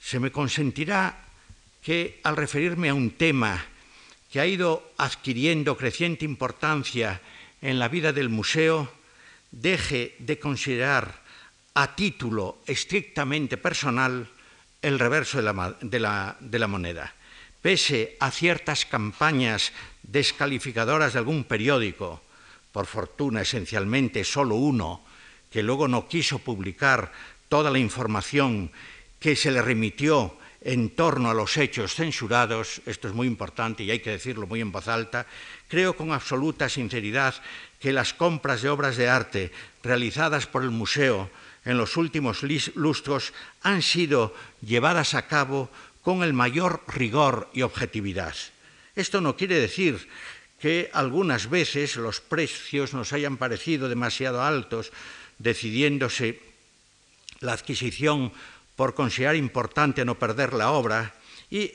Se 0.00 0.20
me 0.20 0.30
consentirá 0.30 1.24
que 1.82 2.20
al 2.22 2.36
referirme 2.36 2.88
a 2.88 2.94
un 2.94 3.12
tema 3.12 3.64
que 4.30 4.40
ha 4.40 4.46
ido 4.46 4.92
adquiriendo 4.98 5.76
creciente 5.76 6.24
importancia 6.24 7.20
en 7.62 7.78
la 7.78 7.88
vida 7.88 8.12
del 8.12 8.28
museo, 8.28 8.92
deje 9.50 10.14
de 10.18 10.38
considerar 10.38 11.22
a 11.74 11.96
título 11.96 12.58
estrictamente 12.66 13.56
personal 13.56 14.28
el 14.82 14.98
reverso 14.98 15.38
de 15.38 15.42
la, 15.42 16.36
de, 16.40 16.58
la, 16.58 16.66
moneda. 16.66 17.14
Pese 17.62 18.16
a 18.20 18.30
ciertas 18.30 18.86
campañas 18.86 19.72
descalificadoras 20.02 21.12
de 21.12 21.18
algún 21.18 21.44
periódico, 21.44 22.22
por 22.72 22.86
fortuna 22.86 23.42
esencialmente 23.42 24.22
solo 24.24 24.54
uno, 24.54 25.04
que 25.50 25.62
luego 25.62 25.88
no 25.88 26.06
quiso 26.06 26.38
publicar 26.38 27.12
toda 27.48 27.70
la 27.70 27.78
información 27.78 28.70
que 29.18 29.34
se 29.34 29.50
le 29.50 29.62
remitió 29.62 30.36
en 30.60 30.90
torno 30.90 31.30
a 31.30 31.34
los 31.34 31.56
hechos 31.56 31.94
censurados, 31.94 32.82
esto 32.86 33.08
es 33.08 33.14
muy 33.14 33.26
importante 33.26 33.84
y 33.84 33.90
hay 33.90 34.00
que 34.00 34.10
decirlo 34.10 34.46
muy 34.46 34.60
en 34.60 34.72
voz 34.72 34.88
alta, 34.88 35.26
creo 35.68 35.96
con 35.96 36.12
absoluta 36.12 36.68
sinceridad 36.68 37.34
que 37.78 37.92
las 37.92 38.12
compras 38.12 38.62
de 38.62 38.68
obras 38.68 38.96
de 38.96 39.08
arte 39.08 39.52
realizadas 39.82 40.46
por 40.46 40.62
el 40.62 40.70
museo 40.70 41.30
en 41.68 41.76
los 41.76 41.98
últimos 41.98 42.42
lustros 42.74 43.34
han 43.60 43.82
sido 43.82 44.34
llevadas 44.62 45.12
a 45.12 45.28
cabo 45.28 45.68
con 46.00 46.22
el 46.22 46.32
mayor 46.32 46.82
rigor 46.88 47.50
y 47.52 47.60
objetividad. 47.60 48.34
Esto 48.96 49.20
no 49.20 49.36
quiere 49.36 49.60
decir 49.60 50.08
que 50.58 50.88
algunas 50.94 51.50
veces 51.50 51.96
los 51.96 52.22
precios 52.22 52.94
nos 52.94 53.12
hayan 53.12 53.36
parecido 53.36 53.90
demasiado 53.90 54.42
altos, 54.42 54.92
decidiéndose 55.36 56.40
la 57.40 57.52
adquisición 57.52 58.32
por 58.74 58.94
considerar 58.94 59.36
importante 59.36 60.06
no 60.06 60.18
perder 60.18 60.54
la 60.54 60.70
obra, 60.70 61.14
y 61.50 61.72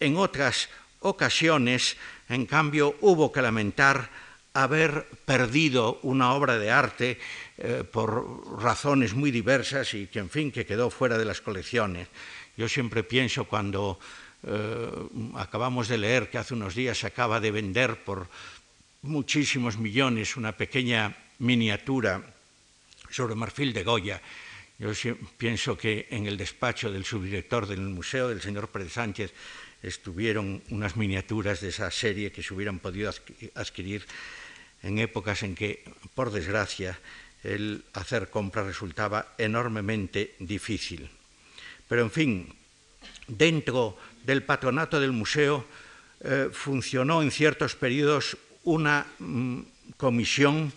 en 0.00 0.16
otras 0.16 0.68
ocasiones, 0.98 1.96
en 2.28 2.46
cambio, 2.46 2.96
hubo 3.00 3.30
que 3.30 3.42
lamentar 3.42 4.10
haber 4.54 5.06
perdido 5.24 6.00
una 6.02 6.32
obra 6.32 6.58
de 6.58 6.70
arte 6.72 7.20
eh, 7.58 7.84
por 7.90 8.60
razones 8.62 9.14
muy 9.14 9.30
diversas 9.30 9.94
y 9.94 10.06
que, 10.08 10.18
en 10.18 10.30
fin, 10.30 10.52
que 10.52 10.66
quedó 10.66 10.90
fuera 10.90 11.16
de 11.16 11.24
las 11.24 11.40
colecciones. 11.40 12.08
Yo 12.56 12.68
siempre 12.68 13.02
pienso 13.02 13.44
cuando 13.44 13.98
eh, 14.42 14.90
acabamos 15.34 15.88
de 15.88 15.98
leer 15.98 16.30
que 16.30 16.38
hace 16.38 16.54
unos 16.54 16.74
días 16.74 16.98
se 16.98 17.06
acaba 17.06 17.40
de 17.40 17.50
vender 17.50 18.04
por 18.04 18.28
muchísimos 19.02 19.78
millones 19.78 20.36
una 20.36 20.52
pequeña 20.52 21.16
miniatura 21.38 22.22
sobre 23.10 23.34
marfil 23.34 23.72
de 23.72 23.84
Goya, 23.84 24.20
Yo 24.78 24.90
pienso 25.38 25.78
que 25.78 26.06
en 26.10 26.26
el 26.26 26.36
despacho 26.36 26.90
del 26.92 27.04
subdirector 27.04 27.66
del 27.66 27.80
museo, 27.80 28.28
del 28.28 28.42
señor 28.42 28.68
Pérez 28.68 28.92
Sánchez, 28.92 29.32
estuvieron 29.82 30.62
unas 30.70 30.96
miniaturas 30.96 31.60
de 31.60 31.68
esa 31.68 31.90
serie 31.90 32.32
que 32.32 32.42
se 32.42 32.52
hubieran 32.52 32.78
podido 32.78 33.12
adquirir 33.54 34.04
en 34.82 34.98
épocas 34.98 35.42
en 35.42 35.54
que, 35.54 35.84
por 36.14 36.30
desgracia, 36.30 36.98
el 37.46 37.84
hacer 37.94 38.28
compras 38.28 38.66
resultaba 38.66 39.34
enormemente 39.38 40.34
difícil. 40.40 41.08
Pero, 41.88 42.02
en 42.02 42.10
fin, 42.10 42.54
dentro 43.28 43.96
del 44.24 44.42
patronato 44.42 44.98
del 44.98 45.12
museo 45.12 45.64
eh, 46.20 46.50
funcionó 46.52 47.22
en 47.22 47.30
ciertos 47.30 47.76
periodos 47.76 48.36
una 48.64 49.06
mm, 49.18 49.60
comisión 49.96 50.72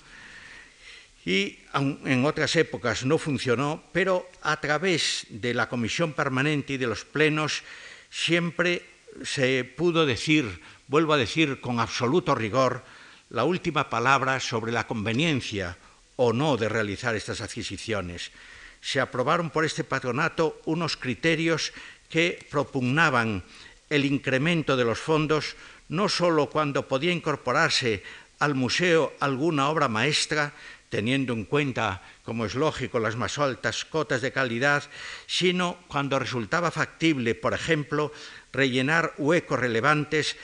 y 1.25 1.57
en 1.73 2.25
otras 2.25 2.55
épocas 2.55 3.05
no 3.05 3.17
funcionó, 3.17 3.83
pero 3.91 4.29
a 4.41 4.59
través 4.61 5.27
de 5.29 5.53
la 5.53 5.69
comisión 5.69 6.13
permanente 6.13 6.73
y 6.73 6.77
de 6.77 6.87
los 6.87 7.05
plenos 7.05 7.61
siempre 8.09 8.85
se 9.23 9.63
pudo 9.63 10.05
decir, 10.05 10.61
vuelvo 10.87 11.13
a 11.13 11.17
decir 11.17 11.61
con 11.61 11.79
absoluto 11.79 12.33
rigor, 12.33 12.83
la 13.29 13.43
última 13.43 13.89
palabra 13.89 14.39
sobre 14.39 14.71
la 14.71 14.87
conveniencia 14.87 15.77
o 16.19 16.35
no 16.35 16.59
de 16.59 16.67
realizar 16.67 17.15
estas 17.15 17.39
adquisiciones. 17.39 18.35
Se 18.83 18.99
aprobaron 18.99 19.55
por 19.55 19.63
este 19.63 19.87
patronato 19.87 20.59
unos 20.65 20.99
criterios 20.99 21.71
que 22.11 22.43
propugnaban 22.51 23.47
el 23.89 24.03
incremento 24.03 24.75
de 24.75 24.83
los 24.83 24.99
fondos 24.99 25.55
no 25.87 26.09
sólo 26.09 26.49
cuando 26.49 26.89
podía 26.89 27.13
incorporarse 27.13 28.03
al 28.39 28.53
museo 28.53 29.13
alguna 29.21 29.69
obra 29.69 29.87
maestra, 29.87 30.51
teniendo 30.89 31.31
en 31.31 31.45
cuenta, 31.45 32.03
como 32.25 32.45
es 32.45 32.53
lógico, 32.53 32.99
las 32.99 33.15
más 33.15 33.39
altas 33.39 33.85
cotas 33.85 34.21
de 34.21 34.33
calidad, 34.33 34.83
sino 35.25 35.77
cuando 35.87 36.19
resultaba 36.19 36.69
factible, 36.69 37.33
por 37.33 37.53
ejemplo, 37.53 38.11
rellenar 38.51 39.13
huecos 39.17 39.59
relevantes 39.59 40.35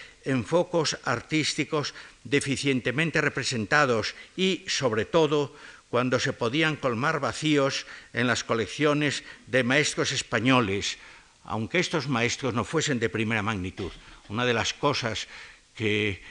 focos 0.46 0.98
artísticos 1.06 1.94
deficientemente 2.24 3.22
representados 3.22 4.16
y, 4.36 4.66
sobre 4.68 5.06
todo, 5.06 5.56
cuando 5.90 6.20
se 6.20 6.34
podían 6.34 6.76
colmar 6.76 7.20
vacíos 7.20 7.86
en 8.12 8.28
las 8.28 8.44
colecciones 8.44 9.24
de 9.48 9.64
maestros 9.64 10.12
españoles, 10.12 10.98
aunque 11.46 11.80
estos 11.80 12.10
maestros 12.10 12.54
no 12.54 12.66
fuesen 12.66 13.00
de 13.00 13.10
primera 13.10 13.44
magnitud. 13.44 13.92
Una 14.28 14.46
de 14.46 14.54
las 14.54 14.74
cosas 14.74 15.28
que 15.76 16.22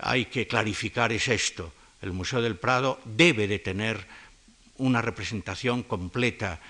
hay 0.00 0.26
que 0.26 0.46
clarificar 0.46 1.12
es 1.12 1.28
esto. 1.28 1.72
El 2.02 2.12
Museo 2.12 2.42
del 2.42 2.56
Prado 2.56 3.00
debe 3.04 3.46
de 3.46 3.58
tener 3.58 4.06
una 4.76 5.00
representación 5.00 5.82
completa 5.82 6.60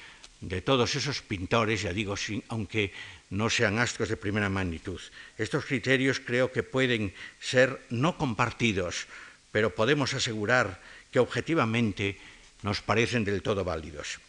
de 0.40 0.60
todos 0.60 0.94
esos 0.94 1.22
pintores, 1.22 1.82
ya 1.82 1.92
digo, 1.92 2.14
aunque 2.48 2.92
no 3.30 3.50
sean 3.50 3.78
astros 3.78 4.08
de 4.08 4.16
primera 4.16 4.48
magnitud. 4.48 5.00
Estos 5.38 5.64
criterios 5.64 6.20
creo 6.20 6.52
que 6.52 6.62
pueden 6.62 7.14
ser 7.40 7.80
no 7.90 8.18
compartidos, 8.18 9.06
pero 9.50 9.74
podemos 9.74 10.14
asegurar 10.14 10.80
que 11.10 11.18
objetivamente 11.18 12.18
nos 12.62 12.82
parecen 12.82 13.24
del 13.24 13.42
todo 13.42 13.64
válidos. 13.64 14.20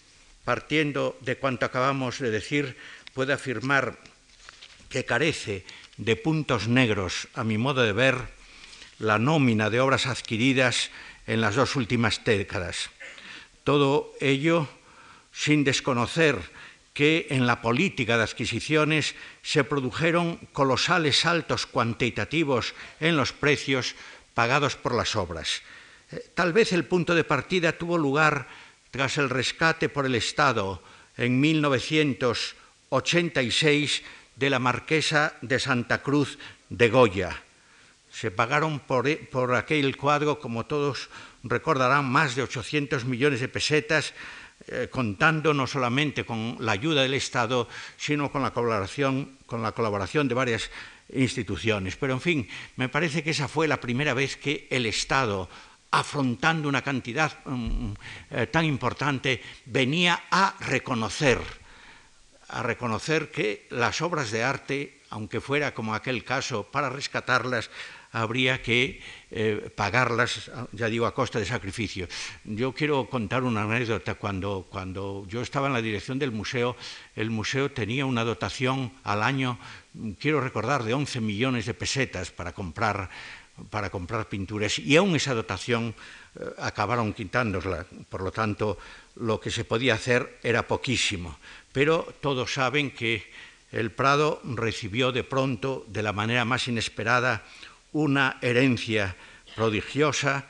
Partiendo 0.46 1.18
de 1.22 1.36
cuanto 1.36 1.66
acabamos 1.66 2.20
de 2.20 2.32
decir, 2.32 2.78
puedo 3.14 3.34
afirmar 3.34 4.00
que 4.90 5.04
carece 5.04 5.66
de 5.98 6.16
puntos 6.16 6.68
negros, 6.68 7.28
a 7.34 7.44
mi 7.44 7.58
modo 7.58 7.84
de 7.84 7.92
ver, 7.92 8.16
la 9.00 9.20
nómina 9.20 9.70
de 9.70 9.82
obras 9.82 10.08
adquiridas 10.08 10.90
en 11.28 11.42
las 11.42 11.56
dos 11.56 11.76
últimas 11.76 12.24
décadas. 12.24 12.90
Todo 13.64 14.16
ello 14.22 14.70
sin 15.38 15.64
desconocer 15.64 16.36
que 16.96 17.28
en 17.30 17.46
la 17.46 17.62
política 17.62 18.18
de 18.18 18.24
adquisiciones 18.24 19.14
se 19.44 19.64
produjeron 19.64 20.38
colosales 20.52 21.20
saltos 21.20 21.68
cuantitativos 21.68 22.74
en 23.00 23.16
los 23.16 23.34
precios 23.34 23.94
pagados 24.34 24.76
por 24.76 24.96
las 24.96 25.16
obras. 25.16 25.62
Eh, 26.10 26.32
tal 26.34 26.54
vez 26.54 26.74
el 26.74 26.86
punto 26.86 27.14
de 27.14 27.24
partida 27.24 27.78
tuvo 27.78 28.00
lugar 28.00 28.48
tras 28.90 29.20
el 29.20 29.30
rescate 29.30 29.90
por 29.90 30.08
el 30.08 30.16
Estado 30.16 30.82
en 31.18 31.40
1986 31.40 34.02
de 34.38 34.50
la 34.50 34.58
marquesa 34.58 35.36
de 35.44 35.60
Santa 35.60 36.02
Cruz 36.02 36.40
de 36.70 36.90
Goya. 36.90 37.44
Se 38.10 38.32
pagaron 38.32 38.80
por, 38.80 39.08
e, 39.08 39.18
por 39.18 39.54
aquel 39.54 39.98
cuadro, 39.98 40.40
como 40.40 40.66
todos 40.66 41.10
recordarán, 41.44 42.10
más 42.10 42.34
de 42.34 42.42
800 42.42 43.06
millones 43.06 43.40
de 43.40 43.50
pesetas 43.50 44.16
eh, 44.68 44.90
contando 44.92 45.54
no 45.54 45.66
solamente 45.66 46.26
con 46.26 46.58
la 46.60 46.74
ayuda 46.74 47.02
del 47.02 47.14
Estado, 47.14 47.70
sino 47.96 48.30
con 48.30 48.42
la 48.42 48.52
colaboración, 48.52 49.38
con 49.46 49.64
la 49.64 49.72
colaboración 49.72 50.28
de 50.28 50.36
varias 50.36 50.70
instituciones. 51.14 51.96
Pero, 51.96 52.14
en 52.14 52.22
fin, 52.22 52.50
me 52.76 52.90
parece 52.90 53.24
que 53.24 53.32
esa 53.32 53.48
fue 53.48 53.68
la 53.68 53.80
primera 53.80 54.14
vez 54.14 54.36
que 54.36 54.68
el 54.70 54.86
Estado, 54.86 55.50
afrontando 55.92 56.68
una 56.68 56.82
cantidad 56.82 57.32
um, 57.46 57.94
eh, 58.30 58.48
tan 58.48 58.66
importante, 58.66 59.42
venía 59.66 60.24
a 60.30 60.56
reconocer, 60.60 61.40
a 62.50 62.62
reconocer 62.62 63.32
que 63.32 63.68
las 63.70 64.02
obras 64.02 64.32
de 64.32 64.44
arte, 64.44 65.02
aunque 65.10 65.40
fuera 65.40 65.74
como 65.74 65.96
aquel 65.96 66.26
caso, 66.26 66.64
para 66.70 66.90
rescatarlas, 66.90 67.70
habría 68.22 68.62
que 68.62 69.00
eh, 69.30 69.70
pagarlas, 69.76 70.52
ya 70.72 70.88
digo, 70.88 71.06
a 71.06 71.14
costa 71.14 71.40
de 71.40 71.46
sacrificio. 71.46 72.08
Yo 72.44 72.74
quiero 72.74 73.10
contar 73.10 73.44
una 73.44 73.64
anécdota. 73.64 74.16
Cuando, 74.16 74.66
cuando 74.70 75.26
yo 75.28 75.42
estaba 75.42 75.68
en 75.68 75.74
la 75.74 75.82
dirección 75.82 76.20
del 76.20 76.32
museo, 76.32 76.76
el 77.16 77.30
museo 77.30 77.72
tenía 77.72 78.06
una 78.06 78.24
dotación 78.24 78.92
al 79.04 79.24
año, 79.24 79.60
quiero 80.20 80.42
recordar, 80.42 80.84
de 80.84 80.94
11 80.94 81.22
millones 81.22 81.66
de 81.66 81.74
pesetas 81.74 82.32
para 82.32 82.54
comprar, 82.54 83.10
para 83.70 83.90
comprar 83.90 84.30
pinturas 84.30 84.80
y 84.80 84.96
aún 84.96 85.16
esa 85.16 85.34
dotación 85.34 85.94
eh, 86.40 86.46
acabaron 86.60 87.14
quitándola. 87.14 87.86
Por 88.10 88.22
lo 88.22 88.32
tanto, 88.32 88.78
lo 89.16 89.40
que 89.40 89.52
se 89.52 89.66
podía 89.66 89.96
hacer 89.96 90.40
era 90.44 90.68
poquísimo. 90.68 91.38
Pero 91.72 92.08
todos 92.22 92.54
saben 92.54 92.92
que 92.92 93.30
el 93.72 93.92
Prado 93.92 94.42
recibió 94.44 95.12
de 95.12 95.24
pronto, 95.24 95.86
de 95.88 96.04
la 96.04 96.14
manera 96.14 96.46
más 96.46 96.68
inesperada, 96.68 97.44
una 97.92 98.38
herencia 98.42 99.16
prodigiosa, 99.56 100.46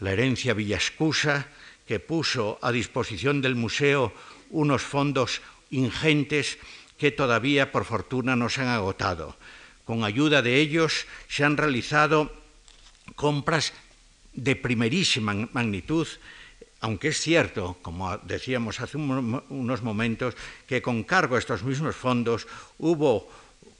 la 0.00 0.12
herencia 0.12 0.54
villascusa, 0.54 1.48
que 1.86 2.00
puso 2.00 2.58
a 2.62 2.72
disposición 2.72 3.40
del 3.40 3.54
museo 3.54 4.12
unos 4.50 4.82
fondos 4.82 5.40
ingentes 5.70 6.58
que 6.98 7.10
todavía, 7.10 7.70
por 7.70 7.84
fortuna, 7.84 8.34
no 8.36 8.48
se 8.48 8.62
han 8.62 8.68
agotado. 8.68 9.36
Con 9.84 10.02
ayuda 10.02 10.42
de 10.42 10.58
ellos 10.58 11.06
se 11.28 11.44
han 11.44 11.56
realizado 11.56 12.32
compras 13.14 13.72
de 14.32 14.56
primerísima 14.56 15.48
magnitud, 15.52 16.08
aunque 16.80 17.08
es 17.08 17.20
cierto, 17.20 17.78
como 17.82 18.18
decíamos 18.18 18.80
hace 18.80 18.96
unos 18.98 19.82
momentos, 19.82 20.34
que 20.66 20.82
con 20.82 21.04
cargo 21.04 21.36
a 21.36 21.38
estos 21.38 21.62
mismos 21.62 21.96
fondos 21.96 22.46
hubo, 22.78 23.30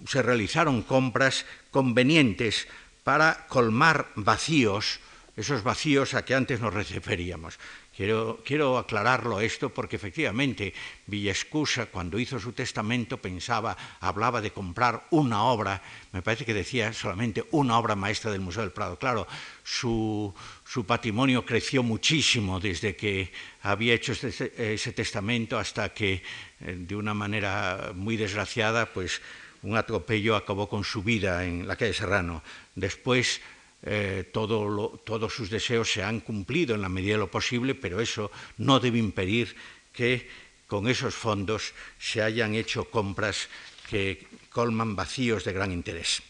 se 0.07 0.23
realizaron 0.23 0.83
compras 0.83 1.45
convenientes 1.71 2.69
para 3.07 3.47
colmar 3.47 4.11
vacíos, 4.17 4.99
esos 5.37 5.63
vacíos 5.63 6.15
a 6.19 6.25
que 6.25 6.35
antes 6.35 6.59
nos 6.59 6.75
referíamos. 6.75 7.55
Quiero, 7.95 8.43
quiero, 8.45 8.79
aclararlo 8.79 9.41
esto 9.41 9.71
porque 9.71 9.95
efectivamente 9.95 10.75
Villescusa 11.07 11.87
cuando 11.87 12.19
hizo 12.19 12.41
su 12.41 12.51
testamento 12.53 13.23
pensaba, 13.23 13.77
hablaba 14.01 14.41
de 14.41 14.51
comprar 14.51 15.07
una 15.11 15.45
obra, 15.45 15.81
me 16.11 16.21
parece 16.21 16.45
que 16.45 16.53
decía 16.53 16.93
solamente 16.93 17.47
una 17.53 17.79
obra 17.79 17.95
maestra 17.95 18.33
del 18.33 18.41
Museo 18.41 18.63
del 18.63 18.73
Prado. 18.73 18.99
Claro, 18.99 19.29
su, 19.63 20.35
su 20.65 20.85
patrimonio 20.85 21.47
creció 21.47 21.85
muchísimo 21.85 22.59
desde 22.59 22.97
que 22.97 23.31
había 23.63 23.95
hecho 23.95 24.13
este, 24.13 24.75
ese 24.75 24.93
testamento 24.93 25.61
hasta 25.61 25.95
que 25.95 26.25
eh, 26.61 26.75
de 26.77 26.97
una 26.97 27.15
manera 27.15 27.93
muy 27.95 28.17
desgraciada 28.17 28.93
pues 28.93 29.23
un 29.67 29.77
atropello 29.77 30.37
acabó 30.37 30.69
con 30.71 30.85
su 30.85 31.03
vida 31.03 31.45
en 31.45 31.67
la 31.67 31.75
calle 31.75 31.93
Serrano. 31.93 32.43
Después 32.75 33.41
eh, 33.83 34.31
todos 34.33 35.33
sus 35.35 35.51
deseos 35.51 35.91
se 35.91 36.05
han 36.05 36.21
cumplido 36.21 36.75
en 36.75 36.83
la 36.83 36.89
medida 36.89 37.15
de 37.15 37.27
lo 37.27 37.31
posible, 37.31 37.75
pero 37.75 38.01
eso 38.01 38.31
no 38.59 38.79
debe 38.79 38.99
impedir 38.99 39.57
que 39.93 40.31
con 40.69 40.87
esos 40.87 41.15
fondos 41.15 41.75
se 41.99 42.23
hayan 42.23 42.55
hecho 42.55 42.87
compras 42.87 43.49
que 43.91 44.27
colman 44.51 44.95
vacíos 44.95 45.43
de 45.43 45.53
gran 45.53 45.73
interés. 45.73 46.23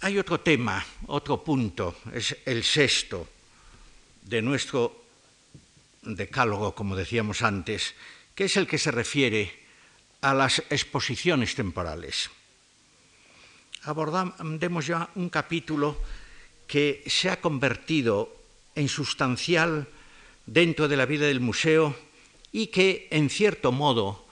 Hay 0.00 0.16
otro 0.16 0.40
tema, 0.40 0.84
otro 1.08 1.44
punto, 1.44 1.96
es 2.14 2.36
el 2.46 2.64
sexto 2.64 3.28
de 4.22 4.40
nuestro 4.40 5.04
decálogo, 6.02 6.74
como 6.74 6.96
decíamos 6.96 7.42
antes, 7.42 7.94
que 8.34 8.44
es 8.44 8.56
el 8.56 8.66
que 8.66 8.78
se 8.78 8.92
refiere 8.92 9.67
a 10.20 10.34
las 10.34 10.62
exposiciones 10.70 11.54
temporales. 11.54 12.30
Abordamos 13.82 14.86
ya 14.86 15.08
un 15.14 15.28
capítulo 15.28 15.96
que 16.66 17.02
se 17.06 17.30
ha 17.30 17.40
convertido 17.40 18.34
en 18.74 18.88
sustancial 18.88 19.88
dentro 20.46 20.88
de 20.88 20.96
la 20.96 21.06
vida 21.06 21.26
del 21.26 21.40
museo 21.40 21.96
y 22.52 22.68
que, 22.68 23.08
en 23.10 23.30
cierto 23.30 23.72
modo, 23.72 24.26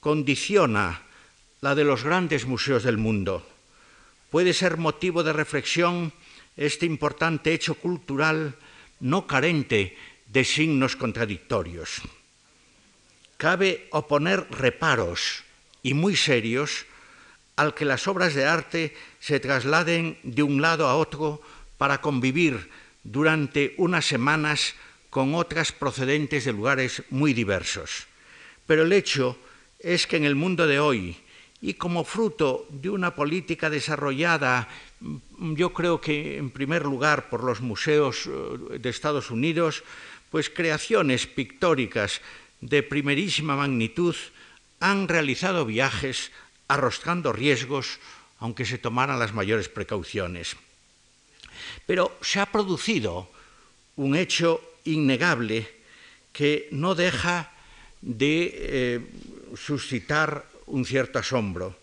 condiciona 0.00 1.02
la 1.60 1.74
de 1.74 1.84
los 1.84 2.04
grandes 2.04 2.46
museos 2.46 2.82
del 2.82 2.96
mundo. 2.96 3.46
Puede 4.30 4.52
ser 4.52 4.76
motivo 4.76 5.22
de 5.22 5.32
reflexión 5.32 6.12
este 6.56 6.86
importante 6.86 7.52
hecho 7.52 7.74
cultural 7.74 8.56
no 9.00 9.26
carente 9.26 9.96
de 10.26 10.44
signos 10.44 10.96
contradictorios. 10.96 12.02
Cabe 13.36 13.88
oponer 13.90 14.46
reparos 14.50 15.44
y 15.82 15.94
muy 15.94 16.16
serios 16.16 16.86
al 17.56 17.74
que 17.74 17.84
las 17.84 18.08
obras 18.08 18.34
de 18.34 18.44
arte 18.44 18.94
se 19.20 19.40
trasladen 19.40 20.18
de 20.22 20.42
un 20.42 20.60
lado 20.60 20.88
a 20.88 20.96
otro 20.96 21.40
para 21.78 22.00
convivir 22.00 22.70
durante 23.04 23.74
unas 23.78 24.04
semanas 24.04 24.74
con 25.10 25.34
otras 25.34 25.72
procedentes 25.72 26.44
de 26.44 26.52
lugares 26.52 27.02
muy 27.10 27.32
diversos. 27.32 28.06
Pero 28.66 28.82
el 28.82 28.92
hecho 28.92 29.38
es 29.78 30.06
que 30.06 30.16
en 30.16 30.24
el 30.24 30.34
mundo 30.34 30.66
de 30.66 30.80
hoy, 30.80 31.16
y 31.60 31.74
como 31.74 32.04
fruto 32.04 32.66
de 32.70 32.90
una 32.90 33.14
política 33.14 33.70
desarrollada, 33.70 34.68
mm, 35.00 35.54
yo 35.54 35.72
creo 35.72 36.00
que 36.00 36.36
en 36.36 36.50
primer 36.50 36.84
lugar 36.84 37.30
por 37.30 37.44
los 37.44 37.60
museos 37.60 38.26
eh, 38.26 38.78
de 38.78 38.90
Estados 38.90 39.30
Unidos, 39.30 39.84
pues 40.30 40.50
creaciones 40.50 41.26
pictóricas 41.26 42.20
de 42.60 42.82
primerísima 42.82 43.56
magnitud 43.56 44.16
han 44.80 45.08
realizado 45.08 45.64
viajes 45.64 46.32
arrostrando 46.68 47.32
riesgos, 47.32 47.98
aunque 48.38 48.66
se 48.66 48.78
tomaran 48.78 49.18
las 49.18 49.32
mayores 49.32 49.68
precauciones. 49.68 50.56
Pero 51.86 52.16
se 52.20 52.40
ha 52.40 52.46
producido 52.46 53.30
un 53.96 54.16
hecho 54.16 54.60
innegable 54.84 55.68
que 56.32 56.68
no 56.70 56.94
deja 56.94 57.52
de 58.02 58.52
eh, 58.52 59.00
suscitar 59.56 60.46
un 60.66 60.84
cierto 60.84 61.18
asombro. 61.18 61.78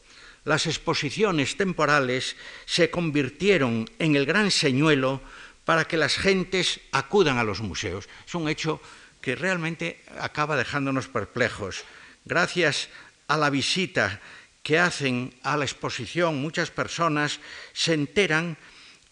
Las 0.46 0.68
exposiciones 0.68 1.58
temporales 1.58 2.36
se 2.66 2.92
convirtieron 2.92 3.90
en 3.98 4.16
el 4.16 4.26
gran 4.26 4.52
señuelo 4.52 5.22
para 5.66 5.86
que 5.86 5.98
las 5.98 6.18
gentes 6.18 6.82
acudan 6.92 7.38
a 7.38 7.44
los 7.44 7.62
museos. 7.62 8.10
Es 8.28 8.36
un 8.36 8.50
hecho 8.50 8.82
que 9.24 9.40
realmente 9.40 10.04
acaba 10.20 10.60
dejándonos 10.60 11.08
perplejos. 11.08 11.88
Gracias 12.26 12.90
a 13.32 13.38
la 13.38 13.50
visita 13.50 14.20
que 14.64 14.78
hacen 14.78 15.34
a 15.44 15.56
la 15.56 15.64
exposición 15.64 16.42
muchas 16.42 16.72
personas, 16.72 17.40
se 17.72 17.94
enteran 17.94 18.58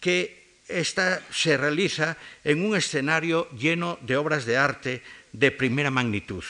que 0.01 0.59
esta 0.67 1.23
se 1.31 1.55
realiza 1.55 2.17
en 2.43 2.65
un 2.65 2.75
escenario 2.75 3.49
lleno 3.51 3.99
de 4.01 4.17
obras 4.17 4.43
de 4.43 4.57
arte 4.57 5.01
de 5.31 5.49
primera 5.51 5.91
magnitud. 5.91 6.43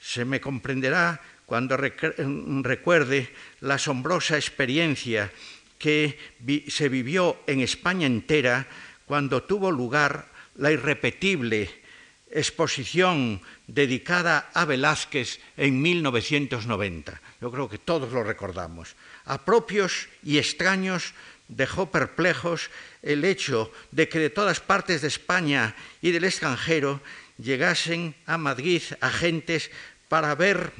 Se 0.00 0.24
me 0.24 0.40
comprenderá 0.40 1.22
cuando 1.46 1.76
recuerde 1.76 3.30
la 3.60 3.74
asombrosa 3.74 4.34
experiencia 4.34 5.30
que 5.78 6.18
se 6.66 6.88
vivió 6.88 7.38
en 7.46 7.60
España 7.60 8.06
entera 8.06 8.66
cuando 9.06 9.44
tuvo 9.44 9.70
lugar 9.70 10.26
la 10.56 10.72
irrepetible 10.72 11.85
exposición 12.30 13.40
dedicada 13.66 14.50
a 14.54 14.64
Velázquez 14.64 15.38
en 15.56 15.80
1990. 15.80 17.20
Yo 17.40 17.50
creo 17.50 17.68
que 17.68 17.78
todos 17.78 18.12
lo 18.12 18.22
recordamos. 18.24 18.96
A 19.24 19.44
propios 19.44 20.08
y 20.22 20.38
extraños 20.38 21.14
dejó 21.48 21.90
perplejos 21.90 22.70
el 23.02 23.24
hecho 23.24 23.70
de 23.92 24.08
que 24.08 24.18
de 24.18 24.30
todas 24.30 24.60
partes 24.60 25.02
de 25.02 25.08
España 25.08 25.76
y 26.02 26.10
del 26.10 26.24
extranjero 26.24 27.00
llegasen 27.38 28.14
a 28.26 28.38
Madrid 28.38 28.82
agentes 29.00 29.70
para 30.08 30.34
ver 30.34 30.72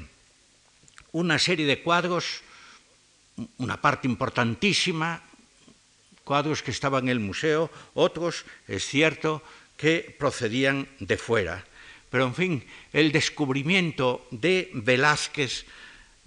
una 1.12 1.38
serie 1.38 1.66
de 1.66 1.82
cuadros, 1.82 2.42
una 3.58 3.80
parte 3.80 4.08
importantísima, 4.08 5.22
cuadros 6.24 6.62
que 6.62 6.72
estaban 6.72 7.04
en 7.04 7.10
el 7.10 7.20
museo, 7.20 7.70
otros, 7.94 8.44
es 8.66 8.84
cierto, 8.84 9.42
que 9.76 10.14
procedían 10.18 10.88
de 11.00 11.16
fuera. 11.16 11.64
Pero, 12.10 12.26
en 12.26 12.34
fin, 12.34 12.64
el 12.92 13.12
descubrimiento 13.12 14.26
de 14.30 14.70
Velázquez 14.72 15.66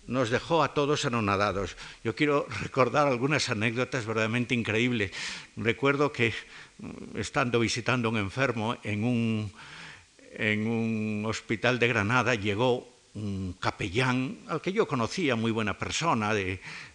nos 0.08 0.30
dejó 0.30 0.64
a 0.64 0.74
todos 0.74 1.06
anonadados. 1.06 1.78
Yo 2.04 2.16
quiero 2.16 2.48
recordar 2.62 3.08
algunas 3.08 3.50
anécdotas 3.50 4.06
verdaderamente 4.06 4.56
increíbles. 4.56 5.12
Recuerdo 5.56 6.12
que, 6.12 6.34
estando 7.16 7.60
visitando 7.60 8.10
a 8.10 8.12
un 8.12 8.18
enfermo 8.18 8.78
en 8.84 9.04
un, 9.04 9.52
en 10.34 10.68
un 10.68 11.26
hospital 11.26 11.80
de 11.80 11.88
Granada, 11.88 12.36
llegó 12.36 12.99
un 13.16 13.56
capellán 13.60 14.40
al 14.48 14.62
que 14.62 14.72
yo 14.72 14.88
conocía, 14.88 15.36
muy 15.36 15.52
buena 15.52 15.78
persona, 15.78 16.32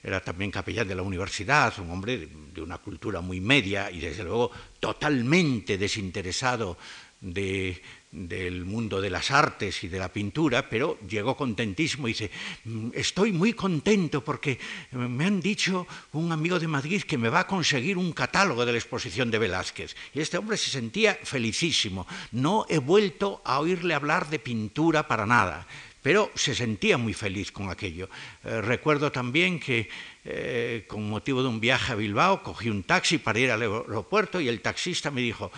era 0.03 0.21
también 0.21 0.51
capellán 0.51 0.87
de 0.87 0.95
la 0.95 1.03
universidad, 1.03 1.75
un 1.79 1.91
hombre 1.91 2.29
de, 2.53 2.62
una 2.62 2.79
cultura 2.79 3.21
muy 3.21 3.41
media 3.41 3.91
y 3.91 3.99
desde 3.99 4.25
luego 4.25 4.51
totalmente 4.79 5.77
desinteresado 5.77 6.79
de, 7.21 7.83
del 8.12 8.65
mundo 8.65 9.01
de 9.01 9.11
las 9.11 9.33
artes 9.33 9.83
y 9.83 9.89
de 9.89 9.99
la 9.99 10.12
pintura, 10.12 10.69
pero 10.69 10.99
llegó 11.09 11.37
contentísimo 11.37 12.07
y 12.07 12.12
dice, 12.12 12.31
mm, 12.65 12.91
estoy 12.95 13.33
muy 13.33 13.55
contento 13.55 14.23
porque 14.23 14.59
me 14.93 15.25
han 15.25 15.41
dicho 15.41 15.87
un 16.12 16.31
amigo 16.31 16.61
de 16.61 16.69
Madrid 16.69 17.03
que 17.03 17.19
me 17.19 17.29
va 17.29 17.41
a 17.41 17.47
conseguir 17.47 17.99
un 17.99 18.12
catálogo 18.12 18.65
de 18.65 18.73
la 18.73 18.79
exposición 18.79 19.31
de 19.33 19.39
Velázquez. 19.39 19.97
Y 20.15 20.21
este 20.21 20.39
hombre 20.39 20.57
se 20.57 20.71
sentía 20.71 21.19
felicísimo. 21.23 22.07
No 22.31 22.67
he 22.69 22.79
vuelto 22.79 23.43
a 23.45 23.59
oírle 23.59 23.95
hablar 23.95 24.29
de 24.31 24.39
pintura 24.39 25.09
para 25.09 25.27
nada 25.27 25.67
pero 26.05 26.31
se 26.35 26.55
sentía 26.55 26.99
muy 26.99 27.15
feliz 27.15 27.51
con 27.51 27.71
aquello. 27.71 28.11
Eh, 28.45 28.61
recuerdo 28.61 29.11
también 29.11 29.59
que 29.59 29.89
eh, 30.27 30.85
con 30.87 31.09
motivo 31.09 31.41
de 31.41 31.49
un 31.49 31.61
viaje 31.61 31.93
a 31.93 31.97
Bilbao 31.97 32.43
cogí 32.43 32.69
un 32.69 32.83
taxi 32.83 33.17
para 33.17 33.39
ir 33.39 33.51
al 33.51 33.63
aeropuerto 33.63 34.39
y 34.39 34.49
el 34.49 34.61
taxista 34.61 35.11
me 35.11 35.23
dijo, 35.23 35.51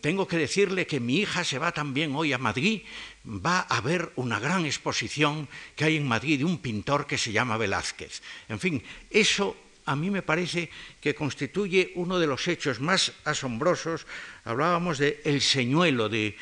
tengo 0.00 0.28
que 0.28 0.38
decirle 0.38 0.86
que 0.86 1.00
mi 1.00 1.16
hija 1.16 1.42
se 1.42 1.58
va 1.58 1.72
también 1.72 2.14
hoy 2.14 2.32
a 2.32 2.38
Madrid, 2.38 2.82
va 3.26 3.62
a 3.62 3.80
ver 3.80 4.12
una 4.14 4.38
gran 4.38 4.64
exposición 4.64 5.48
que 5.74 5.86
hay 5.86 5.96
en 5.96 6.06
Madrid 6.06 6.38
de 6.38 6.44
un 6.44 6.58
pintor 6.58 7.08
que 7.08 7.18
se 7.18 7.32
llama 7.32 7.56
Velázquez. 7.56 8.22
En 8.48 8.60
fin, 8.60 8.80
eso 9.10 9.56
a 9.86 9.96
mí 9.96 10.08
me 10.08 10.22
parece 10.22 10.70
que 11.00 11.16
constituye 11.16 11.90
uno 11.96 12.20
de 12.20 12.28
los 12.28 12.46
hechos 12.46 12.78
más 12.78 13.10
asombrosos. 13.24 14.06
Hablábamos 14.44 14.98
de 14.98 15.20
el 15.24 15.40
señuelo 15.40 16.08
de, 16.08 16.36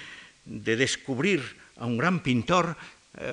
de 0.44 0.76
descubrir 0.76 1.56
a 1.78 1.86
un 1.86 1.96
gran 1.96 2.20
pintor 2.20 2.76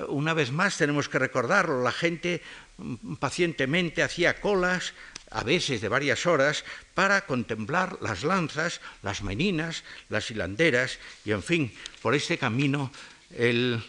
una 0.08 0.34
vez 0.34 0.50
más 0.50 0.76
tenemos 0.76 1.08
que 1.08 1.18
recordarlo, 1.18 1.82
la 1.82 1.92
gente 1.92 2.42
mm, 2.78 3.14
pacientemente 3.14 4.02
hacía 4.02 4.40
colas, 4.40 4.94
a 5.30 5.42
veces 5.42 5.80
de 5.80 5.88
varias 5.88 6.26
horas, 6.26 6.64
para 6.94 7.26
contemplar 7.26 7.98
las 8.00 8.24
lanzas, 8.24 8.80
las 9.02 9.22
meninas, 9.22 9.84
las 10.08 10.30
hilanderas, 10.30 10.98
y 11.24 11.32
en 11.32 11.42
fin, 11.42 11.72
por 12.00 12.14
este 12.14 12.38
camino 12.38 12.90
el 13.34 13.82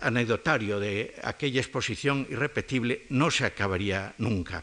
anecdotario 0.00 0.78
de 0.78 1.16
aquella 1.22 1.60
exposición 1.60 2.26
irrepetible 2.30 3.06
no 3.08 3.30
se 3.30 3.44
acabaría 3.44 4.14
nunca. 4.18 4.62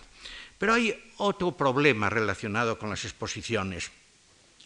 Pero 0.57 0.73
hay 0.73 0.95
otro 1.17 1.51
problema 1.51 2.09
relacionado 2.09 2.79
con 2.79 2.89
las 2.89 3.03
exposiciones. 3.03 3.91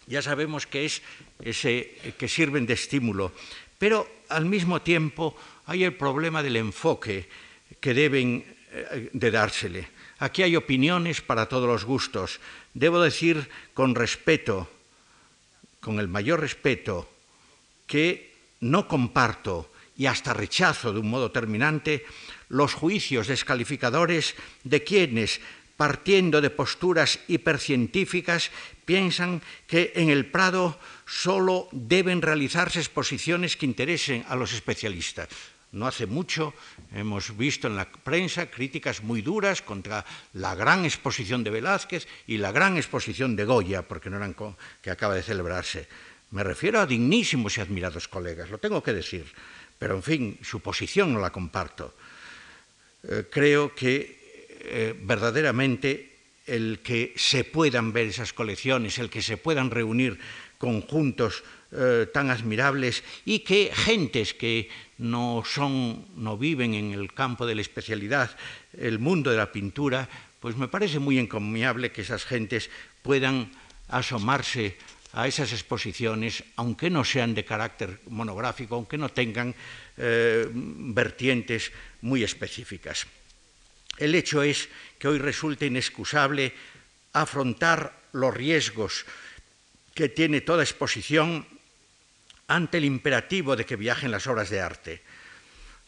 Ya 0.05 0.21
sabemos 0.21 0.67
que 0.67 0.85
es 0.85 1.01
ese 1.41 1.95
que 2.17 2.27
sirven 2.27 2.65
de 2.65 2.73
estímulo, 2.73 3.31
pero 3.79 4.05
al 4.29 4.45
mismo 4.45 4.83
tiempo 4.83 5.35
hay 5.65 5.83
el 5.83 5.95
problema 5.95 6.43
del 6.43 6.57
enfoque 6.57 7.27
que 7.79 7.93
deben 7.95 8.45
eh, 8.71 9.09
de 9.13 9.31
dársele. 9.31 9.87
Aquí 10.19 10.43
hay 10.43 10.55
opiniones 10.55 11.21
para 11.21 11.47
todos 11.47 11.65
los 11.65 11.85
gustos. 11.85 12.39
Debo 12.73 13.01
decir 13.01 13.49
con 13.73 13.95
respeto, 13.95 14.69
con 15.79 15.99
el 15.99 16.07
mayor 16.07 16.41
respeto, 16.41 17.09
que 17.87 18.35
no 18.59 18.87
comparto 18.87 19.71
y 19.95 20.05
hasta 20.05 20.33
rechazo 20.33 20.93
de 20.93 20.99
un 20.99 21.09
modo 21.09 21.31
terminante 21.31 22.05
los 22.49 22.73
juicios 22.73 23.27
descalificadores 23.27 24.35
de 24.63 24.83
quienes, 24.83 25.39
partiendo 25.77 26.41
de 26.41 26.49
posturas 26.49 27.19
hipercientíficas, 27.27 28.51
piensan 28.83 29.41
que 29.67 29.93
en 29.95 30.09
el 30.09 30.25
Prado 30.25 30.77
solo 31.09 31.67
deben 31.73 32.21
realizarse 32.21 32.77
exposiciones 32.77 33.57
que 33.57 33.65
interesen 33.65 34.23
a 34.29 34.37
los 34.37 34.53
especialistas. 34.53 35.27
No 35.71 35.85
hace 35.85 36.05
mucho 36.05 36.53
hemos 36.93 37.35
visto 37.37 37.67
en 37.67 37.75
la 37.75 37.89
prensa 37.89 38.49
críticas 38.49 39.01
muy 39.01 39.21
duras 39.21 39.61
contra 39.61 40.05
la 40.33 40.53
gran 40.53 40.85
exposición 40.85 41.43
de 41.43 41.49
Velázquez 41.49 42.07
y 42.27 42.37
la 42.37 42.51
gran 42.51 42.77
exposición 42.77 43.35
de 43.35 43.45
Goya, 43.45 43.81
porque 43.81 44.09
no 44.09 44.17
eran 44.17 44.35
que 44.81 44.89
acaba 44.89 45.15
de 45.15 45.23
celebrarse. 45.23 45.87
Me 46.31 46.43
refiero 46.43 46.79
a 46.79 46.85
dignísimos 46.85 47.57
y 47.57 47.61
admirados 47.61 48.07
colegas, 48.07 48.49
lo 48.49 48.57
tengo 48.57 48.81
que 48.81 48.93
decir, 48.93 49.25
pero 49.77 49.95
en 49.95 50.03
fin, 50.03 50.37
su 50.41 50.59
posición 50.61 51.13
no 51.13 51.19
la 51.19 51.31
comparto. 51.31 51.93
Eh, 53.01 53.25
creo 53.29 53.73
que 53.73 54.57
eh, 54.61 54.93
verdaderamente 55.01 56.09
el 56.45 56.79
que 56.81 57.13
se 57.15 57.43
puedan 57.43 57.93
ver 57.93 58.07
esas 58.07 58.33
colecciones, 58.33 58.97
el 58.97 59.09
que 59.09 59.21
se 59.21 59.37
puedan 59.37 59.69
reunir 59.69 60.19
conjuntos 60.59 61.41
eh, 61.71 62.05
tan 62.13 62.29
admirables 62.29 63.01
y 63.25 63.39
que 63.39 63.71
gentes 63.73 64.35
que 64.35 64.69
no 64.99 65.41
son, 65.47 66.05
no 66.19 66.37
viven 66.37 66.75
en 66.75 66.91
el 66.93 67.13
campo 67.15 67.47
de 67.47 67.55
la 67.55 67.61
especialidad, 67.61 68.35
el 68.77 68.99
mundo 68.99 69.31
de 69.31 69.37
la 69.37 69.51
pintura, 69.51 70.07
pues 70.39 70.55
me 70.57 70.67
parece 70.67 70.99
muy 70.99 71.17
encomiable 71.17 71.91
que 71.91 72.01
esas 72.01 72.25
gentes 72.25 72.69
puedan 73.01 73.51
asomarse 73.87 74.77
a 75.13 75.27
esas 75.27 75.53
exposiciones, 75.53 76.43
aunque 76.55 76.89
no 76.89 77.03
sean 77.03 77.33
de 77.33 77.45
carácter 77.45 77.99
monográfico, 78.09 78.75
aunque 78.75 78.97
no 78.99 79.09
tengan 79.09 79.55
eh, 79.97 80.47
vertientes 80.53 81.71
muy 82.01 82.23
específicas. 82.23 83.07
El 83.97 84.13
hecho 84.13 84.43
es 84.43 84.69
que 84.99 85.07
hoy 85.07 85.17
resulta 85.17 85.65
inexcusable 85.65 86.53
afrontar 87.13 87.97
los 88.13 88.33
riesgos 88.33 89.05
que 89.99 90.07
tiene 90.07 90.39
toda 90.39 90.63
exposición 90.63 91.43
ante 92.47 92.77
el 92.77 92.85
imperativo 92.85 93.57
de 93.57 93.65
que 93.65 93.75
viajen 93.75 94.11
las 94.11 94.27
obras 94.27 94.49
de 94.49 94.61
arte. 94.61 95.03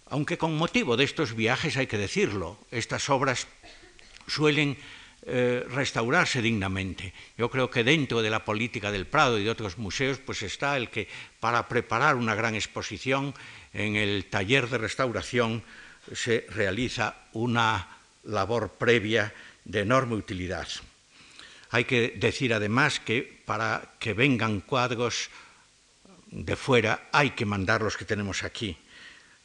Aunque 0.08 0.38
con 0.38 0.58
motivo 0.58 0.98
de 0.98 1.06
estos 1.06 1.34
viajes 1.34 1.78
hay 1.78 1.88
que 1.88 1.98
decirlo, 1.98 2.60
estas 2.72 3.10
obras 3.10 3.48
suelen 4.28 4.76
eh, 5.26 5.64
restaurarse 5.70 6.42
dignamente. 6.42 7.14
Yo 7.38 7.50
creo 7.50 7.72
que 7.72 7.86
dentro 7.86 8.22
de 8.22 8.30
la 8.30 8.44
política 8.44 8.92
del 8.92 9.08
Prado 9.08 9.40
y 9.40 9.46
de 9.46 9.50
otros 9.50 9.78
museos, 9.78 10.18
pues 10.18 10.44
está 10.44 10.76
el 10.76 10.90
que 10.90 11.08
para 11.40 11.70
preparar 11.70 12.18
una 12.18 12.36
gran 12.36 12.54
exposición 12.54 13.34
en 13.72 13.96
el 13.96 14.26
taller 14.26 14.68
de 14.68 14.78
restauración 14.78 15.64
se 16.12 16.46
realiza 16.50 17.16
una 17.32 17.88
labor 18.26 18.74
previa 18.78 19.34
de 19.64 19.80
enorme 19.80 20.16
utilidad. 20.16 20.68
Hay 21.72 21.86
que 21.86 22.14
decir 22.18 22.54
además 22.54 23.00
que 23.00 23.24
para 23.46 23.96
que 24.00 24.14
vengan 24.14 24.60
cuadros 24.62 25.30
de 26.28 26.56
fuera 26.56 27.10
hay 27.12 27.32
que 27.32 27.46
mandar 27.46 27.82
los 27.82 27.96
que 27.96 28.06
tenemos 28.06 28.44
aquí. 28.44 28.78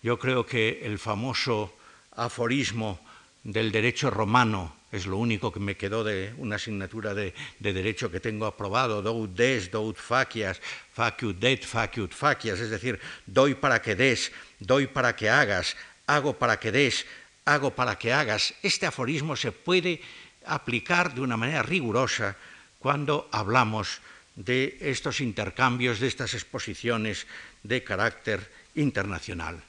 Yo 0.03 0.19
creo 0.19 0.45
que 0.45 0.83
el 0.83 0.99
famoso 0.99 1.75
aforismo 2.13 3.01
del 3.45 3.71
derecho 3.71 4.11
romano 4.11 4.75
es 4.91 5.07
lo 5.07 5.19
único 5.19 5.53
que 5.53 5.61
me 5.61 5.77
quedó 5.77 6.03
de 6.03 6.35
una 6.39 6.57
asignatura 6.57 7.15
de, 7.15 7.35
derecho 7.59 8.11
que 8.11 8.21
tengo 8.21 8.47
aprobado, 8.47 9.03
do 9.03 9.27
des, 9.27 9.71
do 9.71 9.95
facias, 9.95 10.59
faciut 10.95 11.39
det, 11.39 11.63
faciut 11.67 12.11
facias, 12.15 12.59
es 12.61 12.71
decir, 12.71 12.99
doy 13.27 13.55
para 13.55 13.83
que 13.83 13.95
des, 13.95 14.33
doy 14.59 14.87
para 14.87 15.15
que 15.15 15.29
hagas, 15.29 15.77
hago 16.07 16.39
para 16.39 16.59
que 16.59 16.73
des, 16.73 17.07
hago 17.45 17.71
para 17.71 17.99
que 17.99 18.13
hagas. 18.13 18.55
Este 18.63 18.87
aforismo 18.87 19.37
se 19.37 19.53
puede 19.53 20.01
aplicar 20.47 21.15
de 21.15 21.21
una 21.21 21.37
manera 21.37 21.63
rigurosa 21.63 22.37
cuando 22.79 23.29
hablamos 23.33 24.01
de 24.37 24.79
estos 24.81 25.21
intercambios, 25.21 25.99
de 25.99 26.07
estas 26.07 26.35
exposiciones 26.35 27.27
de 27.63 27.83
carácter 27.83 28.53
internacional. 28.75 29.63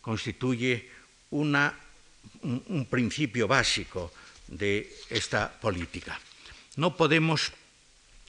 Constituye 0.00 0.90
un 1.30 2.86
principio 2.90 3.48
básico 3.48 4.12
de 4.48 4.92
esta 5.08 5.50
política. 5.50 6.20
No 6.76 6.96
podemos 6.96 7.52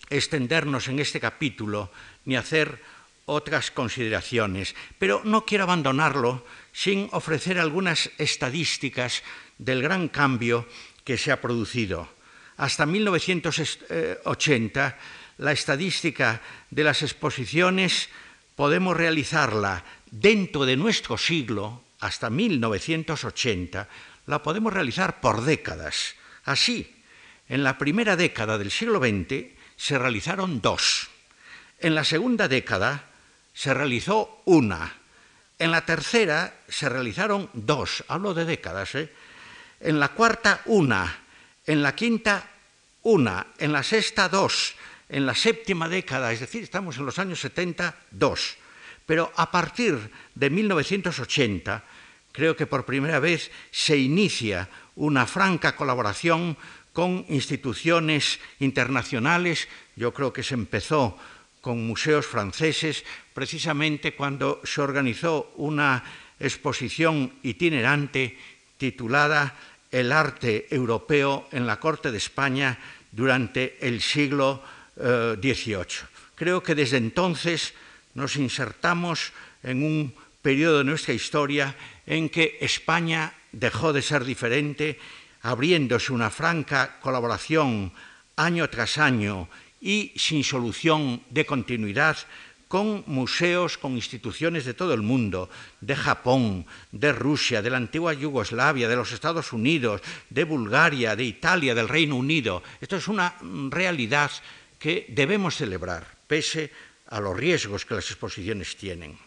extendernos 0.10 0.88
en 0.88 1.00
este 1.00 1.20
capítulo 1.20 1.92
ni 2.26 2.36
hacer 2.36 2.80
otras 3.26 3.72
consideraciones, 3.72 4.76
pero 5.00 5.22
no 5.24 5.46
quiero 5.46 5.64
abandonarlo 5.64 6.46
sin 6.74 7.08
ofrecer 7.12 7.60
algunas 7.60 8.12
estadísticas 8.18 9.24
del 9.58 9.82
gran 9.82 10.08
cambio 10.08 10.68
que 11.04 11.18
se 11.18 11.32
ha 11.32 11.42
producido. 11.42 12.08
Hasta 12.58 12.86
1980, 12.86 14.98
la 15.38 15.52
estadística 15.52 16.42
de 16.70 16.84
las 16.84 17.02
exposiciones 17.02 18.10
podemos 18.56 18.96
realizarla 18.96 19.84
dentro 20.12 20.66
de 20.66 20.78
nuestro 20.78 21.18
siglo, 21.18 21.84
hasta 22.00 22.30
1980, 22.30 23.90
la 24.28 24.44
podemos 24.44 24.72
realizar 24.72 25.20
por 25.20 25.44
décadas. 25.44 26.16
Así, 26.46 26.96
en 27.50 27.64
la 27.64 27.78
primera 27.78 28.16
década 28.16 28.58
del 28.58 28.72
siglo 28.72 29.00
XX 29.00 29.48
se 29.76 29.98
realizaron 29.98 30.62
dos. 30.62 31.10
En 31.80 31.96
la 31.96 32.04
segunda 32.04 32.48
década 32.48 33.06
se 33.54 33.74
realizó 33.74 34.42
una. 34.46 34.94
En 35.60 35.72
la 35.72 35.86
tercera 35.86 36.56
se 36.68 36.90
realizaron 36.90 37.50
dos. 37.54 38.04
Hablo 38.08 38.34
de 38.34 38.46
décadas. 38.46 38.96
¿eh? 38.96 39.12
En 39.84 40.00
la 40.00 40.16
cuarta, 40.16 40.62
una. 40.72 41.04
En 41.68 41.84
la 41.84 41.94
quinta, 41.94 42.50
una. 43.04 43.48
En 43.58 43.74
la 43.74 43.84
sexta, 43.84 44.30
dos. 44.30 44.76
En 45.10 45.26
la 45.26 45.36
séptima 45.36 45.90
década, 45.90 46.32
es 46.32 46.40
decir, 46.40 46.64
estamos 46.64 46.98
en 46.98 47.06
los 47.06 47.20
años 47.20 47.42
70, 47.42 47.94
dos. 48.12 48.56
Pero 49.06 49.32
a 49.36 49.52
partir 49.52 50.00
de 50.34 50.50
1980 50.50 51.84
creo 52.32 52.56
que 52.56 52.66
por 52.66 52.86
primera 52.86 53.20
vez 53.20 53.52
se 53.72 53.98
inicia 53.98 54.70
una 54.96 55.28
franca 55.28 55.76
colaboración 55.76 56.58
con 56.94 57.26
instituciones 57.28 58.40
internacionales. 58.60 59.68
Yo 59.98 60.14
creo 60.14 60.32
que 60.32 60.44
se 60.44 60.56
empezó 60.56 61.18
con 61.60 61.86
museos 61.86 62.26
franceses 62.26 63.04
precisamente 63.34 64.16
cuando 64.16 64.62
se 64.64 64.80
organizó 64.80 65.52
una 65.58 66.04
exposición 66.40 67.34
itinerante 67.44 68.40
titulada 68.78 69.56
El 69.94 70.12
arte 70.12 70.66
europeo 70.74 71.48
en 71.54 71.70
la 71.70 71.80
corte 71.80 72.12
de 72.12 72.18
España 72.18 72.80
durante 73.12 73.78
el 73.80 74.02
siglo 74.02 74.64
XVIII. 74.98 75.78
Eh, 75.78 75.86
creo 76.34 76.64
que 76.64 76.74
desde 76.74 76.98
entonces 76.98 77.74
nos 78.16 78.36
insertamos 78.36 79.32
en 79.62 79.86
un 79.86 80.14
periodo 80.42 80.80
de 80.80 80.84
nuestra 80.84 81.14
historia 81.14 81.76
en 82.06 82.30
que 82.30 82.58
España 82.60 83.34
dejó 83.52 83.94
de 83.94 84.02
ser 84.02 84.26
diferente, 84.26 85.00
abriéndose 85.42 86.12
una 86.12 86.30
franca 86.30 87.00
colaboración 87.00 87.94
año 88.36 88.70
tras 88.70 88.98
año 88.98 89.48
y 89.80 90.12
sin 90.16 90.44
solución 90.44 91.22
de 91.30 91.46
continuidad 91.46 92.18
con 92.74 93.04
museos, 93.06 93.78
con 93.78 93.94
instituciones 93.94 94.66
de 94.66 94.74
todo 94.74 94.96
el 94.96 95.04
mundo, 95.04 95.48
de 95.80 95.96
Japón, 95.96 96.66
de 96.92 97.14
Rusia, 97.14 97.62
de 97.62 97.70
la 97.70 97.78
antigua 97.78 98.14
Yugoslavia, 98.14 98.90
de 98.90 98.96
los 98.96 99.12
Estados 99.12 99.54
Unidos, 99.54 100.02
de 100.32 100.44
Bulgaria, 100.44 101.16
de 101.16 101.24
Italia, 101.24 101.76
del 101.76 101.88
Reino 101.88 102.16
Unido. 102.16 102.64
Esto 102.82 102.96
es 102.98 103.08
una 103.08 103.36
realidad 103.70 104.32
que 104.80 105.06
debemos 105.10 105.56
celebrar, 105.56 106.18
pese 106.26 106.72
a 107.10 107.20
los 107.20 107.38
riesgos 107.38 107.86
que 107.86 107.94
las 107.94 108.10
exposiciones 108.10 108.76
tienen. 108.76 109.20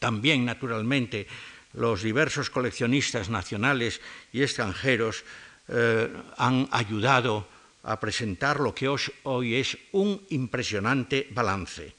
También, 0.00 0.44
naturalmente, 0.44 1.28
los 1.74 2.02
diversos 2.02 2.50
coleccionistas 2.50 3.30
nacionales 3.30 4.00
y 4.32 4.42
extranjeros 4.42 5.22
eh, 5.68 6.10
han 6.36 6.66
ayudado 6.72 7.46
a 7.84 8.00
presentar 8.00 8.58
lo 8.58 8.74
que 8.74 8.90
hoy 8.90 9.54
es 9.54 9.78
un 9.92 10.20
impresionante 10.30 11.28
balance. 11.30 11.97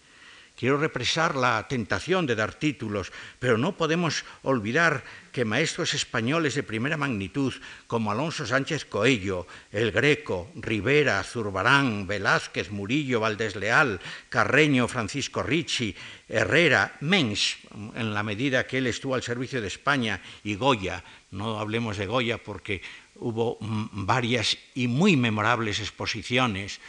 Quiero 0.59 0.75
represar 0.75 1.37
la 1.39 1.69
tentación 1.69 2.27
de 2.27 2.35
dar 2.35 2.53
títulos, 2.53 3.13
pero 3.39 3.57
no 3.57 3.77
podemos 3.77 4.25
olvidar 4.43 5.05
que 5.31 5.45
maestros 5.47 5.93
españoles 5.93 6.53
de 6.53 6.67
primera 6.67 6.97
magnitud 6.97 7.53
como 7.87 8.11
Alonso 8.11 8.45
Sánchez 8.45 8.83
Coello, 8.83 9.47
El 9.71 9.93
Greco, 9.93 10.51
Rivera, 10.55 11.23
Zurbarán, 11.23 12.07
Velázquez, 12.07 12.71
Murillo, 12.71 13.21
Valdés 13.21 13.55
Leal, 13.55 14.01
Carreño, 14.27 14.89
Francisco 14.89 15.43
Ricci, 15.43 15.95
Herrera, 16.27 16.97
Mensch, 16.99 17.63
en 17.95 18.13
la 18.13 18.23
medida 18.23 18.67
que 18.67 18.79
él 18.79 18.87
estuvo 18.87 19.15
al 19.15 19.23
servicio 19.23 19.61
de 19.61 19.67
España, 19.67 20.19
y 20.43 20.55
Goya, 20.55 21.05
no 21.31 21.57
hablemos 21.57 21.95
de 21.95 22.05
Goya 22.05 22.37
porque 22.37 22.81
hubo 23.15 23.57
varias 23.61 24.57
y 24.75 24.89
muy 24.89 25.15
memorables 25.15 25.79
exposiciones 25.79 26.81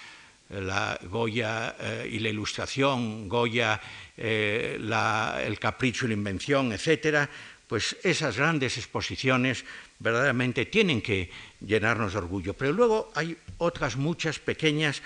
la 0.51 0.99
Goya 1.05 1.77
eh, 1.79 2.09
y 2.13 2.19
la 2.19 2.29
ilustración, 2.29 3.29
Goya, 3.29 3.81
eh, 4.17 4.79
el 4.79 5.59
capricho 5.59 6.07
y 6.07 6.09
la 6.09 6.15
invención, 6.15 6.73
etcétera, 6.73 7.29
pues 7.67 7.97
esas 8.03 8.37
grandes 8.37 8.77
exposiciones 8.79 9.65
verdaderamente 10.01 10.67
tienen 10.67 11.01
que 11.01 11.31
llenarnos 11.61 12.13
de 12.13 12.19
orgullo. 12.19 12.55
Pero 12.55 12.73
luego 12.73 13.13
hay 13.15 13.37
otras 13.59 13.97
muchas 13.97 14.41
pequeñas, 14.41 15.03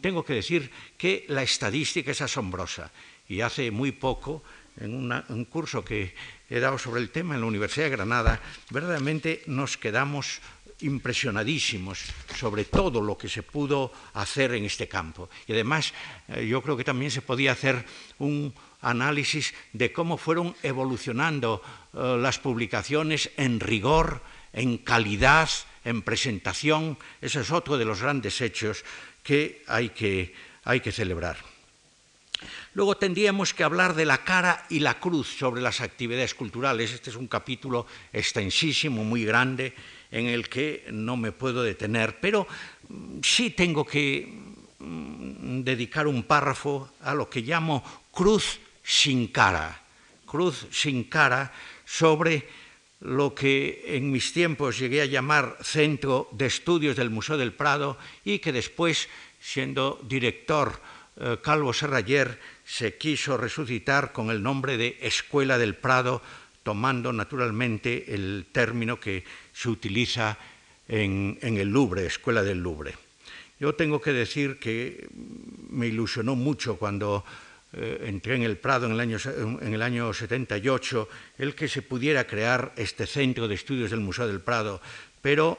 tengo 0.00 0.24
que 0.24 0.34
decir 0.34 0.70
que 0.96 1.26
la 1.28 1.42
estadística 1.42 2.10
es 2.10 2.22
asombrosa. 2.22 2.90
Y 3.28 3.42
hace 3.42 3.70
muy 3.70 3.92
poco, 3.92 4.42
en 4.80 5.12
un 5.12 5.44
curso 5.44 5.84
que 5.84 6.14
he 6.48 6.58
dado 6.58 6.78
sobre 6.78 7.02
el 7.02 7.10
tema 7.10 7.34
en 7.34 7.42
la 7.42 7.46
Universidad 7.46 7.86
de 7.86 7.96
Granada, 7.96 8.40
verdaderamente 8.70 9.42
nos 9.46 9.76
quedamos 9.76 10.40
impresionadísimos 10.82 12.00
sobre 12.36 12.64
todo 12.64 13.00
lo 13.00 13.16
que 13.16 13.28
se 13.28 13.42
pudo 13.42 13.92
hacer 14.14 14.54
en 14.54 14.64
este 14.64 14.88
campo. 14.88 15.28
Y 15.46 15.52
además 15.52 15.92
eh, 16.28 16.46
yo 16.46 16.62
creo 16.62 16.76
que 16.76 16.84
también 16.84 17.10
se 17.10 17.22
podía 17.22 17.52
hacer 17.52 17.84
un 18.18 18.54
análisis 18.80 19.54
de 19.72 19.92
cómo 19.92 20.16
fueron 20.16 20.54
evolucionando 20.62 21.62
eh, 21.92 22.16
las 22.18 22.38
publicaciones 22.38 23.30
en 23.36 23.60
rigor, 23.60 24.22
en 24.52 24.78
calidad, 24.78 25.48
en 25.84 26.02
presentación, 26.02 26.98
ese 27.20 27.40
es 27.40 27.50
otro 27.50 27.78
de 27.78 27.84
los 27.84 28.02
grandes 28.02 28.40
hechos 28.40 28.84
que 29.22 29.62
hay 29.66 29.90
que, 29.90 30.34
hay 30.64 30.80
que 30.80 30.92
celebrar. 30.92 31.36
Luego 32.74 32.96
tendríamos 32.96 33.52
que 33.52 33.64
hablar 33.64 33.94
de 33.94 34.06
la 34.06 34.24
cara 34.24 34.64
y 34.70 34.78
la 34.78 34.98
cruz 34.98 35.36
sobre 35.38 35.60
las 35.60 35.80
actividades 35.80 36.34
culturales. 36.34 36.92
Este 36.92 37.10
es 37.10 37.16
un 37.16 37.26
capítulo 37.26 37.86
extensísimo, 38.12 39.04
muy 39.04 39.24
grande, 39.24 39.74
en 40.10 40.26
el 40.26 40.48
que 40.48 40.86
no 40.90 41.16
me 41.16 41.32
puedo 41.32 41.62
detener, 41.62 42.18
pero 42.20 42.46
mm, 42.88 43.20
sí 43.22 43.50
tengo 43.50 43.84
que 43.84 44.28
mm, 44.78 45.62
dedicar 45.62 46.06
un 46.06 46.24
párrafo 46.24 46.90
a 47.02 47.14
lo 47.14 47.28
que 47.28 47.42
llamo 47.42 47.82
cruz 48.10 48.60
sin 48.82 49.28
cara. 49.28 49.82
Cruz 50.26 50.66
sin 50.70 51.04
cara 51.04 51.52
sobre 51.84 52.46
lo 53.00 53.34
que 53.34 53.82
en 53.86 54.10
mis 54.10 54.32
tiempos 54.32 54.78
llegué 54.78 55.00
a 55.02 55.06
llamar 55.06 55.56
Centro 55.62 56.28
de 56.32 56.46
Estudios 56.46 56.96
del 56.96 57.10
Museo 57.10 57.38
del 57.38 57.52
Prado 57.52 57.98
y 58.24 58.38
que 58.38 58.52
después, 58.52 59.08
siendo 59.40 59.98
director 60.04 60.80
eh, 61.16 61.38
Calvo 61.42 61.72
Serrayer, 61.72 62.38
se 62.64 62.96
quiso 62.96 63.36
resucitar 63.36 64.12
con 64.12 64.30
el 64.30 64.42
nombre 64.42 64.76
de 64.76 64.98
Escuela 65.00 65.58
del 65.58 65.74
Prado, 65.74 66.22
tomando 66.62 67.12
naturalmente 67.12 68.14
el 68.14 68.46
término 68.52 69.00
que 69.00 69.24
se 69.60 69.68
utiliza 69.68 70.38
en, 70.88 71.36
el 71.42 71.68
Louvre, 71.68 72.06
Escuela 72.06 72.42
del 72.42 72.62
Louvre. 72.62 72.94
Yo 73.58 73.74
tengo 73.74 74.00
que 74.00 74.12
decir 74.14 74.58
que 74.58 75.06
me 75.68 75.86
ilusionó 75.86 76.34
mucho 76.34 76.76
cuando 76.76 77.26
eh, 77.74 78.04
entré 78.06 78.36
en 78.36 78.42
el 78.42 78.56
Prado 78.56 78.86
en 78.86 78.92
el, 78.92 79.00
año, 79.00 79.18
en 79.60 79.74
el 79.74 79.82
año 79.82 80.14
78 80.14 81.08
el 81.36 81.54
que 81.54 81.68
se 81.68 81.82
pudiera 81.82 82.26
crear 82.26 82.72
este 82.76 83.06
centro 83.06 83.48
de 83.48 83.54
estudios 83.54 83.90
del 83.90 84.00
Museo 84.00 84.26
del 84.26 84.40
Prado, 84.40 84.80
pero 85.20 85.58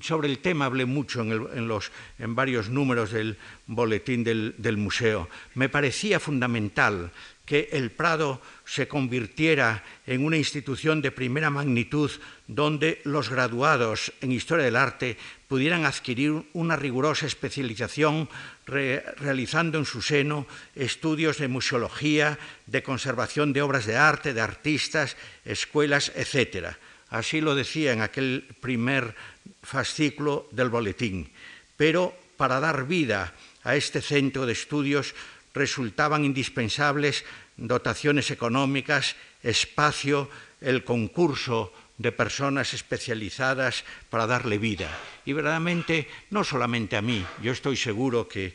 sobre 0.00 0.28
el 0.28 0.38
tema 0.38 0.66
hablé 0.66 0.84
mucho 0.84 1.22
en, 1.22 1.66
los, 1.66 1.90
en 2.20 2.36
varios 2.36 2.68
números 2.68 3.10
del 3.10 3.36
boletín 3.66 4.22
del, 4.22 4.54
del, 4.58 4.76
museo. 4.76 5.28
Me 5.54 5.68
parecía 5.68 6.20
fundamental 6.20 7.10
que 7.50 7.68
el 7.72 7.90
Prado 7.90 8.40
se 8.64 8.86
convirtiera 8.86 9.82
en 10.06 10.24
una 10.24 10.36
institución 10.36 11.02
de 11.02 11.10
primera 11.10 11.50
magnitud 11.50 12.08
donde 12.46 13.02
los 13.02 13.28
graduados 13.28 14.12
en 14.20 14.30
historia 14.30 14.64
del 14.64 14.76
arte 14.76 15.18
pudieran 15.48 15.84
adquirir 15.84 16.44
una 16.52 16.76
rigurosa 16.76 17.26
especialización 17.26 18.28
realizando 18.66 19.78
en 19.78 19.84
su 19.84 20.00
seno 20.00 20.46
estudios 20.76 21.38
de 21.38 21.48
museología, 21.48 22.38
de 22.66 22.84
conservación 22.84 23.52
de 23.52 23.62
obras 23.62 23.84
de 23.84 23.96
arte, 23.96 24.32
de 24.32 24.42
artistas, 24.42 25.16
escuelas, 25.44 26.12
etc. 26.14 26.78
Así 27.08 27.40
lo 27.40 27.56
decía 27.56 27.92
en 27.92 28.02
aquel 28.02 28.46
primer 28.60 29.16
fascículo 29.60 30.46
del 30.52 30.68
boletín. 30.68 31.32
Pero 31.76 32.14
para 32.36 32.60
dar 32.60 32.86
vida 32.86 33.34
a 33.64 33.74
este 33.74 34.00
centro 34.00 34.46
de 34.46 34.52
estudios 34.52 35.16
resultaban 35.54 36.24
indispensables 36.24 37.24
dotaciones 37.56 38.30
económicas, 38.30 39.16
espacio, 39.42 40.30
el 40.60 40.84
concurso 40.84 41.72
de 41.98 42.12
personas 42.12 42.72
especializadas 42.72 43.84
para 44.08 44.26
darle 44.26 44.56
vida. 44.56 44.88
Y 45.26 45.32
verdaderamente, 45.32 46.08
no 46.30 46.44
solamente 46.44 46.96
a 46.96 47.02
mí, 47.02 47.24
yo 47.42 47.52
estoy 47.52 47.76
seguro 47.76 48.28
que 48.28 48.54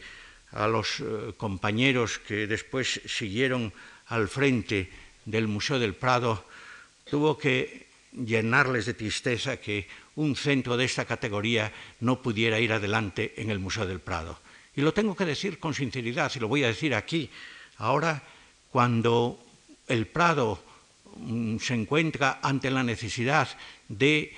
a 0.51 0.67
los 0.67 0.99
eh, 0.99 1.33
compañeros 1.37 2.17
que 2.17 2.47
después 2.47 3.01
siguieron 3.05 3.73
al 4.07 4.27
frente 4.27 4.89
del 5.25 5.47
Museo 5.47 5.77
del 5.77 5.93
Prado, 5.93 6.45
tuvo 7.09 7.37
que 7.37 7.85
llenarles 8.13 8.85
de 8.85 8.93
tristeza 8.93 9.57
que 9.57 9.87
un 10.15 10.35
centro 10.35 10.77
de 10.77 10.85
esta 10.85 11.05
categoría 11.05 11.71
no 11.99 12.21
pudiera 12.21 12.59
ir 12.59 12.71
adelante 12.71 13.33
en 13.37 13.51
el 13.51 13.59
Museo 13.59 13.85
del 13.85 13.99
Prado. 13.99 14.39
Y 14.76 14.82
lo 14.82 14.93
tengo 14.93 15.15
que 15.15 15.26
decir 15.26 15.59
con 15.59 15.73
sinceridad, 15.73 16.32
y 16.36 16.39
lo 16.39 16.47
voy 16.47 16.63
a 16.63 16.67
decir 16.67 16.93
aquí, 16.93 17.30
ahora 17.78 18.21
cuando 18.71 19.39
el 19.88 20.07
Prado 20.07 20.61
mm, 21.15 21.57
se 21.57 21.73
encuentra 21.73 22.39
ante 22.41 22.69
la 22.69 22.84
necesidad 22.84 23.47
de 23.88 24.34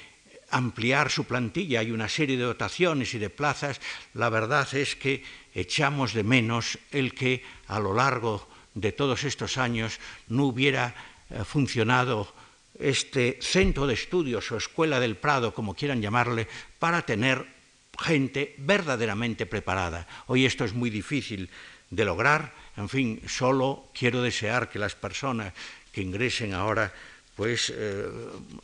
ampliar 0.50 1.10
su 1.10 1.26
plantilla, 1.26 1.80
hay 1.82 1.92
una 1.92 2.08
serie 2.08 2.38
de 2.38 2.44
dotaciones 2.44 3.14
y 3.14 3.20
de 3.20 3.30
plazas, 3.30 3.82
la 4.14 4.30
verdad 4.30 4.68
es 4.76 4.96
que 4.96 5.24
echamos 5.54 6.14
de 6.14 6.24
menos 6.24 6.78
el 6.92 7.14
que 7.14 7.44
a 7.68 7.80
lo 7.80 7.94
largo 7.94 8.48
de 8.74 8.92
todos 8.92 9.24
estos 9.24 9.58
años 9.58 10.00
no 10.30 10.46
hubiera 10.46 10.94
eh, 11.30 11.44
funcionado 11.44 12.32
este 12.80 13.40
centro 13.42 13.88
de 13.88 13.96
estudios 13.96 14.52
o 14.52 14.58
escuela 14.58 15.00
del 15.00 15.18
Prado, 15.18 15.54
como 15.54 15.74
quieran 15.74 16.02
llamarle, 16.02 16.48
para 16.78 17.02
tener 17.02 17.57
gente 18.00 18.56
verdaderamente 18.58 19.46
preparada. 19.46 20.08
Hoy 20.28 20.46
esto 20.46 20.66
es 20.66 20.74
muy 20.74 20.90
difícil 20.90 21.50
de 21.90 22.06
lograr, 22.06 22.54
en 22.76 22.90
fin, 22.90 23.22
solo 23.28 23.90
quiero 23.94 24.22
desear 24.22 24.70
que 24.70 24.80
las 24.80 24.96
personas 24.96 25.54
que 25.92 26.02
ingresen 26.02 26.54
ahora, 26.54 26.94
pues 27.36 27.74
eh, 27.76 28.06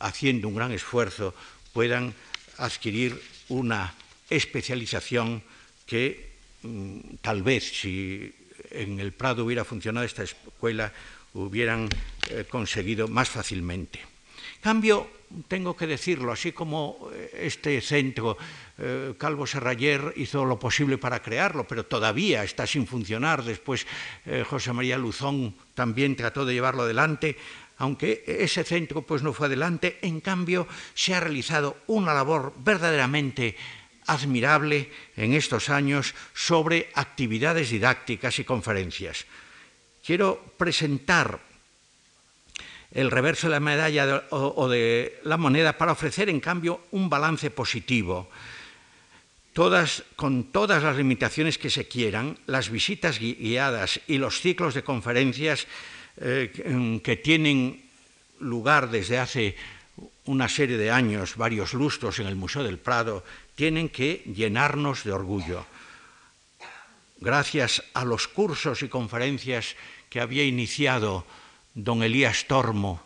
haciendo 0.00 0.48
un 0.48 0.54
gran 0.54 0.72
esfuerzo, 0.72 1.34
puedan 1.72 2.14
adquirir 2.58 3.20
una 3.48 3.94
especialización 4.30 5.42
que 5.86 6.30
mm, 6.62 7.16
tal 7.20 7.42
vez 7.42 7.64
si 7.80 8.32
en 8.70 9.00
el 9.00 9.12
Prado 9.12 9.44
hubiera 9.44 9.64
funcionado 9.64 10.06
esta 10.06 10.22
escuela, 10.22 10.92
hubieran 11.34 11.88
eh, 12.30 12.44
conseguido 12.48 13.08
más 13.08 13.28
fácilmente. 13.28 14.00
Cambio, 14.60 15.10
tengo 15.48 15.76
que 15.76 15.86
decirlo, 15.86 16.32
así 16.32 16.52
como 16.52 17.10
eh, 17.12 17.46
este 17.46 17.80
centro, 17.80 18.36
eh, 18.78 19.14
Calvo 19.18 19.46
Serrayer 19.46 20.12
hizo 20.16 20.44
lo 20.44 20.58
posible 20.58 20.98
para 20.98 21.22
crearlo, 21.22 21.66
pero 21.66 21.86
todavía 21.86 22.44
está 22.44 22.66
sin 22.66 22.86
funcionar. 22.86 23.42
Después 23.44 23.86
José 24.48 24.72
María 24.72 24.98
Luzón 24.98 25.54
también 25.74 26.16
trató 26.16 26.44
de 26.44 26.54
llevarlo 26.54 26.82
adelante, 26.82 27.36
aunque 27.78 28.24
ese 28.26 28.64
centro 28.64 29.02
pues 29.02 29.22
no 29.22 29.32
fue 29.32 29.46
adelante. 29.46 29.98
En 30.02 30.20
cambio, 30.20 30.66
se 30.94 31.14
ha 31.14 31.20
realizado 31.20 31.76
una 31.86 32.14
labor 32.14 32.54
verdaderamente 32.58 33.56
admirable 34.06 34.90
en 35.16 35.32
estos 35.32 35.70
años 35.70 36.14
sobre 36.34 36.90
actividades 36.94 37.70
didácticas 37.70 38.38
y 38.38 38.44
conferencias 38.44 39.26
quiero 40.04 40.52
presentar 40.58 41.40
el 42.94 43.10
reverso 43.10 43.48
de 43.48 43.52
la 43.52 43.60
medalla 43.60 44.24
o, 44.30 44.68
de 44.68 45.18
la 45.24 45.36
moneda 45.36 45.76
para 45.76 45.92
ofrecer, 45.92 46.30
en 46.30 46.40
cambio, 46.40 46.86
un 46.92 47.10
balance 47.10 47.50
positivo. 47.50 48.30
Con 50.16 50.44
todas 50.50 50.82
las 50.82 50.96
limitaciones 50.96 51.58
que 51.58 51.70
se 51.70 51.86
quieran, 51.86 52.38
las 52.46 52.70
visitas 52.70 53.18
guiadas 53.18 54.00
y 54.06 54.18
los 54.18 54.40
ciclos 54.40 54.74
de 54.74 54.82
conferencias 54.82 55.66
eh, 56.16 57.00
que 57.02 57.16
tienen 57.16 57.82
lugar 58.38 58.90
desde 58.90 59.18
hace 59.18 59.56
una 60.26 60.48
serie 60.48 60.76
de 60.76 60.90
años, 60.90 61.36
varios 61.36 61.74
lustros 61.74 62.18
en 62.18 62.26
el 62.26 62.36
Museo 62.36 62.62
del 62.62 62.78
Prado, 62.78 63.24
tienen 63.54 63.88
que 63.88 64.22
llenarnos 64.34 65.04
de 65.04 65.12
orgullo. 65.12 65.66
Gracias 67.18 67.82
a 67.94 68.04
los 68.04 68.28
cursos 68.28 68.82
y 68.82 68.88
conferencias 68.88 69.76
que 70.10 70.20
había 70.20 70.44
iniciado 70.44 71.26
don 71.74 72.02
Elías 72.02 72.46
Tormo, 72.46 73.02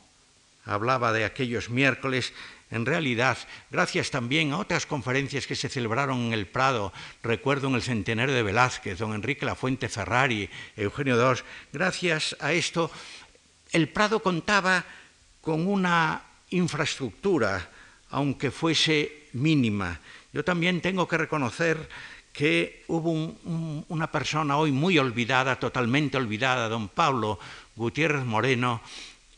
hablaba 0.65 1.13
de 1.13 1.25
aquellos 1.25 1.71
miércoles, 1.71 2.33
en 2.71 2.85
realidad, 2.85 3.39
gracias 3.71 4.11
también 4.11 4.53
a 4.53 4.59
otras 4.59 4.85
conferencias 4.85 5.47
que 5.47 5.57
se 5.57 5.71
celebraron 5.71 6.27
en 6.27 6.33
el 6.35 6.47
Prado, 6.47 6.93
recuerdo 7.23 7.69
en 7.69 7.75
el 7.75 7.83
centenario 7.83 8.35
de 8.35 8.43
Velázquez, 8.43 8.99
don 8.99 9.15
Enrique 9.15 9.47
Lafuente 9.47 9.89
Ferrari, 9.89 10.51
Eugenio 10.77 11.17
II, 11.17 11.41
gracias 11.73 12.37
a 12.41 12.53
esto, 12.53 12.91
el 13.73 13.89
Prado 13.89 14.21
contaba 14.21 14.85
con 15.41 15.67
una 15.67 16.23
infraestructura, 16.51 17.71
aunque 18.11 18.51
fuese 18.51 19.29
mínima. 19.33 20.01
Yo 20.33 20.45
también 20.45 20.83
tengo 20.83 21.09
que 21.09 21.17
reconocer 21.17 21.89
que 22.33 22.85
hubo 22.89 23.11
una 23.89 24.13
persona 24.13 24.59
hoy 24.59 24.71
muy 24.71 24.99
olvidada, 24.99 25.59
totalmente 25.59 26.17
olvidada, 26.17 26.69
don 26.69 26.89
Pablo 26.89 27.39
Gutiérrez 27.79 28.25
Moreno, 28.25 28.83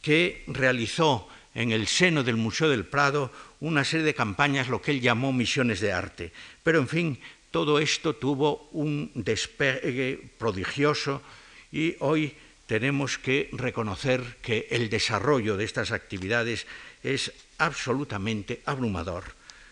que 0.03 0.43
realizó 0.49 1.29
en 1.55 1.73
el 1.73 1.87
seno 1.87 2.25
del 2.25 2.37
Museo 2.37 2.69
del 2.69 2.87
Prado 2.87 3.31
una 3.61 3.85
serie 3.85 4.07
de 4.07 4.15
campañas, 4.15 4.69
lo 4.69 4.81
que 4.81 4.93
él 4.93 5.01
llamó 5.01 5.33
misiones 5.33 5.81
de 5.81 5.93
arte. 5.93 6.33
Pero, 6.65 6.81
en 6.81 6.89
fin, 6.89 7.21
todo 7.51 7.79
esto 7.79 8.17
tuvo 8.17 8.69
un 8.73 9.13
despegue 9.15 10.19
prodigioso 10.39 11.23
y 11.71 11.97
hoy 12.01 12.35
tenemos 12.67 13.19
que 13.19 13.51
reconocer 13.53 14.39
que 14.43 14.69
el 14.71 14.89
desarrollo 14.89 15.57
de 15.57 15.65
estas 15.65 15.91
actividades 15.91 16.67
es 17.03 17.33
absolutamente 17.59 18.63
abrumador. 18.65 19.25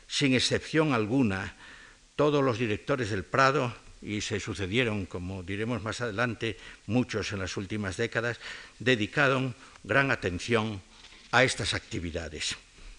Sin 0.09 0.35
excepción 0.35 0.93
alguna, 0.93 1.57
todos 2.17 2.43
los 2.45 2.59
directores 2.59 3.11
del 3.11 3.25
Prado, 3.25 3.73
y 4.03 4.21
se 4.21 4.41
sucedieron, 4.41 5.07
como 5.07 5.43
diremos 5.43 5.83
más 5.83 6.01
adelante, 6.01 6.57
muchos 6.87 7.33
en 7.33 7.41
las 7.41 7.57
últimas 7.57 7.97
décadas, 7.97 8.39
dedicaron 8.79 9.55
gran 9.85 10.11
atención 10.11 10.81
a 11.33 11.45
estas 11.45 11.75
actividades. 11.75 12.57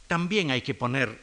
También 0.07 0.51
hay 0.51 0.61
que 0.61 0.73
poner 0.73 1.17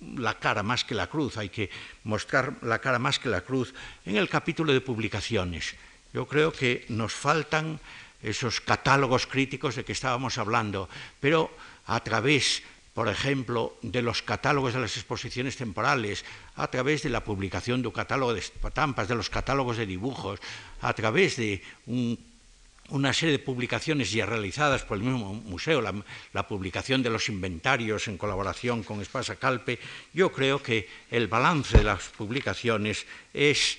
la 0.00 0.38
cara 0.38 0.62
más 0.62 0.84
que 0.84 0.94
la 0.94 1.08
cruz, 1.08 1.36
hay 1.36 1.48
que 1.48 1.70
mostrar 2.04 2.54
la 2.62 2.80
cara 2.80 2.98
más 2.98 3.18
que 3.18 3.28
la 3.28 3.42
cruz 3.42 3.74
en 4.04 4.16
el 4.16 4.28
capítulo 4.28 4.72
de 4.72 4.80
publicaciones. 4.80 5.74
Yo 6.12 6.26
creo 6.26 6.52
que 6.52 6.86
nos 6.88 7.12
faltan 7.12 7.80
esos 8.22 8.60
catálogos 8.60 9.26
críticos 9.26 9.76
de 9.76 9.84
que 9.84 9.92
estábamos 9.92 10.38
hablando, 10.38 10.88
pero 11.20 11.54
a 11.86 12.00
través, 12.02 12.62
por 12.98 13.06
ejemplo, 13.06 13.78
de 13.80 14.02
los 14.02 14.22
catálogos 14.22 14.74
de 14.74 14.80
las 14.80 14.96
exposiciones 14.96 15.56
temporales, 15.56 16.24
a 16.56 16.66
través 16.66 17.04
de 17.04 17.10
la 17.10 17.22
publicación 17.22 17.80
de 17.80 17.86
un 17.86 17.94
catálogo 17.94 18.34
de 18.34 18.40
estampas, 18.40 19.06
de 19.06 19.14
los 19.14 19.30
catálogos 19.30 19.76
de 19.76 19.86
dibujos, 19.86 20.40
a 20.80 20.92
través 20.94 21.36
de 21.36 21.62
una 21.86 23.12
serie 23.12 23.38
de 23.38 23.44
publicaciones 23.44 24.10
ya 24.10 24.26
realizadas 24.26 24.82
por 24.82 24.98
el 24.98 25.04
mismo 25.04 25.32
museo, 25.32 25.80
la, 25.80 25.94
la, 26.32 26.48
publicación 26.48 27.00
de 27.00 27.10
los 27.10 27.28
inventarios 27.28 28.08
en 28.08 28.18
colaboración 28.18 28.82
con 28.82 29.00
Espasa 29.00 29.36
Calpe, 29.36 29.78
yo 30.12 30.32
creo 30.32 30.60
que 30.60 30.88
el 31.08 31.28
balance 31.28 31.78
de 31.78 31.84
las 31.84 32.02
publicaciones 32.18 33.06
es 33.32 33.78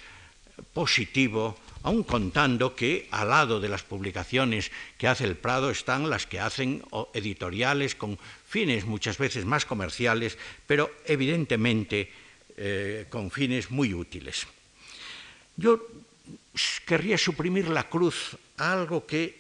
positivo 0.74 1.60
aun 1.84 2.04
contando 2.04 2.76
que 2.76 3.08
al 3.12 3.30
lado 3.30 3.60
de 3.60 3.70
las 3.70 3.84
publicaciones 3.84 4.72
que 4.98 5.08
hace 5.08 5.24
el 5.24 5.38
Prado 5.38 5.72
están 5.72 6.10
las 6.10 6.28
que 6.28 6.40
hacen 6.40 6.84
editoriales 7.14 7.96
con 7.96 8.20
fines 8.48 8.86
muchas 8.86 9.18
veces 9.18 9.46
más 9.46 9.66
comerciales, 9.66 10.38
pero 10.68 10.92
evidentemente 11.06 12.12
eh, 12.58 13.06
con 13.10 13.32
fines 13.32 13.72
muy 13.72 13.94
útiles. 13.94 14.48
Yo 15.56 15.80
querría 16.86 17.18
suprimir 17.18 17.70
la 17.70 17.88
cruz 17.88 18.36
a 18.58 18.74
algo 18.74 19.06
que 19.06 19.40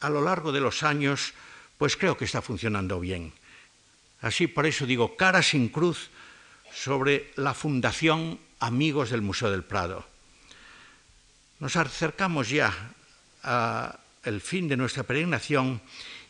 a 0.00 0.10
lo 0.10 0.20
largo 0.20 0.52
de 0.52 0.60
los 0.60 0.82
años 0.82 1.32
pues 1.78 1.96
creo 1.96 2.16
que 2.16 2.26
está 2.26 2.42
funcionando 2.42 3.00
bien. 3.00 3.32
Así 4.20 4.46
por 4.46 4.66
eso 4.66 4.84
digo 4.84 5.16
cara 5.16 5.42
sin 5.42 5.68
cruz 5.68 6.10
sobre 6.74 7.32
la 7.36 7.54
Fundación 7.54 8.38
Amigos 8.60 9.10
del 9.10 9.22
Museo 9.22 9.50
del 9.50 9.62
Prado 9.62 10.17
nos 11.60 11.76
acercamos 11.76 12.50
ya 12.50 12.72
al 13.42 14.40
fin 14.40 14.68
de 14.68 14.76
nuestra 14.76 15.02
peregrinación 15.02 15.80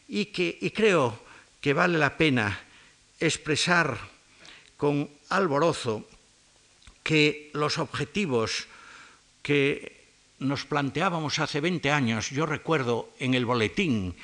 y, 0.08 0.30
y 0.34 0.70
creo 0.70 1.22
que 1.60 1.72
vale 1.72 1.98
la 1.98 2.16
pena 2.16 2.60
expresar 3.20 3.98
con 4.76 5.10
alborozo 5.30 6.08
que 7.02 7.50
los 7.54 7.78
objetivos 7.78 8.66
que 9.42 9.98
nos 10.38 10.64
planteábamos 10.64 11.38
hace 11.38 11.60
20 11.60 11.90
años, 11.90 12.30
yo 12.30 12.46
recuerdo 12.46 13.10
en 13.18 13.34
el 13.34 13.44
boletín 13.44 14.14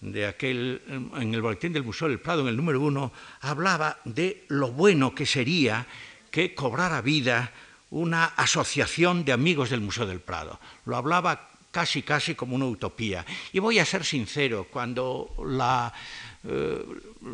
de 0.00 0.26
aquel, 0.26 0.82
en 0.86 1.34
el 1.34 1.42
boletín 1.42 1.72
del 1.72 1.82
Museo 1.82 2.08
del 2.08 2.20
Prado, 2.20 2.42
en 2.42 2.48
el 2.48 2.56
número 2.56 2.80
uno, 2.80 3.12
hablaba 3.40 3.98
de 4.04 4.44
lo 4.48 4.70
bueno 4.70 5.14
que 5.14 5.26
sería 5.26 5.86
que 6.30 6.54
cobrara 6.54 7.00
vida 7.00 7.52
una 7.90 8.24
asociación 8.24 9.24
de 9.24 9.32
amigos 9.32 9.70
del 9.70 9.80
Museo 9.80 10.06
del 10.06 10.20
Prado. 10.20 10.58
Lo 10.84 10.96
hablaba 10.96 11.50
casi, 11.70 12.02
casi 12.02 12.34
como 12.34 12.56
una 12.56 12.66
utopía. 12.66 13.24
Y 13.52 13.58
voy 13.58 13.78
a 13.78 13.84
ser 13.84 14.04
sincero, 14.04 14.66
cuando 14.70 15.34
la, 15.44 15.92
eh, 16.44 16.82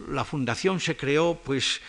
la 0.09 0.25
fundación 0.25 0.81
se 0.81 0.97
creó, 0.97 1.39
pues 1.43 1.81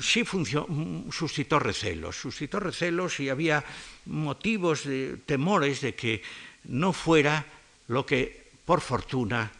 sí 0.00 0.24
suscitó 0.24 1.58
recelos, 1.58 2.16
suscitó 2.16 2.58
recelos 2.58 3.20
y 3.20 3.28
había 3.28 3.64
motivos 4.06 4.84
de 4.84 5.18
temores 5.24 5.80
de 5.80 5.94
que 5.94 6.22
no 6.64 6.92
fuera 6.92 7.46
lo 7.88 8.04
que 8.04 8.50
por 8.64 8.80
fortuna 8.80 9.52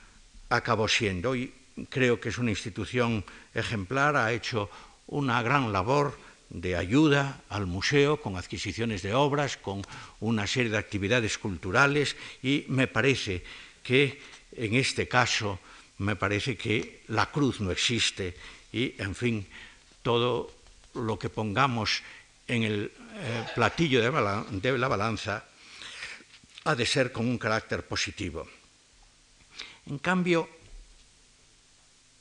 acabó 0.50 0.88
siendo. 0.88 1.36
Y 1.36 1.52
creo 1.88 2.20
que 2.20 2.30
es 2.30 2.38
una 2.38 2.50
institución 2.50 3.24
ejemplar, 3.54 4.16
ha 4.16 4.32
hecho 4.32 4.70
una 5.06 5.42
gran 5.42 5.72
labor 5.72 6.18
de 6.50 6.76
ayuda 6.76 7.42
al 7.48 7.66
museo 7.66 8.20
con 8.20 8.36
adquisiciones 8.36 9.02
de 9.02 9.14
obras, 9.14 9.56
con 9.56 9.82
una 10.20 10.46
serie 10.46 10.70
de 10.70 10.78
actividades 10.78 11.38
culturales 11.38 12.16
y 12.42 12.64
me 12.68 12.86
parece 12.86 13.42
que 13.82 14.20
en 14.56 14.74
este 14.74 15.08
caso 15.08 15.58
me 15.98 16.16
parece 16.16 16.56
que 16.56 17.02
la 17.08 17.30
cruz 17.30 17.60
no 17.60 17.70
existe 17.70 18.36
y 18.72 18.94
en 18.98 19.14
fin 19.14 19.46
todo 20.02 20.52
lo 20.94 21.18
que 21.18 21.28
pongamos 21.28 22.02
en 22.46 22.62
el 22.62 22.92
eh, 23.14 23.44
platillo 23.54 24.02
de, 24.02 24.60
de 24.60 24.78
la 24.78 24.88
balanza 24.88 25.44
ha 26.64 26.74
de 26.74 26.86
ser 26.86 27.12
con 27.12 27.26
un 27.26 27.38
carácter 27.38 27.86
positivo. 27.86 28.46
En 29.86 29.98
cambio, 29.98 30.48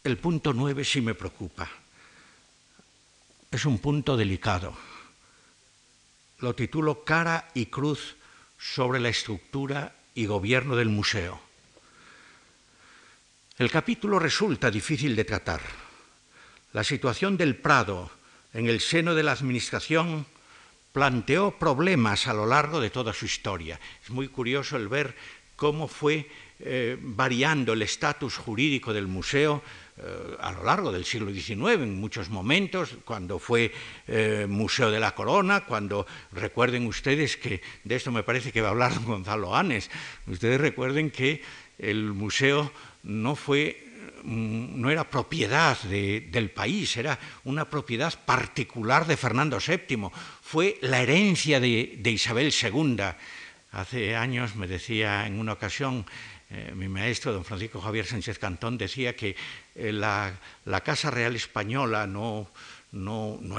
el 0.04 0.18
punto 0.18 0.54
nueve 0.54 0.84
sí 0.84 1.02
me 1.02 1.16
preocupa 1.16 1.83
es 3.54 3.66
un 3.66 3.78
punto 3.78 4.18
delicado. 4.18 4.76
Lo 6.40 6.56
titulo 6.56 7.04
Cara 7.04 7.50
y 7.54 7.68
Cruz 7.68 8.16
sobre 8.58 9.00
la 9.00 9.10
estructura 9.10 9.96
y 10.16 10.26
gobierno 10.26 10.76
del 10.76 10.90
museo. 10.90 11.40
El 13.60 13.70
capítulo 13.70 14.18
resulta 14.18 14.72
difícil 14.72 15.16
de 15.16 15.24
tratar. 15.24 15.62
La 16.74 16.84
situación 16.84 17.38
del 17.38 17.56
Prado 17.56 18.10
en 18.54 18.68
el 18.68 18.82
seno 18.82 19.14
de 19.14 19.22
la 19.22 19.34
Administración 19.34 20.26
planteó 20.92 21.60
problemas 21.60 22.26
a 22.26 22.34
lo 22.34 22.48
largo 22.48 22.82
de 22.82 22.90
toda 22.90 23.14
su 23.14 23.26
historia. 23.26 23.80
Es 24.04 24.10
muy 24.10 24.30
curioso 24.30 24.78
el 24.78 24.88
ver 24.88 25.16
cómo 25.56 25.88
fue 25.88 26.28
eh, 26.66 26.98
variando 27.00 27.74
el 27.74 27.82
estatus 27.82 28.38
jurídico 28.38 28.94
del 28.94 29.08
museo 29.08 29.62
eh, 29.98 30.38
a 30.40 30.54
lo 30.54 30.64
largo 30.64 30.92
del 30.92 31.06
siglo 31.06 31.32
XIX, 31.32 31.84
en 31.84 32.00
muchos 32.00 32.30
momentos, 32.30 32.98
cuando 33.06 33.38
fue 33.38 33.72
eh, 34.08 34.48
Museo 34.50 34.90
de 34.90 35.00
la 35.00 35.14
Corona, 35.14 35.66
cuando 35.66 36.08
recuerden 36.32 36.88
ustedes 36.88 37.38
que, 37.38 37.62
de 37.84 37.96
esto 37.96 38.12
me 38.12 38.24
parece 38.24 38.52
que 38.52 38.62
va 38.62 38.70
a 38.70 38.72
hablar 38.72 38.98
Gonzalo 39.06 39.56
Anes, 39.56 39.92
ustedes 40.26 40.60
recuerden 40.60 41.12
que 41.12 41.44
el 41.78 42.14
museo 42.14 42.72
no 43.04 43.36
fue 43.36 43.86
mm, 44.24 44.82
no 44.82 44.90
era 44.90 45.04
propiedad 45.04 45.78
del 45.84 46.50
país, 46.50 46.98
era 46.98 47.20
una 47.44 47.70
propiedad 47.70 48.14
particular 48.26 49.06
de 49.06 49.18
Fernando 49.18 49.60
VII, 49.60 50.10
fue 50.42 50.80
la 50.82 51.02
herencia 51.02 51.60
de, 51.60 51.98
de 52.00 52.12
Isabel 52.12 52.52
II. 52.52 53.04
Hace 53.72 54.16
años 54.16 54.56
me 54.56 54.68
decía 54.68 55.28
en 55.28 55.40
una 55.40 55.54
ocasión 55.54 56.06
eh, 56.54 56.72
mi 56.76 56.88
maestro, 56.88 57.34
don 57.34 57.44
Francisco 57.44 57.82
Javier 57.82 58.06
Sánchez 58.06 58.38
Cantón, 58.38 58.78
decía 58.78 59.16
que 59.16 59.36
eh, 59.74 59.92
la, 59.92 60.38
Casa 60.86 61.10
Real 61.10 61.36
Española 61.36 62.06
no, 62.06 62.48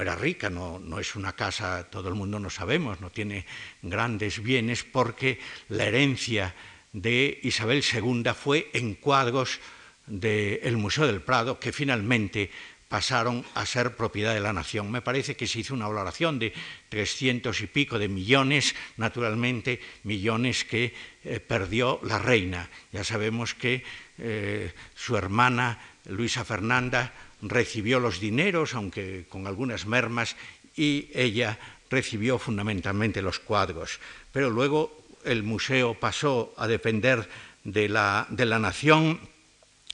era 0.01 0.15
rica, 0.15 0.49
no, 0.49 0.79
no, 0.79 0.99
es 0.99 1.15
una 1.17 1.33
casa, 1.33 1.89
todo 1.89 2.07
el 2.07 2.15
mundo 2.15 2.39
no 2.39 2.49
sabemos, 2.49 3.01
no 3.01 3.09
tiene 3.09 3.45
grandes 3.81 4.41
bienes, 4.41 4.85
porque 4.85 5.39
la 5.67 5.83
herencia 5.83 6.55
de 6.93 7.37
Isabel 7.43 7.83
II 7.83 8.23
fue 8.33 8.69
en 8.71 8.95
cuadros 8.95 9.59
del 10.07 10.77
Museo 10.77 11.05
del 11.05 11.21
Prado, 11.21 11.59
que 11.59 11.73
finalmente 11.73 12.49
pasaron 12.95 13.43
a 13.55 13.65
ser 13.65 13.97
propiedad 13.97 14.33
de 14.33 14.39
la 14.39 14.53
nación. 14.53 14.89
Me 14.89 15.01
parece 15.01 15.35
que 15.35 15.47
se 15.47 15.59
hizo 15.59 15.73
una 15.73 15.89
valoración 15.89 16.39
de 16.39 16.53
trescientos 16.87 17.59
y 17.59 17.67
pico 17.67 17.99
de 17.99 18.07
millones, 18.07 18.73
naturalmente 18.95 19.81
millones 20.03 20.63
que 20.63 20.93
eh, 21.25 21.41
perdió 21.41 21.99
la 22.03 22.19
reina. 22.19 22.69
Ya 22.93 23.03
sabemos 23.03 23.53
que 23.53 23.83
eh, 24.17 24.71
su 24.95 25.17
hermana 25.17 25.77
Luisa 26.05 26.45
Fernanda 26.45 27.11
recibió 27.41 27.99
los 27.99 28.21
dineros, 28.21 28.75
aunque 28.75 29.25
con 29.27 29.45
algunas 29.45 29.87
mermas, 29.87 30.37
y 30.77 31.09
ella 31.13 31.59
recibió 31.89 32.39
fundamentalmente 32.39 33.21
los 33.21 33.39
cuadros. 33.39 33.99
Pero 34.31 34.49
luego 34.49 35.03
el 35.25 35.43
museo 35.43 35.95
pasó 35.95 36.53
a 36.55 36.65
depender 36.65 37.27
de 37.65 37.89
la, 37.89 38.25
de 38.29 38.45
la 38.45 38.59
nación, 38.59 39.19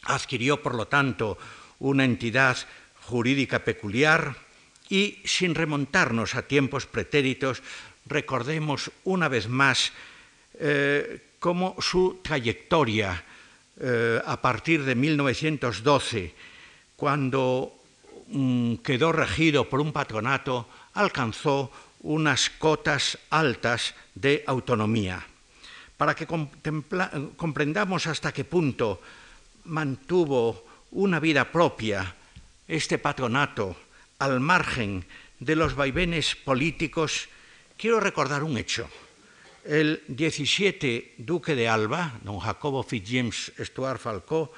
adquirió, 0.03 0.61
por 0.61 0.75
lo 0.75 0.85
tanto, 0.85 1.39
una 1.79 2.05
entidad 2.05 2.59
jurídica 3.11 3.59
peculiar 3.67 4.39
y, 4.87 5.19
sin 5.27 5.53
remontarnos 5.53 6.35
a 6.35 6.47
tiempos 6.47 6.87
pretéritos, 6.87 7.59
recordemos 8.07 8.89
una 9.03 9.27
vez 9.27 9.51
más 9.51 9.91
eh, 10.55 11.35
cómo 11.37 11.75
su 11.79 12.23
trayectoria 12.23 13.23
eh, 13.79 14.21
a 14.23 14.39
partir 14.39 14.83
de 14.87 14.95
1912, 14.95 16.33
cuando 16.95 17.75
mm, 18.27 18.75
quedó 18.79 19.11
regido 19.11 19.67
por 19.67 19.81
un 19.81 19.91
patronato, 19.91 20.69
alcanzó 20.93 21.71
unas 22.07 22.49
cotas 22.49 23.19
altas 23.29 23.93
de 24.15 24.43
autonomía. 24.47 25.19
Para 25.97 26.15
que 26.15 26.25
comprendamos 26.25 28.07
hasta 28.07 28.31
qué 28.31 28.43
punto 28.43 29.01
mantuvo 29.65 30.65
una 30.91 31.19
vida 31.19 31.51
propia 31.51 32.15
este 32.71 32.97
patronato 32.97 33.75
al 34.17 34.39
margen 34.39 35.03
de 35.39 35.57
los 35.57 35.75
vaivenes 35.75 36.37
políticos, 36.37 37.27
quiero 37.77 37.99
recordar 37.99 38.43
un 38.43 38.57
hecho. 38.57 38.89
El 39.65 40.01
17 40.07 41.15
duque 41.17 41.53
de 41.53 41.67
Alba, 41.67 42.17
don 42.23 42.39
Jacobo 42.39 42.81
Fitzjames 42.81 43.51
Stuart 43.59 43.99
Falcó, 43.99 44.53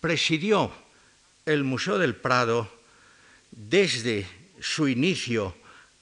presidió 0.00 0.72
el 1.44 1.62
Museo 1.62 1.98
del 1.98 2.16
Prado 2.16 2.72
desde 3.50 4.26
su 4.58 4.88
inicio 4.88 5.54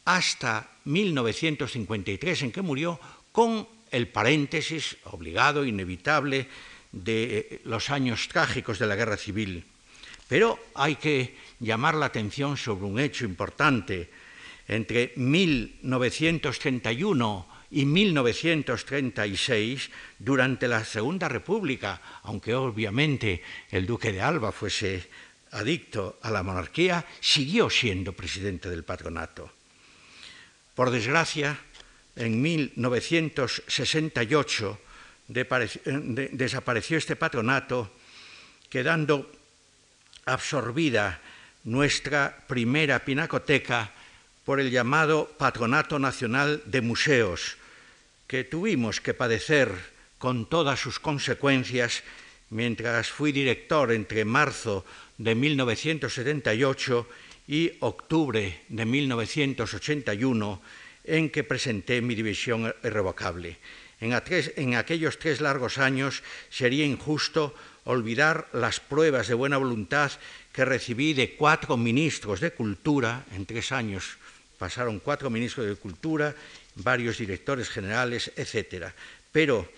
hasta 0.04 0.70
1953, 0.84 2.42
en 2.42 2.52
que 2.52 2.62
murió, 2.62 3.00
con 3.32 3.66
el 3.90 4.06
paréntesis 4.06 4.96
obligado, 5.04 5.64
inevitable, 5.64 6.46
de 6.92 7.60
los 7.64 7.90
años 7.90 8.28
trágicos 8.28 8.78
de 8.78 8.86
la 8.86 8.96
guerra 8.96 9.16
civil. 9.16 9.64
Pero 10.28 10.58
hay 10.74 10.96
que 10.96 11.38
llamar 11.58 11.94
la 11.94 12.04
atención 12.06 12.56
sobre 12.56 12.84
un 12.84 13.00
hecho 13.00 13.24
importante. 13.24 14.10
Entre 14.68 15.12
1931 15.16 17.48
y 17.70 17.84
1936, 17.86 19.90
durante 20.18 20.68
la 20.68 20.84
Segunda 20.84 21.28
República, 21.28 22.02
aunque 22.22 22.54
obviamente 22.54 23.42
el 23.70 23.86
duque 23.86 24.12
de 24.12 24.20
Alba 24.20 24.52
fuese 24.52 25.08
adicto 25.52 26.18
a 26.22 26.30
la 26.30 26.42
monarquía, 26.42 27.06
siguió 27.20 27.70
siendo 27.70 28.12
presidente 28.12 28.68
del 28.68 28.84
patronato. 28.84 29.50
Por 30.74 30.90
desgracia, 30.90 31.58
en 32.16 32.42
1968 32.42 34.78
desapareció 35.28 36.98
este 36.98 37.16
patronato, 37.16 37.90
quedando 38.68 39.32
absorbida 40.28 41.20
nuestra 41.64 42.44
primera 42.46 43.04
pinacoteca 43.04 43.92
por 44.44 44.60
el 44.60 44.70
llamado 44.70 45.28
Patronato 45.36 45.98
Nacional 45.98 46.62
de 46.64 46.80
Museos, 46.80 47.56
que 48.26 48.44
tuvimos 48.44 49.00
que 49.00 49.14
padecer 49.14 49.72
con 50.18 50.48
todas 50.48 50.80
sus 50.80 50.98
consecuencias 51.00 52.02
mientras 52.50 53.08
fui 53.08 53.32
director 53.32 53.92
entre 53.92 54.24
marzo 54.24 54.84
de 55.16 55.34
1978 55.34 57.08
y 57.48 57.72
octubre 57.80 58.60
de 58.68 58.84
1981, 58.84 60.62
en 61.04 61.30
que 61.30 61.44
presenté 61.44 62.00
mi 62.02 62.14
división 62.14 62.74
irrevocable. 62.84 63.56
En, 64.00 64.12
aquellos 64.12 65.18
tres 65.18 65.40
largos 65.40 65.78
años 65.78 66.22
sería 66.50 66.84
injusto 66.84 67.54
olvidar 67.88 68.48
las 68.52 68.80
pruebas 68.80 69.28
de 69.28 69.34
buena 69.34 69.56
voluntad 69.56 70.12
que 70.52 70.64
recibí 70.64 71.14
de 71.14 71.36
cuatro 71.36 71.76
ministros 71.76 72.40
de 72.40 72.52
Cultura, 72.52 73.24
en 73.32 73.46
tres 73.46 73.72
años 73.72 74.18
pasaron 74.58 75.00
cuatro 75.00 75.30
ministros 75.30 75.66
de 75.66 75.76
Cultura, 75.76 76.34
varios 76.74 77.16
directores 77.16 77.70
generales, 77.70 78.30
etc. 78.36 78.92
Pero, 79.32 79.70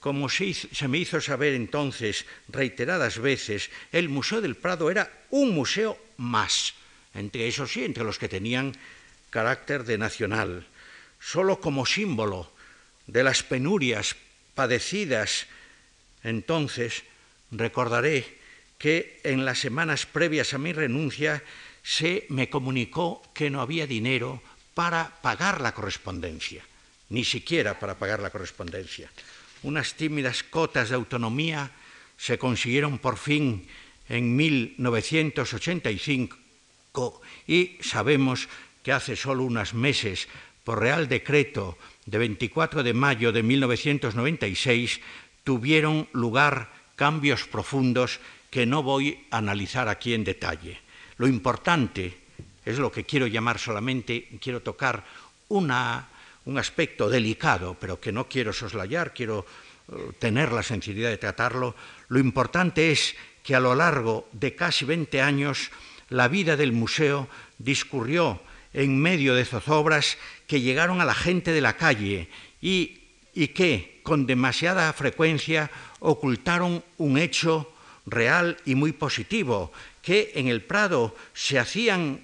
como 0.00 0.28
se, 0.28 0.54
se 0.54 0.88
me 0.88 0.98
hizo 0.98 1.20
saber 1.20 1.54
entonces 1.54 2.26
reiteradas 2.48 3.18
veces, 3.18 3.70
el 3.92 4.08
Museo 4.08 4.40
del 4.40 4.56
Prado 4.56 4.90
era 4.90 5.12
un 5.30 5.54
museo 5.54 5.96
más, 6.16 6.74
entre 7.14 7.46
esos 7.46 7.70
sí, 7.70 7.84
entre 7.84 8.02
los 8.02 8.18
que 8.18 8.28
tenían 8.28 8.74
carácter 9.30 9.84
de 9.84 9.98
nacional, 9.98 10.66
solo 11.20 11.60
como 11.60 11.86
símbolo 11.86 12.50
de 13.06 13.22
las 13.22 13.44
penurias 13.44 14.16
padecidas 14.54 15.46
entonces, 16.26 17.04
recordaré 17.58 18.36
que 18.78 19.20
en 19.24 19.44
las 19.44 19.58
semanas 19.58 20.06
previas 20.06 20.54
a 20.54 20.58
mi 20.58 20.72
renuncia 20.72 21.42
se 21.82 22.26
me 22.28 22.48
comunicó 22.50 23.22
que 23.32 23.50
no 23.50 23.60
había 23.60 23.86
dinero 23.86 24.42
para 24.74 25.20
pagar 25.22 25.60
la 25.60 25.72
correspondencia, 25.72 26.64
ni 27.08 27.24
siquiera 27.24 27.78
para 27.78 27.94
pagar 27.94 28.20
la 28.20 28.30
correspondencia. 28.30 29.10
Unas 29.62 29.94
tímidas 29.94 30.42
cotas 30.42 30.90
de 30.90 30.96
autonomía 30.96 31.70
se 32.18 32.38
consiguieron 32.38 32.98
por 32.98 33.16
fin 33.16 33.66
en 34.08 34.36
1985 34.36 36.36
y 37.46 37.76
sabemos 37.80 38.48
que 38.82 38.92
hace 38.92 39.16
solo 39.16 39.44
unos 39.44 39.74
meses, 39.74 40.28
por 40.64 40.80
Real 40.80 41.08
Decreto 41.08 41.76
de 42.06 42.18
24 42.18 42.82
de 42.82 42.94
mayo 42.94 43.32
de 43.32 43.42
1996, 43.42 45.00
tuvieron 45.44 46.08
lugar 46.12 46.72
cambios 46.96 47.44
profundos 47.44 48.18
que 48.50 48.66
no 48.66 48.82
voy 48.82 49.26
a 49.30 49.38
analizar 49.38 49.88
aquí 49.88 50.14
en 50.14 50.24
detalle. 50.24 50.80
Lo 51.18 51.28
importante 51.28 52.26
es 52.64 52.78
lo 52.78 52.90
que 52.90 53.04
quiero 53.04 53.26
llamar 53.26 53.58
solamente, 53.58 54.28
quiero 54.40 54.60
tocar 54.60 55.04
una, 55.48 56.08
un 56.46 56.58
aspecto 56.58 57.08
delicado, 57.08 57.76
pero 57.78 58.00
que 58.00 58.12
no 58.12 58.28
quiero 58.28 58.52
soslayar, 58.52 59.14
quiero 59.14 59.46
uh, 59.88 60.12
tener 60.18 60.52
la 60.52 60.62
sensibilidad 60.62 61.10
de 61.10 61.18
tratarlo. 61.18 61.76
Lo 62.08 62.18
importante 62.18 62.90
es 62.90 63.14
que 63.44 63.54
a 63.54 63.60
lo 63.60 63.74
largo 63.74 64.28
de 64.32 64.56
casi 64.56 64.84
20 64.84 65.20
años 65.20 65.70
la 66.08 66.28
vida 66.28 66.56
del 66.56 66.72
museo 66.72 67.28
discurrió 67.58 68.42
en 68.72 68.98
medio 68.98 69.34
de 69.34 69.44
zozobras 69.44 70.18
que 70.46 70.60
llegaron 70.60 71.00
a 71.00 71.04
la 71.04 71.14
gente 71.14 71.52
de 71.52 71.60
la 71.60 71.76
calle 71.76 72.28
y, 72.60 73.00
y 73.32 73.48
que 73.48 73.95
con 74.06 74.22
demasiada 74.22 74.92
frecuencia 74.94 75.66
ocultaron 75.98 76.78
un 77.02 77.18
hecho 77.18 77.74
real 78.06 78.56
y 78.64 78.76
muy 78.78 78.92
positivo, 78.92 79.72
que 80.00 80.30
en 80.36 80.46
el 80.46 80.62
Prado 80.62 81.10
se 81.34 81.58
hacían 81.58 82.22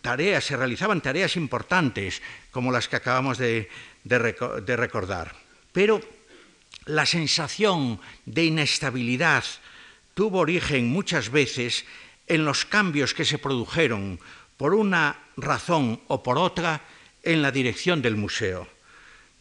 tareas, 0.00 0.44
se 0.44 0.56
realizaban 0.56 1.00
tareas 1.00 1.34
importantes, 1.34 2.22
como 2.52 2.70
las 2.70 2.86
que 2.86 2.94
acabamos 2.94 3.36
de, 3.38 3.68
de, 4.04 4.76
recordar. 4.78 5.34
Pero 5.72 6.00
la 6.86 7.04
sensación 7.04 7.98
de 8.24 8.44
inestabilidad 8.44 9.42
tuvo 10.14 10.38
origen 10.38 10.86
muchas 10.86 11.30
veces 11.30 11.84
en 12.28 12.44
los 12.44 12.64
cambios 12.64 13.12
que 13.12 13.24
se 13.24 13.38
produjeron 13.38 14.20
por 14.56 14.72
una 14.72 15.18
razón 15.36 15.98
o 16.06 16.22
por 16.22 16.38
otra 16.38 16.80
en 17.24 17.42
la 17.42 17.50
dirección 17.50 18.02
del 18.02 18.14
museo. 18.14 18.68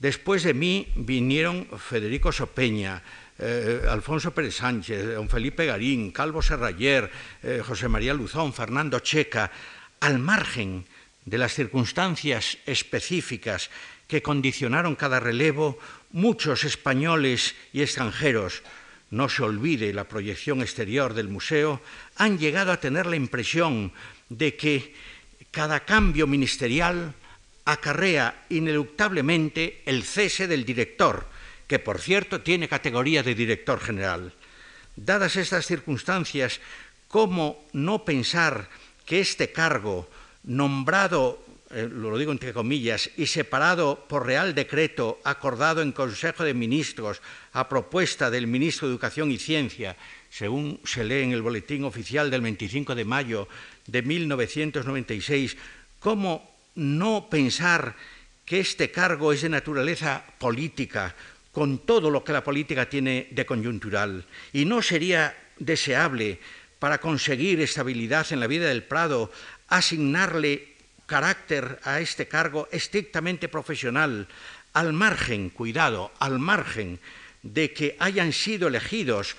Después 0.02 0.41
de 0.41 0.56
mí 0.56 0.88
vinieron 0.95 1.68
Federico 1.78 2.32
Sopeña, 2.32 3.04
eh, 3.38 3.86
Alfonso 3.88 4.34
Pérez 4.34 4.58
Sánchez, 4.58 5.14
don 5.14 5.30
Felipe 5.30 5.70
Garín, 5.70 6.10
Calvo 6.10 6.41
Serrayer, 6.41 7.06
eh, 7.45 7.62
José 7.62 7.86
María 7.86 8.18
Luzón, 8.18 8.49
Fernando 8.49 8.97
Checa, 8.97 9.52
al 9.99 10.18
margen 10.18 10.89
de 11.24 11.38
las 11.38 11.54
circunstancias 11.54 12.58
específicas 12.66 13.70
que 14.10 14.24
condicionaron 14.26 14.97
cada 14.97 15.20
relevo, 15.20 15.78
muchos 16.10 16.64
españoles 16.64 17.54
y 17.72 17.84
extranjeros, 17.84 18.64
no 19.12 19.30
se 19.30 19.43
olvide 19.43 19.93
la 19.93 20.10
proyección 20.10 20.66
exterior 20.66 21.14
del 21.14 21.30
museo, 21.30 21.80
han 22.16 22.39
llegado 22.39 22.72
a 22.72 22.82
tener 22.82 23.06
la 23.06 23.18
impresión 23.18 23.93
de 24.30 24.58
que 24.58 24.95
cada 25.52 25.82
cambio 25.86 26.26
ministerial 26.26 27.14
acarrea 27.66 28.45
ineluctablemente 28.49 29.82
el 29.86 30.03
cese 30.03 30.47
del 30.47 30.66
director, 30.66 31.28
que 31.68 31.80
por 31.80 31.99
cierto 31.99 32.41
tiene 32.41 32.68
categoría 32.68 33.24
de 33.24 33.36
director 33.36 33.80
general. 33.80 34.34
Dadas 34.95 35.36
estas 35.38 35.66
circunstancias, 35.66 36.59
¿cómo 37.07 37.64
no 37.74 38.03
pensar 38.03 38.70
que 39.05 39.20
este 39.20 39.51
cargo, 39.51 40.09
nombrado, 40.43 41.43
eh, 41.72 41.88
lo 41.89 42.18
digo 42.18 42.32
entre 42.32 42.53
comillas, 42.53 43.09
y 43.16 43.28
separado 43.28 44.05
por 44.07 44.26
real 44.26 44.53
decreto 44.53 45.20
acordado 45.24 45.82
en 45.82 45.91
Consejo 45.91 46.43
de 46.43 46.53
Ministros 46.53 47.22
a 47.53 47.70
propuesta 47.70 48.30
del 48.30 48.47
ministro 48.47 48.88
de 48.88 48.93
Educación 48.93 49.32
y 49.32 49.38
Ciencia, 49.38 49.95
según 50.30 50.80
se 50.84 51.03
lee 51.03 51.24
en 51.24 51.32
el 51.32 51.41
Boletín 51.41 51.86
Oficial 51.86 52.30
del 52.30 52.41
25 52.41 52.95
de 52.95 53.05
mayo 53.05 53.47
de 53.88 54.01
1996, 54.01 55.57
cómo 55.99 56.51
no 56.76 57.30
pensar 57.30 57.96
que 58.46 58.60
este 58.60 58.92
cargo 58.92 59.34
es 59.34 59.42
de 59.42 59.50
naturaleza 59.50 60.24
política, 60.40 61.16
con 61.52 61.80
todo 61.80 62.10
lo 62.10 62.24
que 62.24 62.34
la 62.34 62.44
política 62.44 62.90
tiene 62.90 63.28
de 63.32 63.46
coyuntural. 63.46 64.26
Y 64.54 64.66
no 64.66 64.82
sería 64.82 65.36
deseable 65.58 66.40
para 66.80 67.00
conseguir 67.00 67.62
estabilidad 67.62 68.32
en 68.32 68.40
la 68.40 68.48
vida 68.48 68.68
del 68.68 68.84
Prado 68.84 69.32
asignarle 69.68 70.76
carácter 71.06 71.80
a 71.84 72.00
este 72.00 72.28
cargo 72.28 72.68
estrictamente 72.72 73.50
profesional, 73.50 74.28
al 74.74 74.94
margen, 74.94 75.50
cuidado, 75.50 76.12
al 76.20 76.40
margen 76.40 77.00
de 77.44 77.74
que 77.74 77.98
hayan 78.00 78.32
sido 78.32 78.68
elegidos 78.68 79.36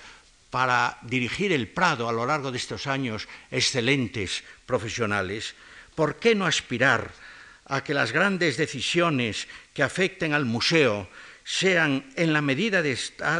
para 0.49 0.99
dirigir 1.01 1.51
el 1.51 1.67
Prado 1.67 2.07
a 2.07 2.13
lo 2.13 2.25
largo 2.25 2.51
de 2.51 2.57
estos 2.57 2.85
años 2.85 3.27
excelentes 3.49 4.43
profesionales, 4.65 5.55
¿por 5.95 6.17
qué 6.17 6.35
no 6.35 6.45
aspirar 6.45 7.11
a 7.73 7.83
que 7.83 7.95
las 7.95 8.11
grandes 8.11 8.55
decisiones 8.55 9.47
que 9.73 9.81
afecten 9.81 10.35
al 10.35 10.45
museo 10.45 11.09
sean, 11.43 12.05
en 12.15 12.31
la 12.31 12.41
medida 12.41 12.83
de, 12.83 12.95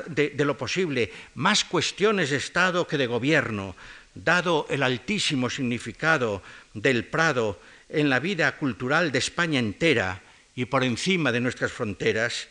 de, 0.10 0.46
lo 0.46 0.58
posible, 0.58 1.14
más 1.36 1.64
cuestiones 1.64 2.32
de 2.32 2.38
Estado 2.38 2.88
que 2.88 2.98
de 2.98 3.06
gobierno, 3.06 3.76
dado 4.16 4.66
el 4.72 4.82
altísimo 4.82 5.52
significado 5.52 6.42
del 6.74 7.06
Prado 7.06 7.62
en 7.90 8.10
la 8.10 8.20
vida 8.20 8.58
cultural 8.58 9.12
de 9.12 9.20
España 9.20 9.60
entera 9.60 10.24
y 10.56 10.66
por 10.66 10.84
encima 10.84 11.32
de 11.32 11.40
nuestras 11.40 11.72
fronteras, 11.72 12.48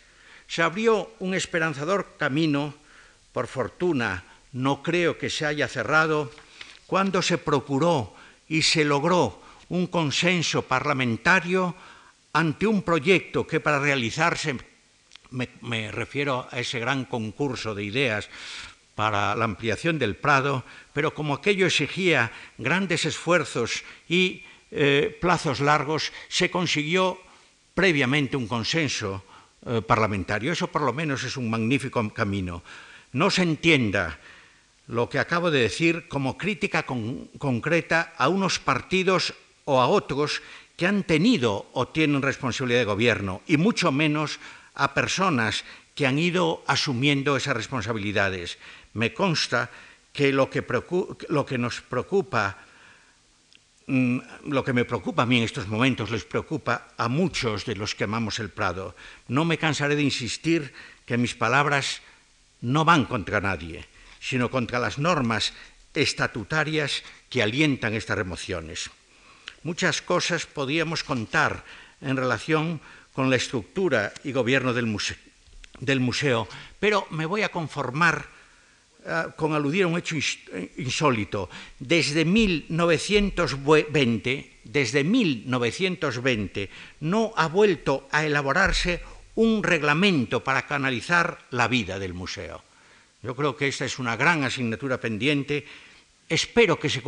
se 0.47 0.63
abrió 0.63 1.11
un 1.19 1.35
esperanzador 1.35 2.15
camino, 2.17 2.75
por 3.33 3.49
fortuna 3.49 4.23
no 4.53 4.85
creo 4.85 5.19
que 5.19 5.31
se 5.31 5.47
haya 5.47 5.67
cerrado, 5.67 6.31
cuando 6.87 7.23
se 7.23 7.39
procuró 7.39 8.15
y 8.49 8.63
se 8.63 8.85
logró 8.85 9.42
un 9.73 9.89
consenso 9.89 10.69
parlamentario 10.69 11.73
ante 12.37 12.69
un 12.69 12.85
proyecto 12.85 13.49
que 13.49 13.61
para 13.61 13.81
realizarse, 13.81 14.57
me, 15.33 15.89
refiero 15.91 16.45
a 16.53 16.61
ese 16.61 16.77
gran 16.77 17.09
concurso 17.09 17.73
de 17.75 17.85
ideas 17.85 18.29
para 18.93 19.33
la 19.33 19.49
ampliación 19.49 19.97
del 19.97 20.17
Prado, 20.17 20.65
pero 20.93 21.17
como 21.17 21.33
aquello 21.33 21.65
exigía 21.65 22.33
grandes 22.61 23.09
esfuerzos 23.09 23.81
y 24.09 24.45
eh, 24.71 25.17
plazos 25.21 25.61
largos, 25.61 26.13
se 26.29 26.51
consiguió 26.53 27.17
previamente 27.73 28.37
un 28.37 28.49
consenso 28.49 29.25
eh, 29.65 29.81
parlamentario. 29.81 30.53
Eso 30.53 30.69
por 30.69 30.83
lo 30.83 30.93
menos 30.93 31.25
es 31.25 31.39
un 31.39 31.49
magnífico 31.49 31.97
camino. 32.13 32.63
No 33.13 33.31
se 33.31 33.41
entienda 33.41 34.21
lo 34.87 35.09
que 35.09 35.19
acabo 35.19 35.51
de 35.51 35.61
decir 35.61 36.09
como 36.09 36.37
crítica 36.37 36.85
con, 36.85 37.29
concreta 37.39 38.13
a 38.19 38.29
unos 38.29 38.59
partidos 38.59 39.33
o 39.65 39.81
a 39.81 39.89
otros 39.89 40.43
que 40.77 40.87
han 40.87 41.05
tenido 41.05 41.69
o 41.73 41.89
tienen 41.89 42.23
responsabilidad 42.23 42.81
de 42.81 42.93
gobierno, 42.93 43.43
y 43.47 43.57
mucho 43.57 43.93
menos 43.93 44.39
a 44.75 44.95
personas 44.95 45.65
que 45.95 46.07
han 46.07 46.19
ido 46.19 46.65
asumiendo 46.67 47.37
esas 47.37 47.57
responsabilidades. 47.57 48.59
Me 48.95 49.13
consta 49.13 49.71
que 50.13 50.33
lo 50.33 50.51
que, 50.51 50.65
nos 51.59 51.81
preocupa, 51.81 52.59
mm, 53.87 54.19
lo 54.49 54.65
que 54.65 54.73
me 54.73 54.85
preocupa 54.85 55.23
a 55.23 55.27
mí 55.27 55.39
en 55.39 55.45
estos 55.45 55.69
momentos, 55.69 56.11
les 56.11 56.25
preocupa 56.25 56.89
a 56.97 57.09
muchos 57.09 57.65
de 57.65 57.77
los 57.77 57.95
que 57.95 58.05
amamos 58.05 58.39
el 58.39 58.51
Prado. 58.51 58.97
No 59.29 59.45
me 59.45 59.59
cansaré 59.59 59.97
de 59.97 60.03
insistir 60.03 60.73
que 61.07 61.17
mis 61.17 61.35
palabras 61.35 62.01
no 62.61 62.85
van 62.85 63.05
contra 63.05 63.41
nadie, 63.41 63.85
sino 64.21 64.51
contra 64.51 64.79
las 64.79 64.99
normas 64.99 65.53
estatutarias 65.95 67.03
que 67.29 67.43
alientan 67.43 67.95
estas 67.95 68.17
remociones. 68.17 68.91
Muchas 69.63 70.03
cosas 70.03 70.47
podíamos 70.47 71.05
contar 71.05 71.65
en 72.01 72.17
relación 72.17 72.81
con 73.13 73.31
la 73.31 73.37
estructura 73.37 74.13
y 74.25 74.33
gobierno 74.33 74.73
del 74.73 74.87
museo, 76.01 76.49
pero 76.81 77.07
me 77.11 77.27
voy 77.27 77.43
a 77.43 77.51
conformar 77.51 78.27
uh, 79.05 79.31
con 79.37 79.53
aludir 79.55 79.85
a 79.85 79.87
un 79.87 79.99
hecho 79.99 80.17
insólito. 80.77 81.49
Desde 81.79 82.25
1920, 82.25 84.59
desde 84.65 85.05
1920 85.05 86.71
no 87.01 87.33
ha 87.37 87.47
vuelto 87.49 88.09
a 88.11 88.25
elaborarse 88.25 89.03
un 89.35 89.63
reglamento 89.63 90.45
para 90.45 90.67
canalizar 90.67 91.39
la 91.51 91.69
vida 91.69 91.99
del 91.99 92.15
museo. 92.15 92.63
Yo 93.23 93.37
creo 93.37 93.57
que 93.57 93.69
esta 93.69 93.85
es 93.85 93.99
una 93.99 94.17
gran 94.17 94.45
asignatura 94.45 94.99
pendiente. 94.99 95.67
Espero 96.29 96.79
que 96.79 96.89
se, 96.89 97.03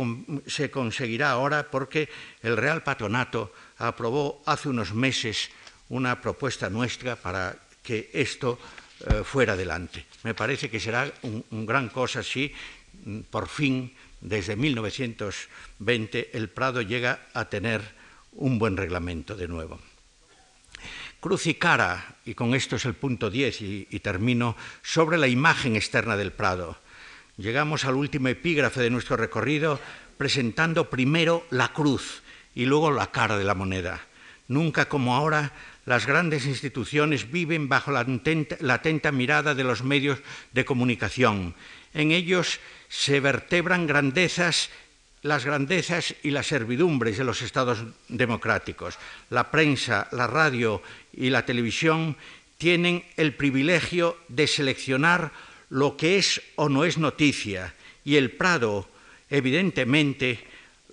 se 0.47 0.69
conseguirá 0.69 1.31
ahora 1.31 1.71
porque 1.71 2.09
el 2.43 2.57
Real 2.57 2.83
Patronato 2.83 3.53
aprobó 3.77 4.43
hace 4.45 4.69
unos 4.69 4.93
meses 4.93 5.49
una 5.89 6.21
propuesta 6.21 6.69
nuestra 6.69 7.15
para 7.15 7.57
que 7.83 8.09
esto 8.13 8.59
eh, 9.07 9.23
fuera 9.23 9.53
adelante. 9.53 10.05
Me 10.23 10.33
parece 10.33 10.69
que 10.69 10.79
será 10.79 11.11
un, 11.21 11.65
gran 11.65 11.89
cosa 11.89 12.23
si 12.23 12.51
mm, 13.05 13.29
por 13.29 13.47
fin, 13.47 13.93
desde 14.21 14.55
1920, 14.55 16.31
el 16.33 16.49
Prado 16.49 16.81
llega 16.81 17.27
a 17.33 17.45
tener 17.45 17.81
un 18.33 18.57
buen 18.57 18.77
reglamento 18.77 19.35
de 19.35 19.47
nuevo. 19.47 19.79
Cruz 21.19 21.47
y 21.47 21.55
cara, 21.55 22.17
y 22.25 22.33
con 22.33 22.53
esto 22.55 22.75
es 22.75 22.85
el 22.85 22.93
punto 22.93 23.29
10 23.29 23.61
y, 23.61 23.87
y 23.89 23.99
termino, 23.99 24.55
sobre 24.81 25.17
la 25.17 25.27
imagen 25.27 25.75
externa 25.75 26.17
del 26.17 26.31
Prado. 26.31 26.77
Llegamos 27.37 27.83
al 27.83 27.95
último 27.95 28.29
epígrafe 28.29 28.81
de 28.81 28.89
nuestro 28.89 29.17
recorrido 29.17 29.79
presentando 30.17 30.89
primero 30.89 31.45
la 31.49 31.73
cruz 31.73 32.23
y 32.53 32.65
luego 32.65 32.91
la 32.91 33.11
cara 33.11 33.37
de 33.37 33.43
la 33.43 33.55
moneda. 33.55 33.99
Nunca 34.47 34.87
como 34.87 35.15
ahora 35.15 35.51
las 35.85 36.05
grandes 36.05 36.45
instituciones 36.45 37.31
viven 37.31 37.67
bajo 37.67 37.91
la 37.91 38.05
atenta, 38.73 39.11
mirada 39.11 39.53
de 39.53 39.63
los 39.63 39.83
medios 39.83 40.19
de 40.53 40.63
comunicación. 40.63 41.55
En 41.93 42.11
ellos 42.11 42.59
se 42.87 43.19
vertebran 43.19 43.85
grandezas 43.87 44.69
las 45.21 45.43
grandezas 45.43 46.13
y 46.21 46.29
las 46.29 46.45
servidumbres 46.45 47.17
de 47.17 47.23
los 47.23 47.41
estados 47.41 47.83
democráticos. 48.09 48.99
La 49.31 49.49
prensa, 49.49 50.07
la 50.11 50.27
radio 50.27 50.83
y 51.11 51.31
la 51.31 51.43
televisión 51.47 52.15
tienen 52.59 53.03
el 53.17 53.33
privilegio 53.33 54.17
de 54.27 54.45
seleccionar 54.45 55.31
lo 55.75 55.97
que 55.97 56.17
es 56.17 56.41
o 56.55 56.69
no 56.69 56.85
es 56.85 56.97
noticia 56.97 57.75
y 58.05 58.15
el 58.15 58.31
Prado, 58.31 58.87
evidentemente, 59.29 60.39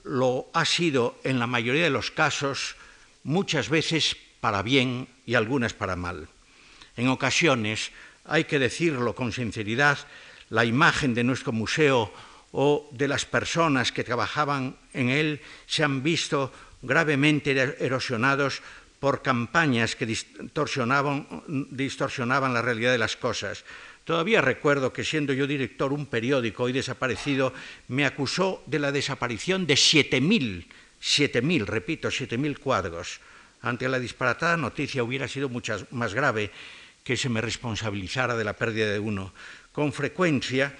lo 0.02 0.50
ha 0.54 0.64
sido 0.64 1.20
en 1.22 1.38
la 1.38 1.46
mayoría 1.46 1.84
de 1.84 1.94
los 1.94 2.10
casos 2.10 2.74
muchas 3.22 3.68
veces 3.68 4.16
para 4.40 4.60
bien 4.62 5.06
y 5.24 5.34
algunas 5.34 5.72
para 5.72 5.94
mal. 5.94 6.26
En 6.96 7.06
ocasiones, 7.06 7.92
hay 8.24 8.42
que 8.42 8.58
decirlo 8.58 9.14
con 9.14 9.30
sinceridad, 9.30 9.98
la 10.50 10.64
imagen 10.64 11.14
de 11.14 11.22
nuestro 11.22 11.52
museo 11.52 12.12
o 12.50 12.90
de 12.90 13.06
las 13.06 13.24
personas 13.24 13.92
que 13.92 14.02
trabajaban 14.02 14.74
en 14.94 15.10
él 15.10 15.40
se 15.66 15.84
han 15.84 16.02
visto 16.02 16.52
gravemente 16.82 17.52
erosionados 17.78 18.62
por 18.98 19.22
campañas 19.22 19.94
que 19.94 20.06
distorsionaban, 20.06 21.26
distorsionaban, 21.70 22.54
la 22.54 22.62
realidad 22.62 22.90
de 22.90 22.98
las 22.98 23.16
cosas. 23.16 23.64
Todavía 24.04 24.40
recuerdo 24.40 24.92
que 24.92 25.04
siendo 25.04 25.32
yo 25.32 25.46
director 25.46 25.92
un 25.92 26.06
periódico 26.06 26.64
hoy 26.64 26.72
desaparecido, 26.72 27.52
me 27.88 28.04
acusó 28.04 28.62
de 28.66 28.78
la 28.78 28.92
desaparición 28.92 29.66
de 29.66 29.74
7.000, 29.74 30.66
7.000, 31.00 31.64
repito, 31.66 32.08
7.000 32.08 32.58
cuadros 32.58 33.20
ante 33.62 33.88
la 33.88 33.98
disparatada 33.98 34.56
noticia 34.56 35.04
hubiera 35.04 35.28
sido 35.28 35.48
mucho 35.48 35.86
más 35.92 36.14
grave 36.14 36.50
que 37.04 37.16
se 37.16 37.28
me 37.28 37.40
responsabilizara 37.40 38.36
de 38.36 38.44
la 38.44 38.54
pérdida 38.54 38.92
de 38.92 38.98
uno. 38.98 39.32
Con 39.72 39.92
frecuencia 39.92 40.76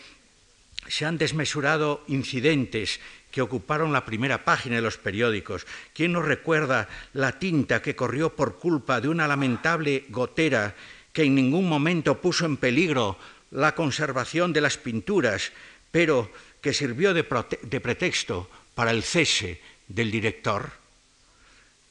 se 0.87 1.07
han 1.07 1.17
desmesurado 1.17 2.05
incidentes 2.09 3.01
que 3.31 3.41
ocuparon 3.41 3.93
la 3.93 4.05
primera 4.05 4.45
página 4.45 4.77
de 4.77 4.83
los 4.83 4.99
periódicos. 4.99 5.67
¿Quién 5.95 6.13
no 6.13 6.23
recuerda 6.23 6.89
la 7.15 7.39
tinta 7.39 7.81
que 7.81 7.97
corrió 7.97 8.35
por 8.35 8.59
culpa 8.59 9.01
de 9.01 9.09
una 9.09 9.29
lamentable 9.29 10.05
gotera 10.11 10.75
que 11.13 11.25
en 11.25 11.35
ningún 11.35 11.69
momento 11.69 12.21
puso 12.21 12.47
en 12.47 12.57
peligro 12.57 13.19
la 13.51 13.75
conservación 13.75 14.53
de 14.53 14.61
las 14.61 14.79
pinturas, 14.79 15.53
pero 15.91 16.33
que 16.61 16.73
sirvió 16.73 17.13
de, 17.13 17.25
pretexto 17.25 18.49
para 18.75 18.91
el 18.91 19.03
cese 19.03 19.61
del 19.89 20.11
director? 20.11 20.73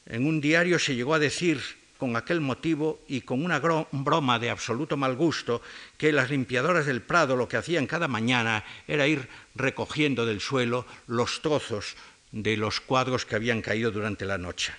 En 0.06 0.26
un 0.26 0.40
diario 0.40 0.78
se 0.78 0.96
llegó 0.96 1.14
a 1.14 1.20
decir 1.20 1.62
con 1.98 2.16
aquel 2.16 2.40
motivo 2.40 3.00
y 3.06 3.20
con 3.20 3.44
una 3.44 3.60
broma 3.60 4.40
de 4.40 4.50
absoluto 4.50 4.96
mal 4.96 5.14
gusto 5.14 5.62
que 5.96 6.10
las 6.10 6.30
limpiadoras 6.30 6.84
del 6.84 7.00
Prado 7.00 7.36
lo 7.36 7.46
que 7.46 7.56
hacían 7.56 7.86
cada 7.86 8.08
mañana 8.08 8.64
era 8.88 9.06
ir 9.06 9.28
recogiendo 9.54 10.26
del 10.26 10.40
suelo 10.40 10.84
los 11.06 11.42
trozos 11.42 11.94
de 12.32 12.56
los 12.56 12.80
cuadros 12.80 13.24
que 13.24 13.36
habían 13.36 13.62
caído 13.62 13.92
durante 13.92 14.24
la 14.24 14.38
noche. 14.38 14.72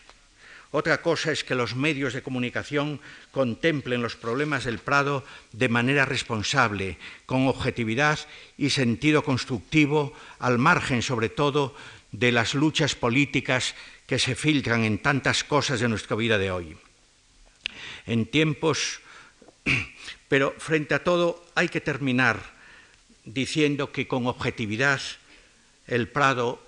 Otra 0.74 1.04
cosa 1.04 1.32
es 1.32 1.44
que 1.44 1.54
los 1.54 1.76
medios 1.76 2.18
de 2.18 2.24
comunicación 2.26 3.00
contemplen 3.30 4.02
los 4.02 4.16
problemas 4.16 4.66
del 4.66 4.80
Prado 4.80 5.24
de 5.52 5.70
manera 5.70 6.04
responsable, 6.04 6.98
con 7.28 7.46
objetividad 7.46 8.18
y 8.58 8.72
sentido 8.72 9.24
constructivo, 9.24 10.18
al 10.40 10.58
margen 10.58 11.04
sobre 11.04 11.30
todo 11.30 11.76
de 12.12 12.32
las 12.32 12.56
luchas 12.56 12.96
políticas 12.96 13.76
que 14.08 14.18
se 14.18 14.34
filtran 14.34 14.84
en 14.84 14.98
tantas 14.98 15.44
cosas 15.44 15.80
de 15.80 15.90
nuestra 15.90 16.18
vida 16.18 16.40
de 16.40 16.50
hoy. 16.50 16.76
En 18.08 18.26
tiempos, 18.26 19.00
pero 20.28 20.56
frente 20.58 20.96
a 20.96 21.04
todo 21.04 21.46
hay 21.54 21.70
que 21.70 21.82
terminar 21.82 22.42
diciendo 23.26 23.92
que 23.92 24.08
con 24.08 24.26
objetividad 24.26 25.02
el 25.86 26.08
Prado 26.08 26.66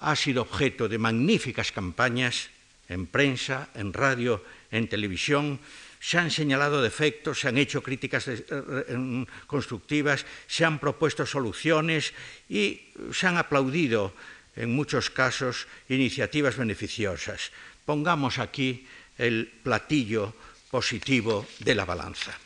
ha 0.00 0.16
sido 0.16 0.42
objeto 0.42 0.88
de 0.88 0.98
magníficas 0.98 1.70
campañas 1.70 2.50
en 2.88 3.06
prensa, 3.06 3.68
en 3.74 3.92
radio, 3.92 4.42
en 4.70 4.88
televisión, 4.88 5.58
se 6.00 6.18
han 6.18 6.30
señalado 6.30 6.82
defectos, 6.82 7.40
se 7.40 7.48
han 7.48 7.58
hecho 7.58 7.82
críticas 7.82 8.28
eh, 8.28 9.26
constructivas, 9.46 10.24
se 10.46 10.64
han 10.64 10.78
propuesto 10.78 11.26
soluciones 11.26 12.14
y 12.48 12.92
se 13.12 13.26
han 13.26 13.38
aplaudido 13.38 14.14
en 14.54 14.74
muchos 14.74 15.10
casos, 15.10 15.66
iniciativas 15.88 16.56
beneficiosas. 16.56 17.52
Pongamos 17.84 18.38
aquí 18.38 18.86
el 19.18 19.50
platillo 19.62 20.34
positivo 20.70 21.46
de 21.60 21.74
la 21.74 21.84
balanza. 21.84 22.38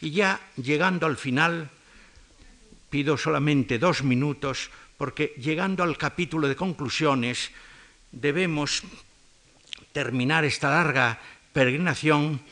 Y 0.00 0.10
ya 0.10 0.40
llegando 0.56 1.06
al 1.06 1.16
final, 1.16 1.70
pido 2.90 3.16
solamente 3.16 3.78
dos 3.78 4.02
minutos, 4.02 4.70
porque 4.96 5.34
llegando 5.38 5.82
al 5.82 5.96
capítulo 5.96 6.48
de 6.48 6.56
conclusiones, 6.56 7.50
debemos 8.12 8.82
terminar 9.94 10.44
esta 10.44 10.68
larga 10.68 11.20
peregrinación 11.54 12.42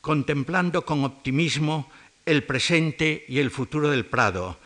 contemplando 0.00 0.86
con 0.86 1.04
optimismo 1.04 1.90
el 2.24 2.44
presente 2.44 3.26
y 3.28 3.40
el 3.40 3.50
futuro 3.50 3.90
del 3.90 4.06
Prado, 4.06 4.56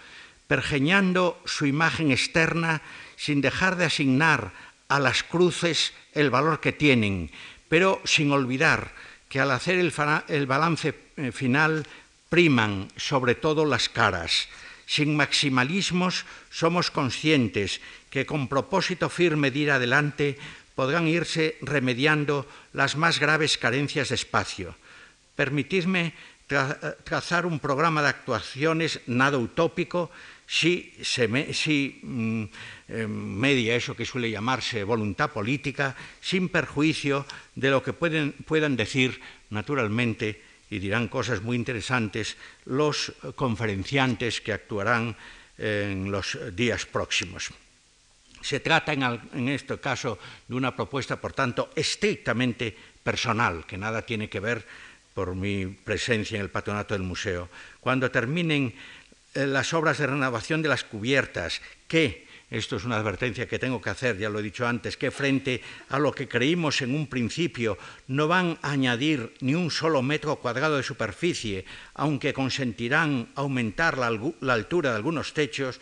pergeñando 0.47 1.41
su 1.47 1.67
imagen 1.67 2.13
externa 2.13 2.83
sin 3.17 3.41
dejar 3.41 3.77
de 3.77 3.87
asignar 3.87 4.53
a 4.89 5.01
las 5.01 5.25
cruces 5.25 5.95
el 6.13 6.31
valor 6.31 6.61
que 6.61 6.73
tienen, 6.73 7.31
pero 7.69 8.01
sin 8.05 8.31
olvidar 8.31 8.93
que 9.29 9.41
al 9.41 9.51
hacer 9.51 9.79
el, 9.81 10.47
balance 10.47 10.95
eh, 11.17 11.33
final 11.33 11.87
priman 12.29 12.89
sobre 12.97 13.35
todo 13.35 13.65
las 13.65 13.89
caras. 13.89 14.49
Sin 14.87 15.17
maximalismos 15.17 16.25
somos 16.51 16.93
conscientes 16.93 17.81
que 18.11 18.25
con 18.25 18.47
propósito 18.47 19.09
firme 19.09 19.51
de 19.51 19.59
ir 19.59 19.71
adelante 19.73 20.39
podrán 20.77 21.09
irse 21.09 21.57
remediando 21.63 22.47
las 22.77 22.95
más 22.95 23.19
graves 23.19 23.57
carencias 23.57 24.11
de 24.11 24.15
espacio. 24.15 24.77
Permitidme 25.35 26.13
trazar 27.03 27.47
un 27.49 27.59
programa 27.59 28.03
de 28.03 28.13
actuaciones 28.13 29.01
nada 29.09 29.41
utópico 29.41 30.13
si, 30.47 30.95
mm, 30.95 32.45
eh, 32.89 33.07
media 33.09 33.75
eso 33.75 33.97
que 33.97 34.07
suele 34.07 34.31
llamarse 34.31 34.85
voluntad 34.85 35.33
política, 35.33 35.97
sin 36.21 36.49
perjuicio 36.49 37.27
de 37.57 37.71
lo 37.71 37.83
que 37.83 37.93
pueden, 37.93 38.33
puedan 38.47 38.77
decir, 38.77 39.19
naturalmente, 39.51 40.41
y 40.71 40.79
dirán 40.79 41.09
cosas 41.09 41.43
muy 41.43 41.57
interesantes, 41.57 42.37
los 42.67 43.13
conferenciantes 43.35 44.41
que 44.41 44.53
actuarán 44.53 45.17
en 45.59 46.13
los 46.13 46.39
días 46.55 46.87
próximos. 46.87 47.51
Se 48.47 48.61
trata 48.61 48.93
en, 48.93 49.49
este 49.49 49.77
caso 49.81 50.21
de 50.47 50.55
una 50.55 50.71
propuesta, 50.71 51.21
por 51.21 51.33
tanto, 51.33 51.75
estrictamente 51.75 52.71
personal, 53.03 53.67
que 53.67 53.77
nada 53.77 54.07
tiene 54.07 54.31
que 54.31 54.39
ver 54.39 54.65
por 55.15 55.35
mi 55.35 55.67
presencia 55.67 56.37
en 56.37 56.43
el 56.43 56.55
patronato 56.55 56.95
del 56.95 57.03
museo. 57.03 57.49
Cuando 57.81 58.09
terminen 58.09 58.73
eh, 59.35 59.49
las 59.49 59.75
obras 59.75 59.99
de 59.99 60.07
renovación 60.07 60.63
de 60.63 60.69
las 60.69 60.85
cubiertas, 60.85 61.61
que, 61.89 62.29
esto 62.49 62.77
es 62.77 62.85
una 62.85 62.99
advertencia 62.99 63.49
que 63.49 63.59
tengo 63.59 63.83
que 63.83 63.91
hacer, 63.91 64.17
ya 64.17 64.31
lo 64.31 64.39
he 64.39 64.45
dicho 64.45 64.65
antes, 64.65 64.97
que 64.97 65.11
frente 65.11 65.61
a 65.89 65.99
lo 65.99 66.13
que 66.13 66.29
creímos 66.29 66.83
en 66.83 66.95
un 66.95 67.09
principio 67.09 67.77
no 68.07 68.29
van 68.29 68.61
a 68.63 68.71
añadir 68.71 69.35
ni 69.41 69.57
un 69.57 69.73
solo 69.73 70.03
metro 70.03 70.37
cuadrado 70.37 70.77
de 70.77 70.85
superficie, 70.85 71.65
aunque 71.95 72.33
consentirán 72.33 73.27
aumentar 73.35 73.99
la, 73.99 74.17
la 74.39 74.53
altura 74.53 74.91
de 74.91 74.97
algunos 75.03 75.35
techos, 75.35 75.81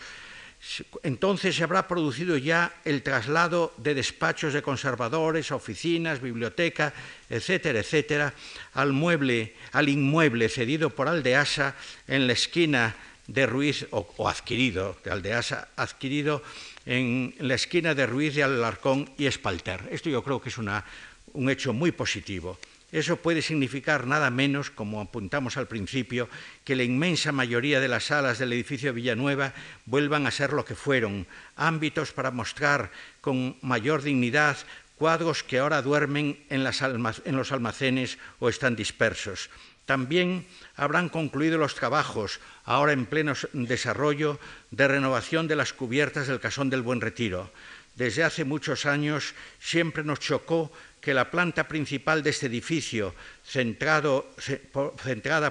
entonces 1.02 1.56
se 1.56 1.64
habrá 1.64 1.86
producido 1.86 2.36
ya 2.36 2.74
el 2.84 3.02
traslado 3.02 3.74
de 3.76 3.94
despachos 3.94 4.52
de 4.52 4.62
conservadores, 4.62 5.52
oficinas, 5.52 6.20
biblioteca, 6.20 6.94
etcétera, 7.28 7.80
etcétera, 7.80 8.34
al, 8.72 8.92
mueble, 8.92 9.54
al 9.72 9.88
inmueble 9.88 10.48
cedido 10.48 10.90
por 10.90 11.08
Aldeasa 11.08 11.76
en 12.08 12.26
la 12.26 12.32
esquina 12.32 12.96
de 13.26 13.46
Ruiz, 13.46 13.86
o, 13.90 14.28
adquirido, 14.28 14.96
de 15.04 15.10
Aldeasa, 15.10 15.68
adquirido 15.76 16.42
en 16.86 17.34
la 17.38 17.54
esquina 17.54 17.94
de 17.94 18.06
Ruiz 18.06 18.34
de 18.34 18.42
Alarcón 18.42 19.10
y 19.16 19.26
Espalter. 19.26 19.88
Esto 19.90 20.10
yo 20.10 20.22
creo 20.22 20.40
que 20.40 20.48
es 20.48 20.58
una, 20.58 20.84
un 21.32 21.50
hecho 21.50 21.72
muy 21.72 21.92
positivo. 21.92 22.58
Eso 22.94 23.16
puede 23.16 23.42
significar 23.42 24.06
nada 24.06 24.30
menos, 24.30 24.70
como 24.70 25.00
apuntamos 25.00 25.56
al 25.56 25.66
principio, 25.66 26.28
que 26.62 26.76
la 26.76 26.84
inmensa 26.84 27.32
mayoría 27.32 27.80
de 27.80 27.88
las 27.88 28.04
salas 28.04 28.38
del 28.38 28.52
edificio 28.52 28.94
Villanueva 28.94 29.52
vuelvan 29.84 30.28
a 30.28 30.30
ser 30.30 30.52
lo 30.52 30.64
que 30.64 30.76
fueron, 30.76 31.26
ámbitos 31.56 32.12
para 32.12 32.30
mostrar 32.30 32.92
con 33.20 33.58
mayor 33.62 34.02
dignidad 34.02 34.58
cuadros 34.94 35.42
que 35.42 35.58
ahora 35.58 35.82
duermen 35.82 36.38
en, 36.50 36.64
en 36.64 37.36
los 37.36 37.50
almacenes 37.50 38.18
o 38.38 38.48
están 38.48 38.76
dispersos. 38.76 39.50
También 39.86 40.46
habrán 40.76 41.08
concluido 41.08 41.58
los 41.58 41.74
trabajos, 41.74 42.38
ahora 42.64 42.92
en 42.92 43.06
pleno 43.06 43.34
desarrollo, 43.54 44.38
de 44.70 44.86
renovación 44.86 45.48
de 45.48 45.56
las 45.56 45.72
cubiertas 45.72 46.28
del 46.28 46.38
Casón 46.38 46.70
del 46.70 46.82
Buen 46.82 47.00
Retiro. 47.00 47.50
Desde 47.96 48.24
hace 48.24 48.44
muchos 48.44 48.86
años 48.86 49.34
siempre 49.60 50.02
nos 50.02 50.18
chocó 50.18 50.72
que 51.04 51.12
la 51.12 51.30
planta 51.30 51.68
principal 51.68 52.22
de 52.22 52.30
este 52.30 52.46
edificio, 52.46 53.14
centrada 53.44 54.24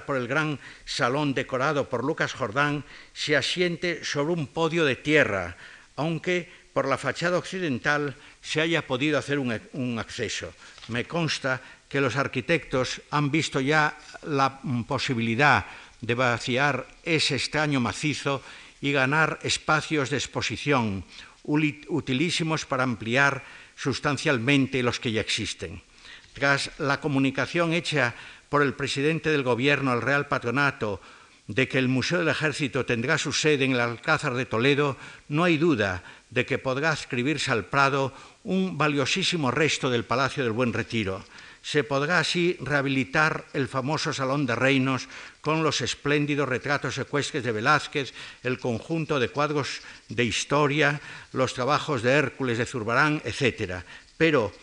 por 0.04 0.16
el 0.16 0.26
gran 0.26 0.58
salón 0.84 1.32
decorado 1.32 1.88
por 1.88 2.02
Lucas 2.02 2.32
Jordán, 2.34 2.84
se 3.14 3.36
asiente 3.36 4.04
sobre 4.04 4.32
un 4.32 4.48
podio 4.48 4.84
de 4.84 4.96
tierra, 4.96 5.56
aunque 5.94 6.50
por 6.74 6.88
la 6.88 6.98
fachada 6.98 7.38
occidental 7.38 8.16
se 8.42 8.60
haya 8.62 8.84
podido 8.84 9.16
hacer 9.16 9.38
un 9.38 9.98
acceso. 10.00 10.52
Me 10.88 11.04
consta 11.04 11.62
que 11.88 12.00
los 12.00 12.16
arquitectos 12.16 13.00
han 13.12 13.30
visto 13.30 13.60
ya 13.60 13.96
la 14.26 14.58
posibilidad 14.88 15.66
de 16.00 16.14
vaciar 16.14 16.84
ese 17.04 17.36
extraño 17.36 17.78
macizo 17.78 18.42
y 18.80 18.90
ganar 18.90 19.38
espacios 19.44 20.10
de 20.10 20.16
exposición 20.16 21.04
utilísimos 21.44 22.64
para 22.64 22.82
ampliar 22.82 23.44
sustancialmente 23.76 24.82
los 24.82 25.00
que 25.00 25.12
ya 25.12 25.20
existen. 25.20 25.82
Tras 26.32 26.70
la 26.78 27.00
comunicación 27.00 27.72
hecha 27.72 28.14
por 28.48 28.62
el 28.62 28.74
presidente 28.74 29.30
del 29.30 29.42
Gobierno 29.42 29.90
al 29.90 30.02
Real 30.02 30.26
Patronato 30.26 31.00
de 31.46 31.68
que 31.68 31.78
el 31.78 31.88
Museo 31.88 32.20
del 32.20 32.28
Ejército 32.28 32.86
tendrá 32.86 33.18
su 33.18 33.32
sede 33.32 33.64
en 33.64 33.72
el 33.72 33.80
Alcázar 33.80 34.34
de 34.34 34.46
Toledo, 34.46 34.96
no 35.28 35.44
hay 35.44 35.58
duda 35.58 36.02
de 36.30 36.46
que 36.46 36.58
podrá 36.58 36.92
adscribirse 36.92 37.52
al 37.52 37.66
Prado 37.66 38.14
un 38.44 38.78
valiosísimo 38.78 39.50
resto 39.50 39.90
del 39.90 40.04
Palacio 40.04 40.42
del 40.42 40.52
Buen 40.52 40.72
Retiro. 40.72 41.22
Se 41.62 41.84
podrá 41.84 42.18
así 42.18 42.56
rehabilitar 42.60 43.44
el 43.52 43.68
famoso 43.68 44.12
Salón 44.12 44.46
de 44.46 44.54
Reinos 44.54 45.08
con 45.44 45.62
los 45.62 45.82
espléndidos 45.82 46.48
retratos 46.48 46.96
ecuestres 46.96 47.44
de 47.44 47.52
Velázquez, 47.52 48.14
el 48.42 48.58
conjunto 48.58 49.20
de 49.20 49.28
cuadros 49.28 49.84
de 50.08 50.24
historia, 50.24 51.02
los 51.36 51.52
trabajos 51.52 52.02
de 52.02 52.12
Hércules 52.12 52.56
de 52.56 52.64
Zurbarán, 52.64 53.20
etc. 53.26 53.84
Pero 54.16 54.54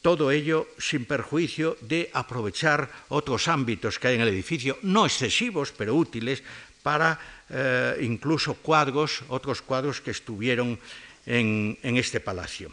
todo 0.00 0.30
ello 0.30 0.68
sin 0.78 1.06
perjuicio 1.06 1.76
de 1.80 2.08
aprovechar 2.14 2.88
otros 3.08 3.48
ámbitos 3.48 3.98
que 3.98 4.08
hay 4.08 4.14
en 4.14 4.20
el 4.22 4.28
edificio, 4.28 4.78
no 4.82 5.06
excesivos, 5.06 5.74
pero 5.74 5.96
útiles, 5.96 6.44
para 6.84 7.18
eh, 7.50 7.98
incluso 8.00 8.54
cuadros, 8.54 9.26
otros 9.26 9.60
cuadros 9.60 10.00
que 10.00 10.12
estuvieron 10.12 10.78
en 11.26 11.76
este 11.82 12.20
palacio. 12.20 12.70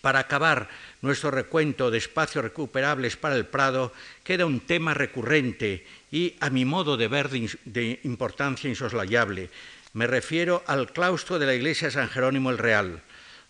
Para 0.00 0.20
acabar 0.20 0.68
nuestro 1.02 1.30
recuento 1.30 1.90
de 1.90 1.98
espacios 1.98 2.44
recuperables 2.44 3.16
para 3.16 3.34
el 3.34 3.46
Prado, 3.46 3.92
queda 4.22 4.46
un 4.46 4.60
tema 4.60 4.94
recurrente 4.94 5.86
y, 6.12 6.34
a 6.40 6.50
mi 6.50 6.64
modo 6.64 6.96
de 6.96 7.08
ver, 7.08 7.28
de, 7.30 8.00
importancia 8.04 8.70
insoslayable. 8.70 9.50
Me 9.94 10.06
refiero 10.06 10.62
al 10.66 10.92
claustro 10.92 11.38
de 11.38 11.46
la 11.46 11.54
iglesia 11.54 11.90
San 11.90 12.08
Jerónimo 12.08 12.50
el 12.50 12.58
Real. 12.58 13.02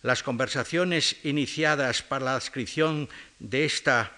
Las 0.02 0.22
conversaciones 0.22 1.16
iniciadas 1.24 2.02
para 2.02 2.24
la 2.24 2.36
adscripción 2.36 3.08
de 3.38 3.64
esta 3.64 4.12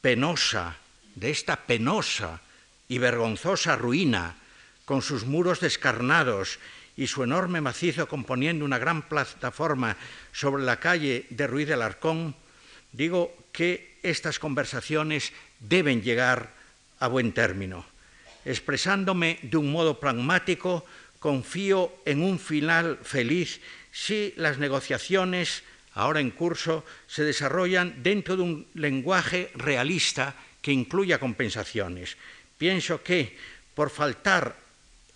penosa, 0.00 0.78
de 1.14 1.30
esta 1.30 1.56
penosa 1.56 2.40
y 2.88 2.98
vergonzosa 2.98 3.76
ruina, 3.76 4.36
con 4.84 5.02
sus 5.02 5.24
muros 5.24 5.60
descarnados 5.60 6.58
y 6.96 7.06
su 7.06 7.22
enorme 7.22 7.60
macizo 7.60 8.08
componiendo 8.08 8.64
una 8.64 8.78
gran 8.78 9.02
plataforma 9.02 9.96
sobre 10.32 10.62
la 10.62 10.78
calle 10.78 11.26
de 11.30 11.46
Ruiz 11.46 11.66
de 11.66 11.74
Alarcón, 11.74 12.34
digo 12.92 13.34
que 13.52 13.98
estas 14.02 14.38
conversaciones 14.38 15.32
deben 15.60 16.02
llegar 16.02 16.52
a 16.98 17.08
buen 17.08 17.32
término. 17.32 17.86
Expresándome 18.44 19.38
de 19.42 19.56
un 19.56 19.70
modo 19.70 20.00
pragmático, 20.00 20.84
confío 21.18 21.92
en 22.04 22.22
un 22.22 22.38
final 22.38 22.98
feliz 23.02 23.60
si 23.92 24.34
las 24.36 24.58
negociaciones 24.58 25.62
ahora 25.94 26.20
en 26.20 26.30
curso 26.30 26.84
se 27.06 27.24
desarrollan 27.24 28.02
dentro 28.02 28.36
de 28.36 28.42
un 28.42 28.66
lenguaje 28.74 29.50
realista 29.54 30.34
que 30.60 30.72
incluya 30.72 31.18
compensaciones. 31.18 32.16
Pienso 32.58 33.02
que 33.02 33.36
por 33.74 33.90
faltar 33.90 34.56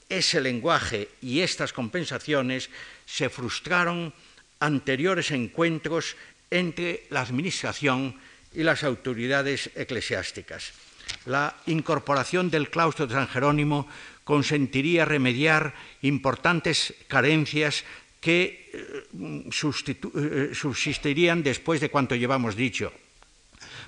ese 0.08 0.40
lenguaje 0.40 1.08
y 1.20 1.40
estas 1.40 1.72
compensaciones 1.72 2.70
se 3.06 3.28
frustraron 3.28 4.12
anteriores 4.60 5.30
encuentros 5.30 6.16
entre 6.50 7.06
la 7.10 7.20
Administración 7.22 8.18
y 8.54 8.62
las 8.62 8.84
autoridades 8.84 9.70
eclesiásticas. 9.74 10.72
La 11.26 11.56
incorporación 11.66 12.50
del 12.50 12.70
claustro 12.70 13.06
de 13.06 13.14
San 13.14 13.28
Jerónimo 13.28 13.88
consentiría 14.24 15.04
remediar 15.04 15.74
importantes 16.02 16.94
carencias 17.06 17.84
que 18.20 18.70
eh, 18.72 19.06
eh, 19.14 20.50
subsistirían 20.52 21.42
después 21.42 21.80
de 21.80 21.90
cuanto 21.90 22.16
llevamos 22.16 22.56
dicho. 22.56 22.92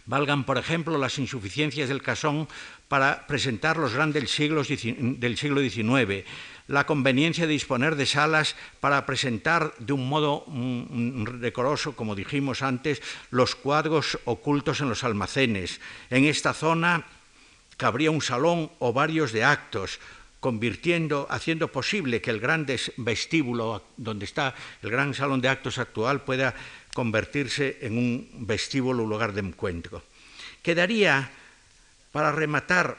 Valgan, 0.09 0.45
por 0.45 0.57
ejemplo, 0.57 0.97
las 0.97 1.19
insuficiencias 1.19 1.91
del 1.91 2.01
casón 2.01 2.49
para 2.89 3.27
presentar 3.27 3.77
los 3.77 3.93
grandes 3.93 4.31
siglos 4.31 4.69
del 4.69 5.37
siglo 5.37 5.61
XIX, 5.61 6.25
la 6.67 6.87
conveniencia 6.87 7.47
de 7.47 7.53
disponer 7.53 7.95
de 7.95 8.07
salas 8.07 8.57
para 8.81 9.05
presentar 9.05 9.75
de 9.79 9.93
un 9.93 10.09
modo 10.09 10.45
mm, 10.47 11.41
decoroso, 11.41 11.95
como 11.95 12.15
dijimos 12.15 12.63
antes, 12.63 13.03
los 13.31 13.55
cuadros 13.55 14.19
ocultos 14.25 14.81
en 14.81 14.89
los 14.89 15.05
almacenes. 15.05 15.79
En 16.09 16.25
esta 16.25 16.55
zona 16.55 17.05
cabría 17.77 18.11
un 18.11 18.23
salón 18.23 18.73
o 18.79 18.95
varios 18.95 19.33
de 19.33 19.45
actos, 19.45 20.01
convirtiendo, 20.41 21.27
haciendo 21.29 21.69
posible 21.69 22.23
que 22.23 22.31
el 22.31 22.41
gran 22.41 22.67
vestíbulo 22.97 23.85
donde 23.99 24.25
está 24.25 24.55
el 24.83 24.91
gran 24.91 25.13
salón 25.13 25.43
de 25.43 25.49
actos 25.49 25.77
actual 25.77 26.23
pueda 26.23 26.55
convertirse 26.95 27.79
en 27.83 27.99
un 27.99 28.29
vestíbulo 28.47 29.07
lugar 29.07 29.33
de 29.33 29.41
encuentro. 29.41 30.03
Quedaría, 30.63 31.31
para 32.13 32.33
rematar 32.33 32.99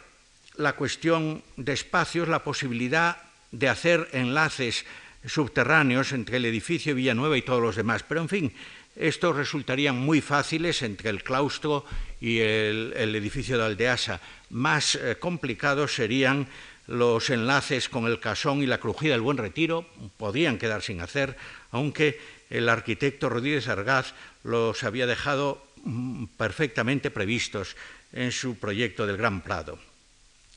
la 0.56 0.74
cuestión 0.74 1.44
de 1.58 1.74
espacios, 1.74 2.28
la 2.28 2.44
posibilidad 2.44 3.18
de 3.52 3.70
hacer 3.70 4.10
enlaces 4.14 4.86
subterráneos 5.26 6.12
entre 6.12 6.38
el 6.38 6.46
edificio 6.46 6.96
Villanueva 6.96 7.38
y 7.38 7.42
todos 7.42 7.62
los 7.62 7.76
demás. 7.76 8.04
Pero, 8.08 8.22
en 8.22 8.30
fin, 8.30 8.54
estos 8.96 9.36
resultarían 9.36 9.98
muy 9.98 10.22
fáciles 10.22 10.82
entre 10.82 11.10
el 11.10 11.24
claustro 11.24 11.86
y 12.20 12.40
el, 12.40 12.94
edificio 13.16 13.58
de 13.58 13.66
Aldeasa. 13.66 14.22
Más 14.50 14.96
eh, 14.96 15.18
complicados 15.20 15.94
serían 15.96 16.48
los 16.88 17.30
enlaces 17.30 17.88
con 17.88 18.08
el 18.08 18.20
Casón 18.20 18.64
y 18.64 18.66
la 18.66 18.80
Crujida 18.80 19.14
del 19.14 19.22
Buen 19.22 19.38
Retiro, 19.38 19.86
podían 20.18 20.58
quedar 20.58 20.82
sin 20.82 21.02
hacer, 21.02 21.38
aunque 21.72 22.20
el 22.50 22.70
arquitecto 22.70 23.30
Rodríguez 23.30 23.68
Argaz 23.68 24.14
los 24.44 24.84
había 24.84 25.06
dejado 25.06 25.66
mm, 25.84 26.26
perfectamente 26.38 27.12
previstos 27.12 27.76
en 28.12 28.32
su 28.32 28.58
proyecto 28.58 29.06
del 29.06 29.18
Gran 29.18 29.42
Prado. 29.42 29.80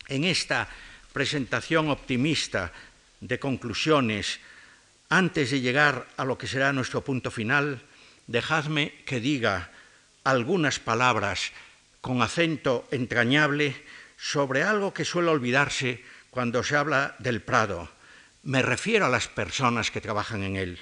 En 0.09 0.25
esta 0.25 0.69
presentación 1.13 1.91
optimista 1.91 2.73
de 3.21 3.39
conclusiones, 3.39 4.41
antes 5.09 5.51
de 5.51 5.61
llegar 5.61 6.09
a 6.17 6.25
lo 6.25 6.39
que 6.39 6.49
será 6.49 6.73
nuestro 6.73 7.05
punto 7.05 7.31
final, 7.31 7.83
dejadme 8.27 8.95
que 9.05 9.21
diga 9.21 9.71
algunas 10.25 10.79
palabras 10.79 11.53
con 12.01 12.23
acento 12.23 12.89
entrañable 12.91 13.77
sobre 14.17 14.63
algo 14.63 14.95
que 14.95 15.05
suele 15.05 15.29
olvidarse 15.29 16.03
cuando 16.31 16.65
se 16.65 16.77
habla 16.77 17.15
del 17.19 17.43
Prado. 17.43 17.91
Me 18.43 18.63
refiero 18.63 19.07
a 19.07 19.11
las 19.11 19.29
personas 19.29 19.91
que 19.91 20.01
trabajan 20.01 20.43
en 20.43 20.57
él. 20.57 20.79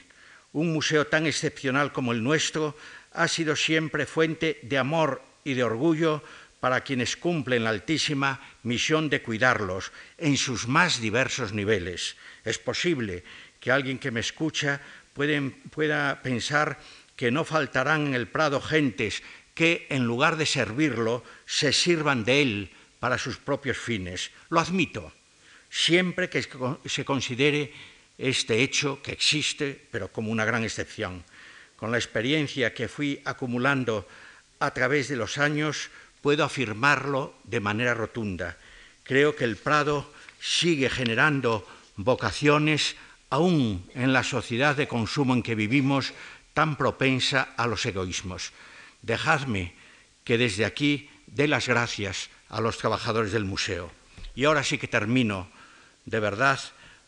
Un 0.53 0.73
museo 0.73 1.07
tan 1.07 1.27
excepcional 1.27 1.93
como 1.93 2.13
el 2.13 2.23
nuestro 2.23 2.77
ha 3.13 3.29
sido 3.29 3.55
siempre 3.55 4.07
fuente 4.07 4.59
de 4.63 4.79
amor 4.79 5.23
y 5.45 5.55
de 5.55 5.65
orgullo 5.65 6.23
para 6.61 6.83
quienes 6.83 7.17
cumplen 7.17 7.65
la 7.65 7.71
altísima 7.71 8.41
misión 8.63 9.09
de 9.09 9.23
cuidarlos 9.23 9.93
en 10.19 10.37
sus 10.37 10.69
más 10.69 11.01
diversos 11.01 11.53
niveles. 11.53 12.17
Es 12.45 12.59
posible 12.59 13.25
que 13.59 13.71
alguien 13.71 13.99
que 13.99 14.11
me 14.11 14.21
escucha 14.21 14.81
pueda 15.15 16.21
pensar 16.23 16.79
que 17.17 17.31
no 17.31 17.45
faltarán 17.45 18.09
en 18.09 18.15
el 18.15 18.29
Prado 18.29 18.61
gentes 18.61 19.23
que, 19.55 19.87
en 19.91 20.05
lugar 20.05 20.37
de 20.37 20.47
servirlo, 20.47 21.25
se 21.45 21.73
sirvan 21.73 22.25
de 22.25 22.43
él 22.43 22.71
para 22.99 23.19
sus 23.19 23.37
propios 23.37 23.77
fines. 23.77 24.31
Lo 24.49 24.61
admito, 24.61 25.13
siempre 25.69 26.29
que 26.29 26.43
se 26.87 27.05
considere 27.05 27.73
este 28.21 28.63
hecho 28.63 29.01
que 29.03 29.13
existe, 29.13 29.89
pero 29.91 30.13
como 30.13 30.31
una 30.31 30.45
gran 30.45 30.63
excepción. 30.65 31.25
Con 31.77 31.91
la 31.91 31.99
experiencia 31.99 32.75
que 32.75 32.89
fui 32.89 33.21
acumulando 33.25 34.07
a 34.59 34.71
través 34.73 35.09
de 35.09 35.17
los 35.17 35.39
años, 35.39 35.89
puedo 36.21 36.45
afirmarlo 36.45 37.35
de 37.45 37.61
manera 37.61 37.95
rotunda. 37.95 38.59
Creo 39.03 39.35
que 39.35 39.45
el 39.45 39.57
Prado 39.57 40.13
sigue 40.39 40.91
generando 40.91 41.67
vocaciones 41.97 42.97
aún 43.31 43.89
en 43.95 44.13
la 44.13 44.23
sociedad 44.23 44.77
de 44.77 44.89
consumo 44.89 45.35
en 45.35 45.43
que 45.43 45.55
vivimos, 45.55 46.13
tan 46.53 46.77
propensa 46.77 47.55
a 47.57 47.67
los 47.67 47.87
egoísmos. 47.87 48.53
Dejadme 49.03 49.73
que 50.25 50.37
desde 50.37 50.65
aquí 50.65 51.09
dé 51.27 51.49
las 51.49 51.69
gracias 51.69 52.29
a 52.51 52.61
los 52.61 52.77
trabajadores 52.77 53.33
del 53.33 53.45
museo. 53.45 53.91
Y 54.35 54.45
ahora 54.45 54.65
sí 54.65 54.79
que 54.79 54.89
termino, 54.89 55.49
de 56.05 56.21
verdad, 56.21 56.61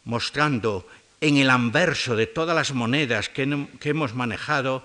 mostrando 0.05 0.87
en 1.23 1.37
el 1.37 1.51
anverso 1.51 2.17
de 2.17 2.27
todas 2.27 2.55
las 2.55 2.75
monedas 2.75 3.29
que, 3.29 3.43
hemos 3.85 4.15
manejado, 4.15 4.85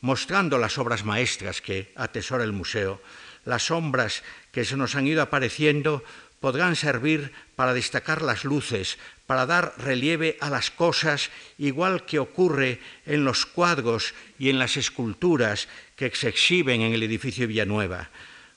mostrando 0.00 0.58
las 0.58 0.78
obras 0.78 1.04
maestras 1.04 1.60
que 1.62 1.92
atesora 1.94 2.42
el 2.42 2.52
museo, 2.52 3.00
las 3.44 3.66
sombras 3.66 4.24
que 4.50 4.64
se 4.64 4.76
nos 4.76 4.96
han 4.96 5.06
ido 5.06 5.22
apareciendo 5.22 6.02
podrán 6.40 6.74
servir 6.74 7.30
para 7.54 7.72
destacar 7.72 8.20
las 8.20 8.44
luces, 8.44 8.98
para 9.28 9.46
dar 9.46 9.74
relieve 9.78 10.36
a 10.40 10.50
las 10.50 10.72
cosas, 10.72 11.30
igual 11.56 12.04
que 12.04 12.18
ocurre 12.18 12.80
en 13.06 13.24
los 13.24 13.46
cuadros 13.46 14.12
y 14.40 14.50
en 14.50 14.58
las 14.58 14.76
esculturas 14.76 15.68
que 15.94 16.10
se 16.10 16.28
exhiben 16.28 16.80
en 16.82 16.94
el 16.94 17.04
edificio 17.04 17.46
Villanueva. 17.46 18.10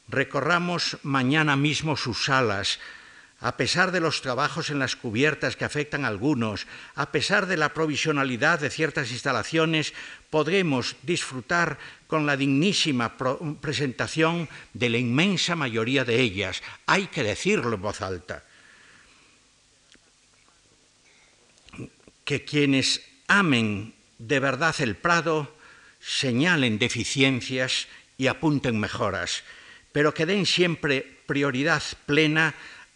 Recorramos 0.07 0.97
mañana 1.03 1.55
mismo 1.55 1.95
sus 1.95 2.25
salas, 2.25 2.79
a 3.41 3.55
pesar 3.55 3.91
de 3.91 4.01
los 4.01 4.21
trabajos 4.21 4.69
en 4.69 4.79
las 4.79 4.95
cubiertas 4.95 5.55
que 5.55 5.63
afectan 5.63 6.03
a 6.03 6.09
algunos, 6.09 6.67
a 6.95 7.11
pesar 7.11 7.45
de 7.47 7.55
la 7.55 7.73
provisionalidad 7.73 8.59
de 8.59 8.69
ciertas 8.69 9.11
instalaciones, 9.11 9.93
podremos 10.29 10.97
disfrutar 11.03 11.79
con 12.07 12.25
la 12.25 12.35
dignísima 12.35 13.15
presentación 13.61 14.49
de 14.73 14.89
la 14.89 14.97
inmensa 14.97 15.55
mayoría 15.55 16.03
de 16.03 16.19
ellas. 16.19 16.61
Hay 16.85 17.07
que 17.07 17.23
decirlo 17.23 17.75
en 17.75 17.81
voz 17.81 18.01
alta. 18.01 18.43
Que 22.25 22.43
quienes 22.43 23.01
amen 23.27 23.93
de 24.17 24.39
verdad 24.39 24.75
el 24.79 24.97
Prado 24.97 25.55
señalen 26.01 26.77
deficiencias 26.77 27.87
y 28.17 28.27
apunten 28.27 28.79
mejoras, 28.79 29.43
pero 29.93 30.13
que 30.13 30.25
den 30.25 30.45
siempre 30.45 31.19
prioridad 31.25 31.81
plena 32.05 32.53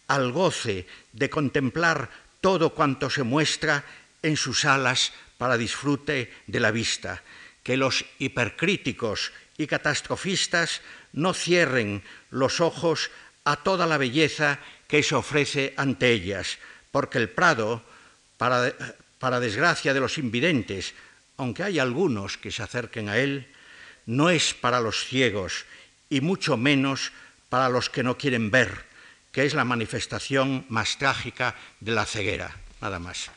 al 0.08 0.32
goce 0.32 0.86
de 1.12 1.30
contemplar 1.30 2.10
todo 2.40 2.74
cuanto 2.74 3.08
se 3.10 3.22
muestra 3.22 3.84
en 4.22 4.36
sus 4.36 4.64
alas 4.64 5.12
para 5.38 5.56
disfrute 5.56 6.32
de 6.46 6.60
la 6.60 6.70
vista, 6.70 7.22
que 7.62 7.76
los 7.76 8.04
hipercríticos 8.18 9.32
y 9.56 9.66
catastrofistas 9.66 10.82
no 11.12 11.32
cierren 11.32 12.02
los 12.30 12.60
ojos 12.60 13.10
a 13.44 13.56
toda 13.56 13.86
la 13.86 13.98
belleza 13.98 14.58
que 14.88 15.02
se 15.02 15.14
ofrece 15.14 15.74
ante 15.76 16.10
ellas, 16.10 16.58
porque 16.90 17.18
el 17.18 17.28
Prado, 17.28 17.82
para, 18.36 19.40
desgracia 19.40 19.94
de 19.94 20.00
los 20.00 20.18
invidentes, 20.18 20.94
aunque 21.36 21.62
hay 21.62 21.78
algunos 21.78 22.36
que 22.36 22.50
se 22.50 22.62
acerquen 22.62 23.08
a 23.08 23.18
él, 23.18 23.48
no 24.06 24.30
es 24.30 24.54
para 24.54 24.80
los 24.80 25.04
ciegos 25.06 25.64
y 26.10 26.20
mucho 26.20 26.56
menos 26.56 27.12
para 27.48 27.68
los 27.68 27.90
que 27.90 28.02
no 28.02 28.18
quieren 28.18 28.50
ver, 28.50 28.84
que 29.34 29.44
es 29.44 29.52
la 29.52 29.64
manifestación 29.64 30.64
más 30.68 30.96
trágica 30.96 31.56
de 31.80 31.92
la 31.92 32.06
ceguera. 32.06 32.54
Nada 32.80 33.00
más. 33.00 33.30